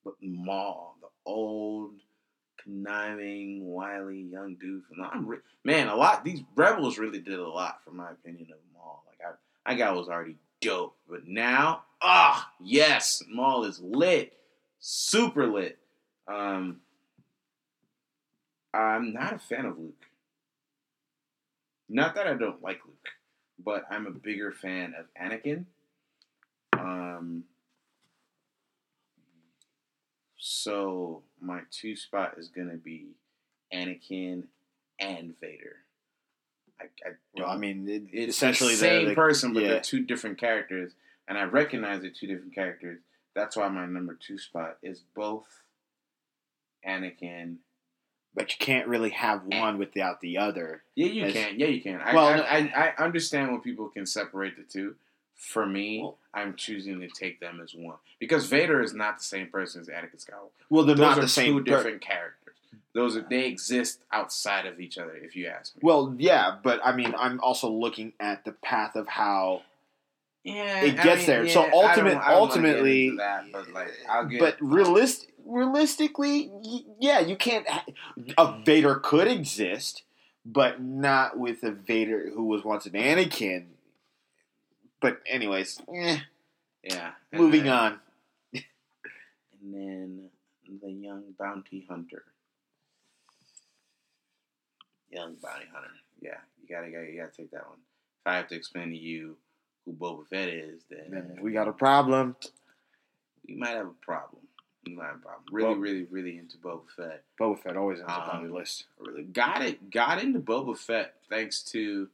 but 0.05 0.14
Maul, 0.20 0.97
the 1.01 1.09
old, 1.26 1.95
conniving, 2.62 3.66
wily 3.66 4.20
young 4.20 4.57
dude 4.61 4.84
from. 4.84 5.03
I'm 5.03 5.26
re- 5.26 5.39
man, 5.64 5.89
a 5.89 5.97
lot. 5.97 6.24
These 6.24 6.43
rebels 6.55 6.99
really 6.99 7.20
did 7.20 7.39
a 7.39 7.49
lot, 7.49 7.80
for 7.84 7.91
my 7.91 8.11
opinion, 8.11 8.49
of 8.53 8.59
Maul. 8.72 9.05
I, 9.69 9.75
guy 9.75 9.93
was 9.93 10.09
already 10.09 10.37
dope, 10.62 10.97
but 11.07 11.29
now, 11.29 11.83
ah, 12.01 12.51
yes, 12.59 13.23
Maul 13.29 13.64
is 13.64 13.79
lit, 13.81 14.33
super 14.81 15.47
lit. 15.47 15.79
Um, 16.27 16.81
I'm 18.73 19.12
not 19.12 19.35
a 19.35 19.39
fan 19.39 19.66
of 19.66 19.79
Luke. 19.79 20.07
Not 21.87 22.14
that 22.14 22.27
I 22.27 22.33
don't 22.33 22.62
like 22.62 22.81
Luke, 22.87 23.09
but 23.62 23.85
I'm 23.91 24.07
a 24.07 24.11
bigger 24.11 24.53
fan 24.53 24.95
of 24.99 25.05
Anakin. 25.21 25.66
Um, 26.73 27.45
so 30.39 31.23
my 31.43 31.61
two 31.71 31.95
spot 31.95 32.37
is 32.39 32.49
gonna 32.49 32.77
be 32.77 33.09
Anakin 33.71 34.45
and 34.99 35.35
Vader. 35.43 35.77
I, 36.81 36.85
I. 36.85 37.12
Well, 37.35 37.47
I 37.47 37.53
mm-hmm. 37.53 37.61
mean, 37.61 37.89
it, 37.89 38.03
it's 38.12 38.37
essentially 38.37 38.74
the 38.74 38.81
same 38.81 39.09
the- 39.09 39.14
person, 39.14 39.53
but 39.53 39.62
yeah. 39.62 39.68
they're 39.70 39.81
two 39.81 40.05
different 40.05 40.39
characters, 40.39 40.93
and 41.26 41.39
I 41.39 41.45
recognize 41.45 42.01
they're 42.01 42.11
two 42.11 42.26
different 42.26 42.55
characters. 42.55 43.01
That's 43.35 43.57
why 43.57 43.68
my 43.68 43.87
number 43.87 44.14
two 44.20 44.39
spot 44.39 44.79
is 44.83 45.03
both 45.14 45.47
Anakin. 46.87 47.57
But 48.35 48.51
you 48.53 48.57
can't 48.59 48.87
really 48.87 49.11
have 49.11 49.43
one 49.45 49.79
without 49.79 50.20
the 50.20 50.39
other. 50.39 50.83
Yeah, 50.95 51.07
you 51.07 51.24
As- 51.24 51.33
can. 51.33 51.59
Yeah, 51.59 51.66
you 51.66 51.81
can. 51.81 52.01
I, 52.01 52.14
Well, 52.14 52.26
I, 52.26 52.95
I, 52.99 53.03
understand 53.03 53.51
when 53.51 53.61
people 53.61 53.89
can 53.89 54.07
separate 54.07 54.57
the 54.57 54.62
two. 54.62 54.95
For 55.35 55.64
me, 55.64 56.03
Well- 56.03 56.18
I'm 56.35 56.55
choosing 56.55 57.01
to 57.01 57.09
take 57.09 57.41
them 57.41 57.61
as 57.62 57.74
one 57.74 57.97
because 58.18 58.47
Vader 58.47 58.83
is 58.83 58.93
not 58.93 59.18
the 59.18 59.24
same 59.24 59.49
person 59.49 59.81
as 59.81 59.89
Anakin 59.89 60.24
Skywalker. 60.24 60.51
Well, 60.68 60.85
they're 60.85 60.97
Those 60.97 61.16
not 61.16 61.20
the 61.20 61.29
same. 61.29 61.55
two 61.55 61.64
per- 61.64 61.76
different 61.76 62.01
characters. 62.01 62.38
Those 62.99 63.17
are 63.17 63.23
they 63.31 63.47
exist 63.47 64.01
outside 64.11 64.67
of 64.67 64.81
each 64.81 64.99
other. 64.99 65.15
If 65.15 65.37
you 65.37 65.47
ask 65.47 65.77
me. 65.77 65.81
Well, 65.85 66.17
yeah, 66.19 66.57
but 66.63 66.81
I 66.85 66.91
mean, 66.97 67.15
I'm 67.17 67.39
also 67.41 67.71
looking 67.71 68.13
at 68.19 68.45
the 68.45 68.51
path 68.53 68.97
of 68.97 69.07
how. 69.07 69.63
yeah, 70.43 70.81
it 70.81 70.99
I 70.99 71.05
gets 71.05 71.19
mean, 71.21 71.27
there. 71.29 71.45
yeah, 71.45 71.53
So 71.53 71.63
I 71.63 71.71
don't- 71.71 71.85
ultimate- 71.85 72.09
I 72.09 72.13
don't 72.13 72.25
wanna 72.25 72.37
ultimately- 72.41 73.17
that, 73.19 73.53
but 73.53 73.69
like 73.73 73.93
I'll 74.11 74.25
get. 74.27 74.41
But 74.41 74.57
realist, 74.61 75.29
realistically, 75.45 76.51
yeah, 76.99 77.21
you 77.21 77.37
can't. 77.37 77.67
A 78.37 78.61
Vader 78.65 78.97
could 78.97 79.29
exist, 79.29 80.03
but 80.45 80.81
not 80.83 81.39
with 81.39 81.63
a 81.63 81.71
Vader 81.71 82.31
who 82.35 82.45
was 82.47 82.65
once 82.65 82.85
an 82.87 82.93
Anakin. 82.95 83.67
But 85.01 85.21
anyways, 85.27 85.81
eh, 85.95 86.19
yeah. 86.83 87.13
moving 87.33 87.65
then- 87.65 87.73
on. 87.73 88.01
And 89.61 89.75
then 89.75 90.31
the 90.83 90.91
young 90.91 91.23
bounty 91.39 91.87
hunter. 91.89 92.25
Young 95.11 95.35
bounty 95.43 95.67
hunter. 95.73 95.91
Yeah, 96.21 96.37
you 96.61 96.69
gotta, 96.75 96.91
gotta, 96.91 97.07
you 97.11 97.21
gotta 97.21 97.33
take 97.37 97.51
that 97.53 97.67
one. 97.69 97.79
If 97.79 98.27
I 98.27 98.37
have 98.37 98.49
to 98.49 98.55
explain 98.57 98.91
to 98.91 98.97
you 98.97 99.37
who 99.85 99.93
Boba 99.93 100.27
Fett 100.29 100.49
is, 100.49 100.83
then 100.91 101.07
Then 101.11 101.39
we 101.41 101.53
got 101.53 101.69
a 101.69 101.73
problem. 101.73 102.37
we 103.47 103.55
might 103.55 103.71
have 103.71 103.87
a 103.87 103.91
problem. 104.05 104.43
We 104.87 104.95
might 104.95 105.07
have 105.07 105.17
a 105.17 105.19
problem. 105.21 105.45
Really, 105.51 105.69
Well- 105.69 105.79
really, 105.79 106.03
really 106.05 106.39
into 106.39 106.57
Boba 106.59 106.89
Fett. 106.97 107.25
Boba 107.41 107.59
Fett 107.63 107.77
always 107.77 108.01
ends 108.01 108.11
up 108.13 108.29
on 108.35 108.41
Um, 108.45 108.49
the 108.49 108.55
list. 108.55 108.87
Really 108.99 109.25
got 109.25 109.63
it. 109.63 109.91
Got 109.91 110.23
into 110.23 110.41
Boba 110.41 110.77
Fett 110.79 111.15
thanks 111.31 111.63
to 111.73 112.09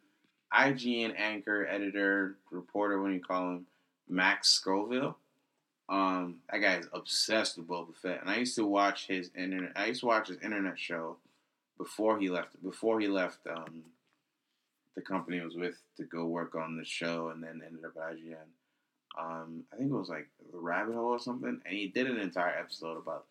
IGN 0.53 1.14
anchor, 1.16 1.66
editor, 1.66 2.36
reporter, 2.51 3.01
what 3.03 3.09
do 3.09 3.14
you 3.14 3.20
call 3.20 3.51
him, 3.57 3.66
Max 4.09 4.49
Scoville. 4.51 5.18
Um, 5.88 6.40
that 6.51 6.59
guy 6.59 6.76
is 6.76 6.88
obsessed 6.92 7.59
with 7.59 7.66
Boba 7.66 7.95
Fett, 7.97 8.20
and 8.20 8.30
I 8.30 8.36
used 8.36 8.55
to 8.57 8.64
watch 8.64 9.07
his 9.09 9.30
internet. 9.34 9.72
I 9.76 9.86
used 9.86 10.01
to 10.01 10.07
watch 10.07 10.28
his 10.28 10.38
internet 10.38 10.78
show 10.78 11.18
before 11.78 12.18
he 12.18 12.28
left. 12.28 12.62
Before 12.62 13.00
he 13.00 13.08
left, 13.08 13.38
um, 13.48 13.84
the 14.94 15.02
company 15.02 15.38
he 15.38 15.44
was 15.44 15.56
with 15.56 15.76
to 15.96 16.04
go 16.04 16.26
work 16.26 16.54
on 16.54 16.76
the 16.76 16.84
show, 16.84 17.28
and 17.28 17.42
then 17.42 17.62
ended 17.64 17.84
up 17.84 17.96
at 17.96 18.16
IGN. 18.16 18.36
Um, 19.18 19.64
I 19.72 19.76
think 19.76 19.90
it 19.90 19.94
was 19.94 20.08
like 20.08 20.28
the 20.52 20.58
Rabbit 20.58 20.94
Hole 20.94 21.06
or 21.06 21.18
something, 21.18 21.60
and 21.64 21.76
he 21.76 21.88
did 21.88 22.08
an 22.08 22.18
entire 22.18 22.56
episode 22.58 22.98
about 22.98 23.26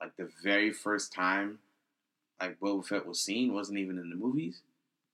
like 0.00 0.16
the 0.16 0.30
very 0.42 0.72
first 0.72 1.12
time 1.12 1.58
like 2.40 2.58
Boba 2.58 2.84
Fett 2.84 3.06
was 3.06 3.20
seen 3.20 3.52
wasn't 3.52 3.78
even 3.78 3.98
in 3.98 4.10
the 4.10 4.16
movies. 4.16 4.62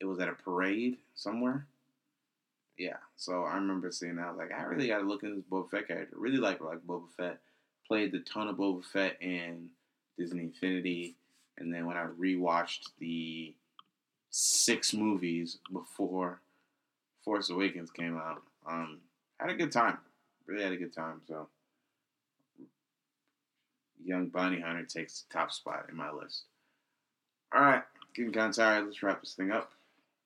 It 0.01 0.05
was 0.05 0.21
at 0.21 0.29
a 0.29 0.33
parade 0.33 0.99
somewhere. 1.15 1.67
Yeah, 2.79 2.99
so 3.17 3.45
I 3.45 3.55
remember 3.55 3.91
seeing 3.91 4.17
that. 4.17 4.27
I 4.27 4.31
was 4.31 4.39
like, 4.39 4.53
I 4.53 4.63
really 4.65 4.89
got 4.89 4.99
to 4.99 5.05
look 5.05 5.23
into 5.23 5.37
this 5.37 5.45
Boba 5.51 5.71
Fett 5.71 5.89
character. 5.89 6.17
Really 6.17 6.37
like 6.37 6.61
like 6.61 6.87
Boba 6.87 7.09
Fett. 7.17 7.39
Played 7.89 8.13
the 8.13 8.21
ton 8.21 8.49
of 8.49 8.57
Boba 8.57 8.85
Fett 8.85 9.17
in 9.21 9.71
Disney 10.19 10.43
Infinity, 10.43 11.15
and 11.59 11.73
then 11.73 11.87
when 11.87 11.97
I 11.97 12.07
rewatched 12.07 12.89
the 12.99 13.55
six 14.31 14.93
movies 14.93 15.59
before 15.73 16.41
Force 17.25 17.51
Awakens 17.51 17.91
came 17.91 18.17
out, 18.17 18.43
um, 18.69 18.99
had 19.39 19.51
a 19.51 19.55
good 19.55 19.73
time. 19.73 19.99
Really 20.47 20.63
had 20.63 20.73
a 20.73 20.77
good 20.77 20.95
time. 20.95 21.23
So, 21.27 21.49
Young 24.05 24.29
Bounty 24.29 24.61
Hunter 24.61 24.85
takes 24.85 25.23
the 25.23 25.35
top 25.35 25.51
spot 25.51 25.87
in 25.89 25.97
my 25.97 26.13
list. 26.13 26.45
All 27.55 27.63
right, 27.63 27.83
getting 28.15 28.33
kind 28.33 28.51
of 28.51 28.57
tired. 28.57 28.85
Let's 28.87 29.03
wrap 29.03 29.21
this 29.21 29.35
thing 29.35 29.51
up. 29.51 29.73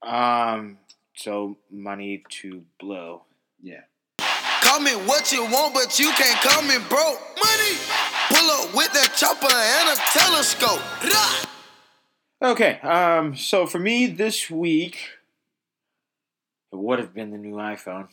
Um, 0.03 0.79
so 1.15 1.57
money 1.71 2.25
to 2.41 2.63
blow. 2.79 3.23
Yeah. 3.63 3.83
Call 4.63 4.81
me 4.81 4.93
what 4.93 5.33
you 5.33 5.45
want, 5.45 5.75
but 5.75 5.99
you 5.99 6.13
can't 6.13 6.41
call 6.41 6.63
me 6.63 6.77
broke. 6.89 7.21
Money. 7.43 8.10
Pull 8.31 8.51
up 8.51 8.75
with 8.75 8.93
that 8.95 9.13
chopper 9.17 9.53
and 9.53 9.89
a 9.91 9.97
telescope. 10.13 10.81
Okay, 12.43 12.81
um, 12.81 13.37
so 13.37 13.67
for 13.67 13.79
me 13.79 14.07
this 14.07 14.49
week, 14.49 14.99
it 16.73 16.77
would 16.77 16.99
have 16.99 17.13
been 17.13 17.33
the 17.33 17.39
new 17.39 17.57
iPhone, 17.57 18.09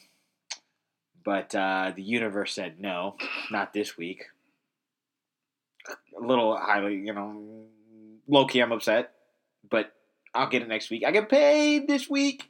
but 1.24 1.56
uh, 1.56 1.94
the 1.96 2.04
universe 2.04 2.54
said 2.54 2.80
no, 2.80 3.16
not 3.52 3.72
this 3.72 3.96
week. 3.98 4.26
A 5.88 6.26
little 6.26 6.58
highly, 6.58 6.96
you 6.96 7.14
know, 7.14 7.68
low 8.28 8.46
key, 8.46 8.60
I'm 8.60 8.74
upset, 8.74 9.14
but 9.70 9.94
I'll 10.34 10.50
get 10.50 10.62
it 10.62 10.68
next 10.68 10.90
week. 10.90 11.04
I 11.06 11.12
get 11.12 11.30
paid 11.30 11.88
this 11.88 12.10
week, 12.10 12.50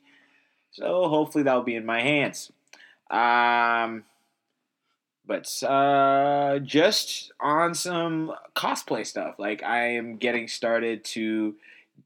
so 0.72 1.08
hopefully 1.08 1.44
that'll 1.44 1.62
be 1.62 1.76
in 1.76 1.86
my 1.86 2.02
hands. 2.02 2.52
Um, 3.12 4.04
but 5.28 5.62
uh, 5.64 6.60
just 6.60 7.34
on 7.40 7.76
some 7.76 8.34
cosplay 8.56 9.06
stuff, 9.06 9.36
like 9.38 9.62
I 9.62 9.90
am 9.90 10.16
getting 10.16 10.48
started 10.48 11.04
to 11.06 11.56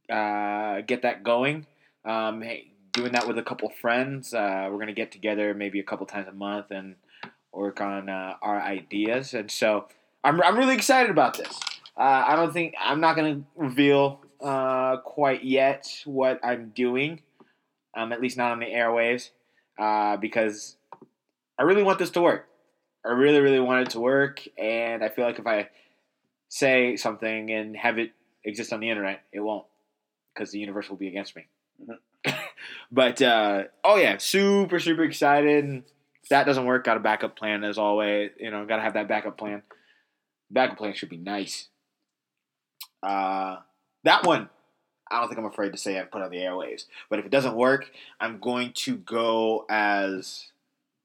uh, 0.09 0.82
get 0.82 1.03
that 1.03 1.24
going. 1.24 1.67
Um, 2.03 2.41
hey, 2.41 2.72
doing 2.93 3.11
that 3.11 3.28
with 3.28 3.38
a 3.38 3.43
couple 3.43 3.69
friends. 3.69 4.34
Uh, 4.34 4.67
we're 4.72 4.80
gonna 4.80 4.93
get 4.93 5.11
together 5.11 5.53
maybe 5.53 5.80
a 5.80 5.84
couple 5.84 6.07
times 6.07 6.28
a 6.28 6.34
month 6.34 6.72
and 6.72 6.95
work 7.53 7.80
on 7.80 8.09
uh, 8.09 8.36
our 8.41 8.59
ideas. 8.59 9.36
And 9.36 9.51
so 9.51 9.88
I'm 10.24 10.41
I'm 10.41 10.57
really 10.57 10.76
excited 10.76 11.11
about 11.11 11.38
this. 11.38 11.59
Uh, 11.95 12.26
I 12.28 12.36
don't 12.36 12.51
think 12.51 12.74
I'm 12.80 12.99
not 12.99 13.15
gonna 13.15 13.41
reveal 13.55 14.22
uh, 14.41 14.97
quite 14.97 15.43
yet 15.43 15.88
what 16.05 16.39
I'm 16.43 16.72
doing. 16.76 17.22
Um, 17.95 18.13
at 18.13 18.22
least 18.22 18.38
not 18.38 18.51
on 18.51 18.59
the 18.59 18.67
airwaves, 18.67 19.30
because 20.22 20.78
I 21.59 21.63
really 21.63 21.84
want 21.84 21.99
this 21.99 22.09
to 22.11 22.22
work. 22.22 22.47
I 23.06 23.12
really, 23.12 23.39
really 23.39 23.60
want 23.60 23.88
it 23.88 23.91
to 23.91 23.99
work, 23.99 24.41
and 24.58 25.04
I 25.04 25.10
feel 25.10 25.26
like 25.26 25.39
if 25.39 25.47
I 25.47 25.70
say 26.49 26.95
something 26.97 27.49
and 27.49 27.76
have 27.76 27.97
it 27.97 28.12
exist 28.43 28.74
on 28.74 28.80
the 28.80 28.89
internet, 28.89 29.22
it 29.32 29.39
won't, 29.39 29.66
because 30.34 30.52
the 30.52 30.60
universe 30.60 30.89
will 30.89 30.97
be 30.97 31.08
against 31.08 31.36
me. 31.36 31.47
but 32.91 33.22
uh, 33.22 33.64
oh 33.84 33.97
yeah, 33.97 34.18
super, 34.18 34.80
super 34.80 35.04
excited. 35.04 35.84
If 36.24 36.30
that 36.30 36.45
doesn't 36.45 36.66
work, 36.66 36.84
got 36.84 36.97
a 36.97 36.99
backup 36.99 37.36
plan 37.36 37.64
as 37.64 37.78
always. 37.78 38.32
You 38.39 38.52
know, 38.52 38.66
got 38.66 38.78
to 38.78 38.84
have 38.84 38.93
that 38.93 39.08
backup 39.08 39.38
plan. 39.38 39.64
Backup 40.52 40.78
plan 40.78 40.93
should 40.93 41.10
be 41.10 41.18
nice. 41.18 41.70
Uh, 43.02 43.58
that 44.04 44.26
one, 44.26 44.49
I 45.10 45.20
don't 45.20 45.28
think 45.28 45.39
I'm 45.39 45.45
afraid 45.45 45.72
to 45.72 45.78
say 45.78 45.99
I've 45.99 46.12
put 46.12 46.22
on 46.22 46.30
the 46.30 46.38
airwaves. 46.38 46.86
But 47.10 47.20
if 47.20 47.26
it 47.26 47.32
doesn't 47.32 47.56
work, 47.56 47.89
I'm 48.20 48.39
going 48.39 48.74
to 48.74 48.97
go 48.97 49.66
as 49.70 50.51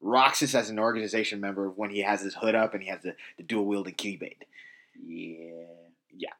Roxas 0.06 0.54
as 0.54 0.70
an 0.70 0.78
organization 0.78 1.40
member 1.40 1.68
when 1.68 1.90
he 1.90 2.00
has 2.00 2.20
his 2.20 2.34
hood 2.34 2.54
up 2.54 2.74
and 2.74 2.82
he 2.82 2.88
has 2.90 3.00
the, 3.02 3.14
the 3.36 3.42
dual 3.42 3.64
wielding 3.66 3.94
keyblade. 3.94 4.36
Yeah. 5.04 6.30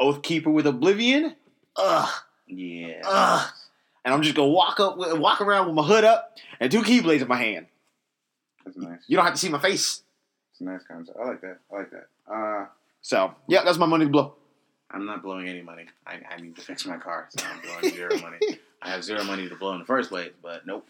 Oathkeeper 0.00 0.52
with 0.52 0.66
Oblivion. 0.66 1.36
Ugh, 1.76 2.08
Yeah. 2.46 3.02
ugh. 3.06 3.50
And 4.04 4.12
I'm 4.12 4.22
just 4.22 4.34
gonna 4.34 4.48
walk 4.48 4.80
up, 4.80 4.96
walk 4.98 5.40
around 5.40 5.66
with 5.66 5.76
my 5.76 5.84
hood 5.84 6.02
up 6.04 6.36
and 6.58 6.70
two 6.72 6.82
keyblades 6.82 7.22
in 7.22 7.28
my 7.28 7.36
hand. 7.36 7.66
That's 8.64 8.76
nice. 8.76 8.98
You 9.06 9.16
don't 9.16 9.24
have 9.24 9.34
to 9.34 9.40
see 9.40 9.48
my 9.48 9.60
face. 9.60 10.02
It's 10.50 10.60
a 10.60 10.64
nice 10.64 10.80
concept. 10.88 11.16
I 11.22 11.24
like 11.28 11.40
that. 11.42 11.58
I 11.72 11.76
like 11.76 11.90
that. 11.90 12.06
Uh, 12.30 12.66
So 13.00 13.34
yeah, 13.48 13.62
that's 13.64 13.78
my 13.78 13.86
money 13.86 14.06
to 14.06 14.10
blow. 14.10 14.34
I'm 14.90 15.06
not 15.06 15.22
blowing 15.22 15.48
any 15.48 15.62
money. 15.62 15.86
I, 16.06 16.20
I 16.30 16.36
need 16.40 16.56
to 16.56 16.62
fix 16.62 16.84
my 16.84 16.98
car, 16.98 17.28
so 17.30 17.46
I'm 17.46 17.60
blowing 17.62 17.94
zero 17.94 18.18
money. 18.18 18.38
I 18.82 18.90
have 18.90 19.04
zero 19.04 19.22
money 19.24 19.48
to 19.48 19.54
blow 19.56 19.72
in 19.72 19.78
the 19.78 19.84
first 19.86 20.10
place, 20.10 20.32
but 20.42 20.66
nope. 20.66 20.86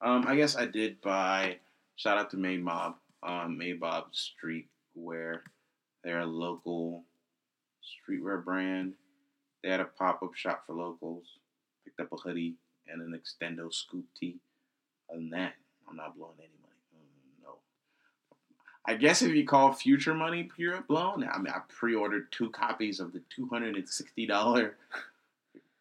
Um, 0.00 0.24
I 0.26 0.34
guess 0.36 0.56
I 0.56 0.66
did 0.66 1.00
buy. 1.00 1.58
Shout 1.96 2.18
out 2.18 2.30
to 2.30 2.36
Made 2.36 2.62
Mob. 2.62 2.96
Um, 3.22 3.56
Made 3.58 3.80
Mob 3.80 4.06
Streetwear. 4.12 5.40
They're 6.04 6.20
a 6.20 6.26
local 6.26 7.02
streetwear 7.82 8.44
brand. 8.44 8.94
They 9.62 9.70
had 9.70 9.80
a 9.80 9.86
pop 9.86 10.22
up 10.22 10.34
shop 10.34 10.64
for 10.66 10.74
locals. 10.74 11.24
Picked 11.84 12.00
up 12.00 12.12
a 12.12 12.16
hoodie 12.16 12.54
and 12.88 13.00
an 13.02 13.18
extendo 13.18 13.72
scoop 13.72 14.04
tee. 14.18 14.36
Other 15.10 15.20
than 15.20 15.30
that, 15.30 15.54
I'm 15.88 15.96
not 15.96 16.16
blowing 16.16 16.34
any 16.38 16.48
money. 16.62 16.74
Mm, 16.94 17.42
No. 17.44 17.54
I 18.84 18.94
guess 18.96 19.22
if 19.22 19.34
you 19.34 19.44
call 19.46 19.72
future 19.72 20.14
money 20.14 20.44
pure 20.44 20.82
blown, 20.86 21.24
I 21.28 21.38
mean, 21.38 21.52
I 21.52 21.60
pre-ordered 21.68 22.30
two 22.30 22.50
copies 22.50 23.00
of 23.00 23.12
the 23.12 23.22
two 23.34 23.46
hundred 23.48 23.76
and 23.76 23.88
sixty 23.88 24.26
dollar 24.26 24.76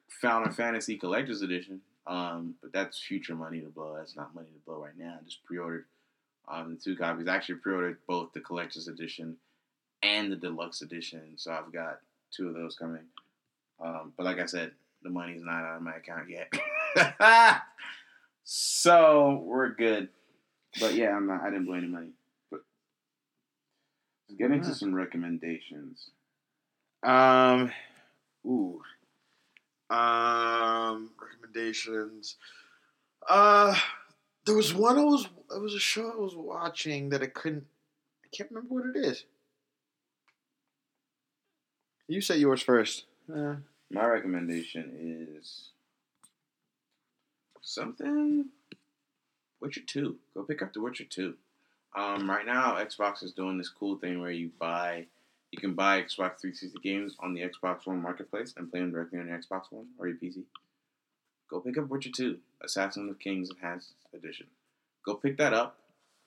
Final 0.07 0.51
Fantasy 0.51 0.95
Collector's 0.97 1.41
Edition. 1.41 1.81
Um, 2.07 2.55
but 2.61 2.71
that's 2.71 2.99
future 2.99 3.35
money 3.35 3.59
to 3.61 3.67
blow. 3.67 3.95
That's 3.97 4.15
not 4.15 4.33
money 4.33 4.47
to 4.47 4.65
blow 4.65 4.81
right 4.83 4.97
now. 4.97 5.17
I 5.19 5.23
just 5.23 5.43
pre-ordered 5.43 5.85
um, 6.47 6.75
the 6.75 6.81
two 6.81 6.95
copies. 6.95 7.27
I 7.27 7.35
actually 7.35 7.55
pre-ordered 7.55 7.97
both 8.07 8.33
the 8.33 8.39
Collector's 8.39 8.87
Edition 8.87 9.37
and 10.03 10.31
the 10.31 10.35
Deluxe 10.35 10.81
Edition, 10.81 11.33
so 11.35 11.51
I've 11.51 11.73
got 11.73 11.99
two 12.31 12.47
of 12.47 12.53
those 12.53 12.75
coming. 12.75 13.05
Um, 13.83 14.13
but 14.15 14.25
like 14.25 14.39
I 14.39 14.45
said, 14.45 14.71
the 15.03 15.09
money's 15.09 15.43
not 15.43 15.63
out 15.63 15.77
of 15.77 15.81
my 15.81 15.95
account 15.95 16.29
yet, 16.29 16.51
so 18.43 19.43
we're 19.45 19.69
good. 19.69 20.09
But 20.79 20.93
yeah, 20.95 21.15
I'm 21.15 21.27
not. 21.27 21.41
I 21.41 21.49
didn't 21.49 21.65
blow 21.65 21.75
any 21.75 21.87
money. 21.87 22.09
But 22.51 22.61
let's 24.27 24.37
get 24.37 24.51
into 24.51 24.75
some 24.75 24.93
recommendations. 24.93 26.09
Um, 27.03 27.71
ooh. 28.45 28.81
Um, 29.89 31.11
recommendations. 31.21 32.35
Uh, 33.29 33.75
there 34.45 34.55
was 34.55 34.73
one 34.73 34.97
I 34.97 35.03
was. 35.03 35.27
It 35.53 35.61
was 35.61 35.73
a 35.75 35.79
show 35.79 36.11
I 36.11 36.15
was 36.15 36.35
watching 36.35 37.09
that 37.09 37.21
I 37.21 37.27
couldn't. 37.27 37.65
I 38.23 38.27
can't 38.35 38.49
remember 38.51 38.73
what 38.73 38.95
it 38.95 38.99
is. 39.05 39.23
You 42.07 42.21
say 42.21 42.37
yours 42.37 42.61
first. 42.61 43.05
Uh, 43.33 43.55
My 43.91 44.05
recommendation 44.05 45.37
is 45.39 45.69
something 47.61 48.45
Witcher 49.59 49.81
2. 49.85 50.15
Go 50.33 50.43
pick 50.43 50.61
up 50.61 50.73
the 50.73 50.81
Witcher 50.81 51.05
2. 51.05 51.33
Um, 51.95 52.29
right 52.29 52.45
now, 52.45 52.75
Xbox 52.75 53.23
is 53.23 53.31
doing 53.31 53.57
this 53.57 53.69
cool 53.69 53.97
thing 53.97 54.19
where 54.19 54.31
you 54.31 54.51
buy, 54.59 55.05
you 55.51 55.59
can 55.59 55.73
buy 55.73 56.01
Xbox 56.01 56.41
360 56.41 56.79
games 56.83 57.15
on 57.19 57.33
the 57.33 57.41
Xbox 57.41 57.85
One 57.87 58.01
marketplace 58.01 58.53
and 58.57 58.69
play 58.69 58.81
them 58.81 58.91
directly 58.91 59.19
on 59.19 59.27
your 59.27 59.37
Xbox 59.39 59.71
One 59.71 59.87
or 59.97 60.07
your 60.07 60.17
PC. 60.17 60.43
Go 61.49 61.59
pick 61.61 61.77
up 61.77 61.87
Witcher 61.87 62.09
2, 62.15 62.37
Assassin 62.63 63.07
of 63.09 63.19
Kings 63.19 63.49
Enhanced 63.49 63.93
Edition. 64.13 64.47
Go 65.05 65.15
pick 65.15 65.37
that 65.37 65.53
up, 65.53 65.77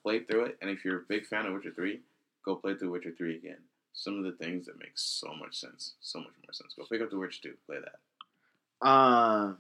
play 0.02 0.20
through 0.20 0.44
it, 0.46 0.58
and 0.60 0.70
if 0.70 0.84
you're 0.84 0.98
a 0.98 1.04
big 1.08 1.26
fan 1.26 1.46
of 1.46 1.54
Witcher 1.54 1.72
3, 1.74 2.00
go 2.44 2.56
play 2.56 2.74
through 2.76 2.92
Witcher 2.92 3.12
3 3.16 3.36
again. 3.36 3.58
Some 3.92 4.18
of 4.18 4.24
the 4.24 4.32
things 4.32 4.66
that 4.66 4.78
make 4.78 4.92
so 4.94 5.34
much 5.34 5.56
sense, 5.56 5.94
so 6.00 6.20
much 6.20 6.30
more 6.44 6.52
sense. 6.52 6.74
Go 6.76 6.84
pick 6.90 7.02
up 7.02 7.10
the 7.10 7.18
Witcher 7.18 7.42
2, 7.42 7.54
play 7.66 7.78
that. 7.80 8.86
Um, 8.86 9.58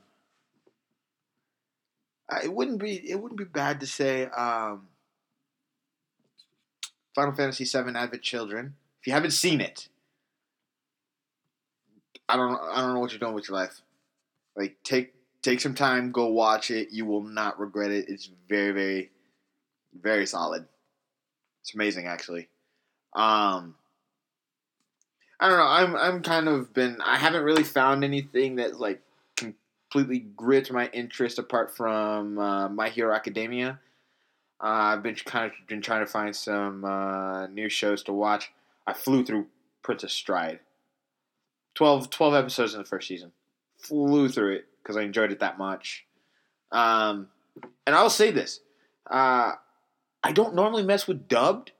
I- 2.30 2.44
it 2.44 2.52
wouldn't 2.52 2.78
be 2.78 3.10
it 3.10 3.20
wouldn't 3.20 3.38
be 3.38 3.44
bad 3.44 3.80
to 3.80 3.86
say 3.86 4.26
um, 4.26 4.86
Final 7.14 7.34
Fantasy 7.34 7.64
VII 7.64 7.96
Advent 7.96 8.22
Children. 8.22 8.76
If 9.00 9.06
you 9.08 9.12
haven't 9.12 9.32
seen 9.32 9.60
it, 9.60 9.88
I 12.28 12.36
don't 12.36 12.54
I 12.60 12.80
don't 12.80 12.94
know 12.94 13.00
what 13.00 13.10
you're 13.10 13.18
doing 13.18 13.34
with 13.34 13.48
your 13.48 13.58
life. 13.58 13.80
Like 14.54 14.76
take 14.84 15.14
take 15.42 15.60
some 15.60 15.74
time, 15.74 16.12
go 16.12 16.26
watch 16.26 16.70
it. 16.70 16.88
You 16.90 17.06
will 17.06 17.22
not 17.22 17.58
regret 17.58 17.90
it. 17.90 18.08
It's 18.08 18.30
very 18.48 18.72
very 18.72 19.10
very 20.00 20.26
solid. 20.26 20.66
It's 21.62 21.74
amazing 21.74 22.06
actually. 22.06 22.48
Um, 23.14 23.74
I 25.40 25.48
don't 25.48 25.58
know. 25.58 25.64
I'm 25.64 25.96
I'm 25.96 26.22
kind 26.22 26.48
of 26.48 26.72
been. 26.74 27.00
I 27.04 27.16
haven't 27.16 27.44
really 27.44 27.62
found 27.62 28.04
anything 28.04 28.56
that 28.56 28.80
like 28.80 29.00
completely 29.36 30.20
gripped 30.36 30.72
my 30.72 30.88
interest 30.92 31.38
apart 31.38 31.76
from 31.76 32.38
uh, 32.38 32.68
My 32.68 32.88
Hero 32.88 33.14
Academia. 33.14 33.80
Uh, 34.60 34.66
I've 34.66 35.02
been 35.02 35.14
kind 35.14 35.46
of 35.46 35.52
been 35.66 35.80
trying 35.80 36.04
to 36.04 36.10
find 36.10 36.34
some 36.34 36.84
uh, 36.84 37.46
new 37.46 37.68
shows 37.68 38.02
to 38.04 38.12
watch. 38.12 38.50
I 38.86 38.92
flew 38.92 39.24
through 39.24 39.46
Prince 39.82 40.02
of 40.02 40.10
Stride. 40.10 40.60
12, 41.74 42.10
12 42.10 42.34
episodes 42.34 42.74
in 42.74 42.80
the 42.80 42.84
first 42.84 43.06
season. 43.06 43.30
Flew 43.78 44.28
through 44.28 44.56
it 44.56 44.67
because 44.82 44.96
I 44.96 45.02
enjoyed 45.02 45.32
it 45.32 45.40
that 45.40 45.58
much. 45.58 46.06
Um, 46.72 47.28
and 47.86 47.94
I'll 47.96 48.10
say 48.10 48.30
this: 48.30 48.60
uh, 49.10 49.52
I 50.22 50.32
don't 50.32 50.54
normally 50.54 50.82
mess 50.82 51.06
with 51.06 51.28
dubbed, 51.28 51.72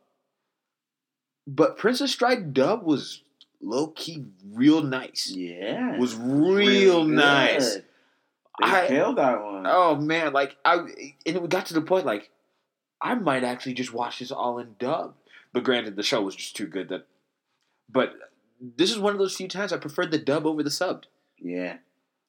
but 1.46 1.76
Prince 1.76 2.00
of 2.00 2.10
Stride 2.10 2.54
dub 2.54 2.84
was 2.84 3.22
low 3.60 3.88
key 3.88 4.24
real 4.52 4.82
nice. 4.82 5.30
Yeah. 5.34 5.98
Was 5.98 6.16
real 6.16 7.04
nice. 7.04 7.76
They 7.76 7.82
I- 8.60 8.86
killed 8.88 9.18
that 9.18 9.42
one. 9.42 9.64
Oh 9.66 9.96
man, 9.96 10.32
like 10.32 10.56
I 10.64 10.76
and 10.78 11.16
it 11.24 11.48
got 11.48 11.66
to 11.66 11.74
the 11.74 11.82
point 11.82 12.06
like 12.06 12.30
I 13.00 13.14
might 13.14 13.44
actually 13.44 13.74
just 13.74 13.92
watch 13.92 14.18
this 14.18 14.32
all 14.32 14.58
in 14.58 14.74
dub. 14.78 15.14
But 15.52 15.64
granted, 15.64 15.96
the 15.96 16.02
show 16.02 16.22
was 16.22 16.36
just 16.36 16.56
too 16.56 16.66
good 16.66 16.88
that. 16.88 17.06
But 17.90 18.14
this 18.60 18.90
is 18.90 18.98
one 18.98 19.12
of 19.12 19.18
those 19.18 19.34
few 19.36 19.48
times 19.48 19.72
I 19.72 19.78
preferred 19.78 20.10
the 20.10 20.18
dub 20.18 20.46
over 20.46 20.62
the 20.62 20.70
subbed. 20.70 21.04
Yeah. 21.38 21.78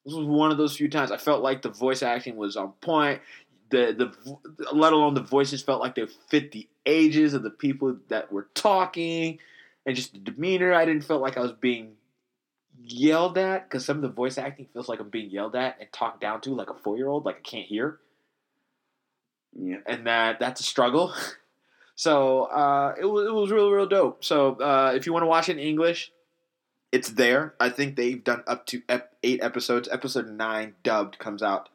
This 0.09 0.17
was 0.17 0.27
one 0.27 0.51
of 0.51 0.57
those 0.57 0.75
few 0.75 0.89
times 0.89 1.11
I 1.11 1.17
felt 1.17 1.43
like 1.43 1.61
the 1.61 1.69
voice 1.69 2.01
acting 2.03 2.35
was 2.35 2.57
on 2.57 2.71
point. 2.81 3.21
The 3.69 3.93
the 3.93 4.37
let 4.73 4.93
alone 4.93 5.13
the 5.13 5.21
voices 5.21 5.61
felt 5.61 5.79
like 5.81 5.95
they 5.95 6.07
fit 6.29 6.51
the 6.51 6.67
ages 6.85 7.33
of 7.33 7.43
the 7.43 7.49
people 7.51 7.97
that 8.07 8.31
were 8.31 8.47
talking, 8.55 9.39
and 9.85 9.95
just 9.95 10.13
the 10.13 10.19
demeanor. 10.19 10.73
I 10.73 10.85
didn't 10.85 11.03
feel 11.03 11.19
like 11.19 11.37
I 11.37 11.41
was 11.41 11.51
being 11.53 11.91
yelled 12.81 13.37
at 13.37 13.69
because 13.69 13.85
some 13.85 13.97
of 13.97 14.01
the 14.01 14.09
voice 14.09 14.37
acting 14.37 14.67
feels 14.73 14.89
like 14.89 14.99
I'm 14.99 15.09
being 15.09 15.29
yelled 15.29 15.55
at 15.55 15.77
and 15.79 15.91
talked 15.91 16.21
down 16.21 16.41
to 16.41 16.55
like 16.55 16.69
a 16.69 16.73
four 16.73 16.97
year 16.97 17.07
old, 17.07 17.25
like 17.25 17.37
I 17.37 17.41
can't 17.41 17.67
hear, 17.67 17.99
Yeah. 19.53 19.77
and 19.85 20.07
that 20.07 20.39
that's 20.39 20.61
a 20.61 20.63
struggle. 20.63 21.13
So 21.95 22.43
uh, 22.45 22.95
it 22.97 23.03
was 23.03 23.27
it 23.27 23.33
was 23.33 23.51
real 23.51 23.69
real 23.69 23.85
dope. 23.85 24.23
So 24.23 24.55
uh, 24.55 24.93
if 24.95 25.05
you 25.05 25.11
want 25.11 25.23
to 25.23 25.27
watch 25.27 25.49
it 25.49 25.57
in 25.57 25.59
English, 25.59 26.13
it's 26.91 27.09
there. 27.09 27.53
I 27.59 27.69
think 27.69 27.95
they've 27.95 28.23
done 28.23 28.43
up 28.47 28.65
to 28.67 28.81
ep- 28.89 29.15
eight 29.23 29.41
episodes. 29.43 29.87
Episode 29.91 30.29
nine 30.29 30.75
dubbed 30.83 31.19
comes 31.19 31.43
out 31.43 31.69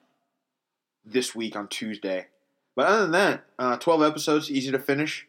this 1.05 1.35
week 1.35 1.57
on 1.57 1.69
Tuesday. 1.69 2.27
But 2.75 2.87
other 2.87 3.03
than 3.03 3.13
that, 3.13 3.45
uh, 3.59 3.77
twelve 3.77 4.03
episodes, 4.03 4.51
easy 4.51 4.71
to 4.73 4.79
finish. 4.79 5.27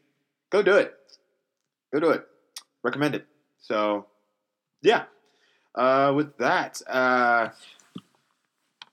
Go 0.50 0.64
do 0.64 0.76
it. 0.76 0.96
Go 1.94 2.00
do 2.00 2.10
it. 2.10 2.28
Recommend 2.84 3.16
it. 3.16 3.26
So 3.60 4.08
yeah. 4.82 5.04
Uh, 5.76 6.14
with 6.16 6.38
that, 6.38 6.82
uh, 6.88 7.50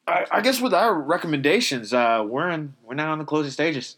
I, 0.07 0.27
I 0.33 0.41
guess 0.41 0.61
with 0.61 0.75
our 0.75 0.93
recommendations, 0.93 1.95
uh, 1.95 2.25
we're 2.27 2.51
in 2.51 2.75
we're 2.83 2.95
now 2.95 3.13
on 3.13 3.19
the 3.19 3.25
closing 3.25 3.53
stages. 3.53 3.97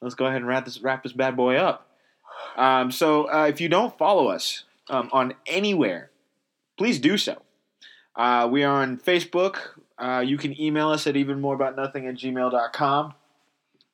Let's 0.00 0.14
go 0.14 0.26
ahead 0.26 0.36
and 0.36 0.46
wrap 0.46 0.64
this 0.64 0.80
wrap 0.80 1.02
this 1.02 1.12
bad 1.12 1.36
boy 1.36 1.56
up. 1.56 1.88
Um, 2.56 2.92
so 2.92 3.24
uh, 3.24 3.46
if 3.46 3.60
you 3.60 3.68
don't 3.68 3.96
follow 3.98 4.28
us 4.28 4.64
um, 4.88 5.10
on 5.12 5.34
anywhere, 5.46 6.10
please 6.76 6.98
do 6.98 7.16
so. 7.16 7.42
Uh, 8.14 8.48
we 8.50 8.62
are 8.62 8.82
on 8.82 8.98
Facebook. 8.98 9.58
Uh, 9.98 10.20
you 10.20 10.36
can 10.36 10.60
email 10.60 10.90
us 10.90 11.06
at 11.06 11.14
evenmoreaboutnothing 11.14 12.08
at 12.08 12.16
gmail.com 12.16 13.14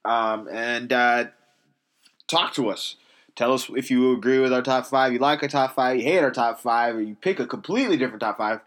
um, 0.05 0.49
and 0.51 0.93
uh, 0.93 1.24
talk 2.26 2.55
to 2.55 2.68
us. 2.68 2.97
Tell 3.37 3.53
us 3.53 3.70
if 3.76 3.91
you 3.91 4.12
agree 4.12 4.41
with 4.41 4.53
our 4.53 4.62
top 4.62 4.87
five, 4.87 5.12
you 5.12 5.18
like 5.18 5.43
our 5.43 5.49
top 5.49 5.74
five, 5.74 5.97
you 5.99 6.03
hate 6.03 6.18
our 6.18 6.31
top 6.31 6.59
five, 6.61 6.97
or 6.97 7.03
you 7.03 7.14
pick 7.14 7.39
a 7.39 7.47
completely 7.47 7.97
different 7.97 8.20
top 8.20 8.39
five. 8.39 8.61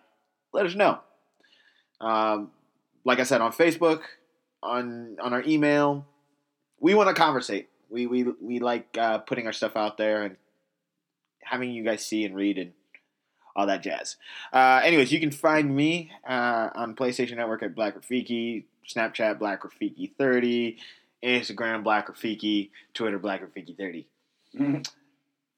Let 0.53 0.65
us 0.65 0.75
know. 0.75 0.99
Um, 1.99 2.51
like 3.03 3.19
I 3.19 3.23
said, 3.23 3.41
on 3.41 3.51
Facebook, 3.51 4.01
on 4.63 5.17
on 5.21 5.33
our 5.33 5.43
email, 5.43 6.05
we 6.79 6.93
want 6.93 7.09
to 7.09 7.13
conversate. 7.13 7.69
We 7.89 8.07
we 8.07 8.23
we 8.41 8.59
like 8.59 8.97
uh, 8.97 9.17
putting 9.19 9.45
our 9.45 9.53
stuff 9.53 9.75
out 9.75 9.97
there 9.97 10.23
and 10.23 10.37
having 11.43 11.71
you 11.71 11.83
guys 11.83 12.05
see 12.05 12.23
and 12.23 12.35
read 12.35 12.57
and 12.57 12.71
all 13.55 13.67
that 13.67 13.81
jazz. 13.83 14.17
Uh, 14.53 14.81
anyways, 14.83 15.11
you 15.11 15.19
can 15.19 15.31
find 15.31 15.75
me 15.75 16.11
uh, 16.27 16.69
on 16.75 16.95
PlayStation 16.95 17.37
Network 17.37 17.63
at 17.63 17.75
Black 17.75 17.99
Rafiki, 17.99 18.65
Snapchat 18.87 19.39
Black 19.39 19.63
Rafiki 19.63 20.11
30, 20.17 20.77
Instagram 21.23 21.83
Black 21.83 22.07
Rafiki, 22.07 22.69
Twitter 22.93 23.19
Black 23.19 23.41
Rafiki 23.41 23.77
30. 23.77 24.07
Mm-hmm. 24.57 24.75
Uh, 24.75 24.81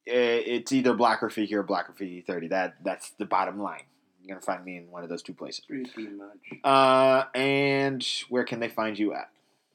it's 0.05 0.71
either 0.71 0.93
Black 0.93 1.21
Rafiki 1.21 1.53
or 1.53 1.63
Black 1.63 1.93
Rafiki 1.93 2.25
30. 2.25 2.49
That 2.49 2.75
that's 2.83 3.11
the 3.11 3.25
bottom 3.25 3.61
line. 3.61 3.83
You're 4.21 4.35
gonna 4.35 4.45
find 4.45 4.63
me 4.63 4.77
in 4.77 4.91
one 4.91 5.03
of 5.03 5.09
those 5.09 5.23
two 5.23 5.33
places. 5.33 5.65
Pretty 5.65 6.09
much. 6.09 6.37
Uh, 6.63 7.23
and 7.35 8.05
where 8.29 8.43
can 8.43 8.59
they 8.59 8.69
find 8.69 8.97
you 8.97 9.13
at? 9.13 9.29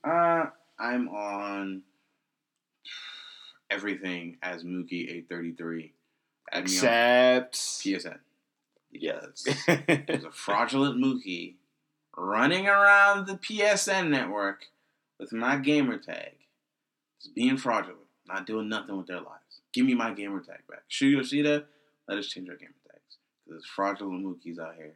Uh, 0.04 0.46
I'm 0.78 1.08
on 1.08 1.82
everything 3.70 4.38
as 4.42 4.64
Mookie833. 4.64 5.90
Except 6.52 7.54
PSN. 7.54 8.18
Yes. 8.90 9.44
There's 9.66 10.24
a 10.24 10.30
fraudulent 10.30 11.02
Mookie 11.02 11.54
running 12.16 12.66
around 12.66 13.26
the 13.26 13.34
PSN 13.34 14.08
network 14.08 14.66
with 15.18 15.32
my 15.32 15.56
gamer 15.56 15.98
tag. 15.98 16.32
Just 17.20 17.34
being 17.34 17.56
fraudulent, 17.56 18.06
not 18.26 18.46
doing 18.46 18.68
nothing 18.68 18.96
with 18.96 19.06
their 19.06 19.20
lives. 19.20 19.60
Give 19.72 19.84
me 19.84 19.94
my 19.94 20.12
gamer 20.12 20.40
tag 20.40 20.60
back. 20.68 20.82
Shu 20.88 21.06
Yoshida, 21.06 21.64
let 22.08 22.18
us 22.18 22.26
change 22.26 22.48
our 22.48 22.56
gamer 22.56 22.72
tags. 22.86 23.16
Because 23.44 23.62
there's 23.62 23.66
fraudulent 23.66 24.24
Mookies 24.24 24.58
out 24.58 24.76
here 24.76 24.94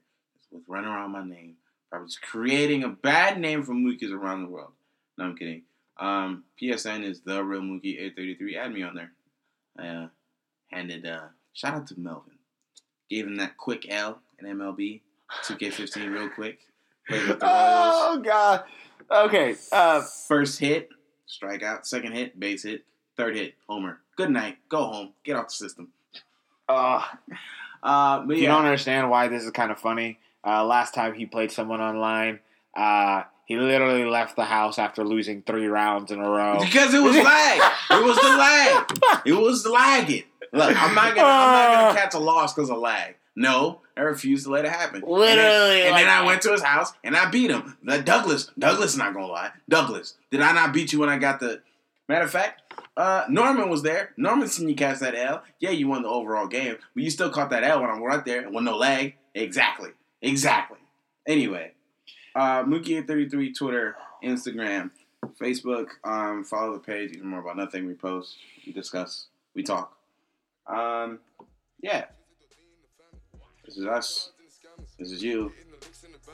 with 0.51 0.63
running 0.69 0.91
around 0.91 1.11
my 1.11 1.25
name. 1.25 1.57
Probably 1.91 2.09
just 2.09 2.23
creating 2.23 2.85
a 2.85 2.89
bad 2.89 3.39
name 3.39 3.63
for 3.63 3.73
Mookies 3.73 4.13
around 4.13 4.43
the 4.43 4.49
world. 4.49 4.73
No, 5.19 5.25
I'm 5.25 5.37
kidding. 5.37 5.63
Um, 5.99 6.45
PSN 6.61 7.05
is 7.05 7.21
the 7.21 7.45
real 7.45 7.61
Mookie 7.61 7.99
833. 7.99 8.57
Add 8.57 8.73
me 8.73 8.83
on 8.83 8.95
there. 8.95 9.13
Uh, 9.79 10.09
handed 10.71 11.07
uh, 11.07 11.29
shout 11.53 11.75
out 11.75 11.87
to 11.89 11.99
Melvin. 11.99 12.35
Gave 13.11 13.27
him 13.27 13.37
that 13.37 13.57
quick 13.57 13.87
L 13.91 14.21
in 14.39 14.47
MLB. 14.47 15.01
2K15 15.45 16.13
real 16.13 16.29
quick. 16.29 16.59
Played 17.09 17.29
with 17.29 17.41
the 17.41 17.47
Royals. 17.47 17.95
oh 17.97 18.21
God. 18.23 18.65
Okay. 19.11 19.57
Uh, 19.71 20.03
First 20.29 20.59
hit, 20.61 20.89
strikeout. 21.29 21.85
Second 21.87 22.13
hit, 22.13 22.39
base 22.39 22.63
hit. 22.65 22.85
Third 23.17 23.37
hit, 23.37 23.55
homer. 23.69 24.01
Good 24.17 24.31
night. 24.31 24.59
Go 24.69 24.85
home. 24.85 25.13
Get 25.25 25.37
off 25.37 25.49
the 25.49 25.55
system. 25.55 25.89
uh, 26.69 27.03
Uh, 27.83 28.21
but 28.25 28.37
if 28.37 28.43
you 28.43 28.47
don't 28.47 28.65
understand 28.65 29.11
why 29.11 29.27
this 29.29 29.43
is 29.43 29.51
kind 29.51 29.73
of 29.73 29.79
funny, 29.79 30.19
uh, 30.47 30.65
last 30.65 30.95
time 30.95 31.15
he 31.15 31.27
played 31.27 31.51
someone 31.51 31.81
online, 31.81 32.39
uh, 32.77 33.23
he 33.45 33.57
literally 33.57 34.05
left 34.05 34.37
the 34.37 34.45
house 34.45 34.79
after 34.79 35.05
losing 35.05 35.43
three 35.43 35.67
rounds 35.67 36.13
in 36.13 36.21
a 36.21 36.29
row. 36.31 36.59
because 36.61 36.95
it 36.95 37.03
was 37.03 37.17
lag. 37.17 37.73
It 37.91 38.05
was 38.05 38.17
the 38.17 38.29
lag. 38.37 38.87
It 39.27 39.33
was 39.33 39.67
lagging. 39.67 40.23
Look, 40.53 40.77
I'm 40.83 40.95
not 40.95 41.15
gonna, 41.15 41.27
I'm 41.29 41.53
not 41.53 41.81
gonna 41.95 41.99
catch 42.01 42.15
a 42.15 42.19
loss 42.19 42.53
because 42.55 42.71
of 42.71 42.79
lag. 42.79 43.15
No, 43.35 43.81
I 43.97 44.03
refuse 44.03 44.45
to 44.45 44.51
let 44.51 44.67
it 44.67 44.71
happen. 44.73 45.01
Literally, 45.01 45.27
And 45.31 45.39
then, 45.39 45.83
and 45.87 45.91
like- 45.93 46.05
then 46.05 46.09
I 46.15 46.27
went 46.27 46.43
to 46.43 46.53
his 46.53 46.63
house 46.63 46.93
and 47.03 47.17
I 47.17 47.31
beat 47.31 47.51
him. 47.51 47.79
The 47.83 47.99
Douglas, 48.03 48.51
Douglas, 48.59 48.97
not 48.97 49.15
gonna 49.15 49.27
lie. 49.27 49.51
Douglas, 49.69 50.15
did 50.31 50.43
I 50.43 50.53
not 50.53 50.73
beat 50.75 50.93
you 50.93 50.99
when 50.99 51.09
I 51.09 51.19
got 51.19 51.41
the? 51.41 51.63
Matter 52.09 52.25
of 52.25 52.31
fact, 52.31 52.61
uh, 52.97 53.25
Norman 53.31 53.71
was 53.71 53.83
there. 53.83 54.11
Norman 54.19 54.49
seen 54.49 54.69
you 54.69 54.75
catch 54.75 54.99
that 54.99 55.15
L. 55.15 55.43
Yeah, 55.61 55.71
you 55.71 55.89
won 55.89 56.03
the 56.03 56.09
overall 56.09 56.47
game, 56.47 56.77
but 56.95 57.03
you 57.03 57.09
still 57.11 57.31
caught 57.31 57.49
that 57.51 57.63
L 57.65 57.81
when 57.81 57.89
I'm 57.89 58.03
right 58.03 58.23
there 58.25 58.51
with 58.51 58.65
no 58.65 58.77
lag. 58.77 59.15
Exactly, 59.35 59.91
exactly. 60.21 60.79
Anyway, 61.27 61.73
uh, 62.35 62.65
Mookie833 62.65 63.57
Twitter, 63.57 63.97
Instagram, 64.23 64.91
Facebook. 65.41 65.87
Um, 66.05 66.45
follow 66.45 66.75
the 66.75 66.81
page. 66.81 67.13
Even 67.13 67.29
more 67.29 67.41
about 67.41 67.57
nothing. 67.57 67.87
We 67.87 67.95
post, 67.95 68.37
we 68.67 68.73
discuss, 68.73 69.29
we 69.55 69.63
talk. 69.63 69.97
Um, 70.67 71.21
yeah. 71.83 72.07
This 73.65 73.77
is 73.77 73.87
us. 73.87 74.33
This 74.99 75.11
is 75.13 75.23
you. 75.23 75.53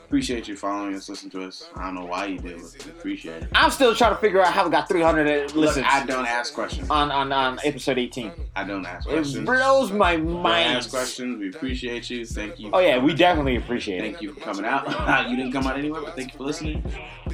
Appreciate 0.09 0.47
you 0.47 0.55
following 0.55 0.95
us, 0.95 1.07
listen 1.07 1.29
to 1.29 1.43
us. 1.43 1.69
I 1.75 1.83
don't 1.85 1.93
know 1.93 2.05
why 2.05 2.25
you 2.25 2.39
did, 2.39 2.59
but 2.59 2.83
we 2.83 2.91
appreciate 2.93 3.43
it. 3.43 3.49
I'm 3.53 3.69
still 3.69 3.93
trying 3.93 4.15
to 4.15 4.19
figure 4.19 4.41
out 4.41 4.51
how 4.51 4.65
we 4.65 4.71
got 4.71 4.89
300 4.89 5.51
Look, 5.51 5.55
listens 5.55 5.85
I 5.87 6.03
don't 6.03 6.25
ask 6.25 6.51
questions. 6.51 6.89
on, 6.89 7.11
on, 7.11 7.31
on 7.31 7.59
episode 7.63 7.99
18. 7.99 8.31
I 8.55 8.63
don't 8.63 8.87
ask 8.87 9.07
questions. 9.07 9.35
It 9.35 9.45
questions. 9.45 9.45
blows 9.45 9.91
my 9.91 10.15
Don't 10.15 10.41
mind. 10.41 10.77
ask 10.77 10.89
questions. 10.89 11.37
We 11.39 11.49
appreciate 11.49 12.09
you. 12.09 12.25
Thank 12.25 12.59
you. 12.59 12.71
Oh 12.73 12.79
yeah, 12.79 12.97
we 12.97 13.13
definitely 13.13 13.57
appreciate 13.57 13.99
it. 13.99 14.01
Thank 14.13 14.21
you 14.23 14.33
for 14.33 14.39
coming 14.39 14.65
out. 14.65 14.87
you 15.29 15.35
didn't 15.37 15.51
come 15.51 15.67
out 15.67 15.77
anyway, 15.77 15.99
but 16.03 16.15
thank 16.15 16.31
you 16.33 16.37
for 16.39 16.43
listening. 16.43 16.83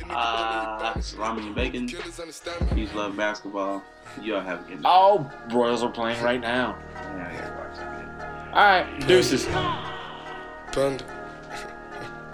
Uh, 0.09 0.99
salami 0.99 1.47
and 1.47 1.55
bacon. 1.55 1.87
Peace, 1.87 2.93
love, 2.93 3.15
basketball. 3.15 3.85
Y'all 4.21 4.41
have 4.41 4.65
a 4.65 4.69
good 4.69 4.81
night. 4.81 4.89
Oh, 4.93 5.31
Royals 5.49 5.81
are 5.81 5.89
playing 5.89 6.21
right 6.21 6.41
now. 6.41 6.77
Yeah, 6.93 7.31
yeah. 7.31 8.49
All 8.53 8.65
right, 8.65 9.07
deuces. 9.07 9.45
Panda. 9.45 9.93
Panda 10.73 11.21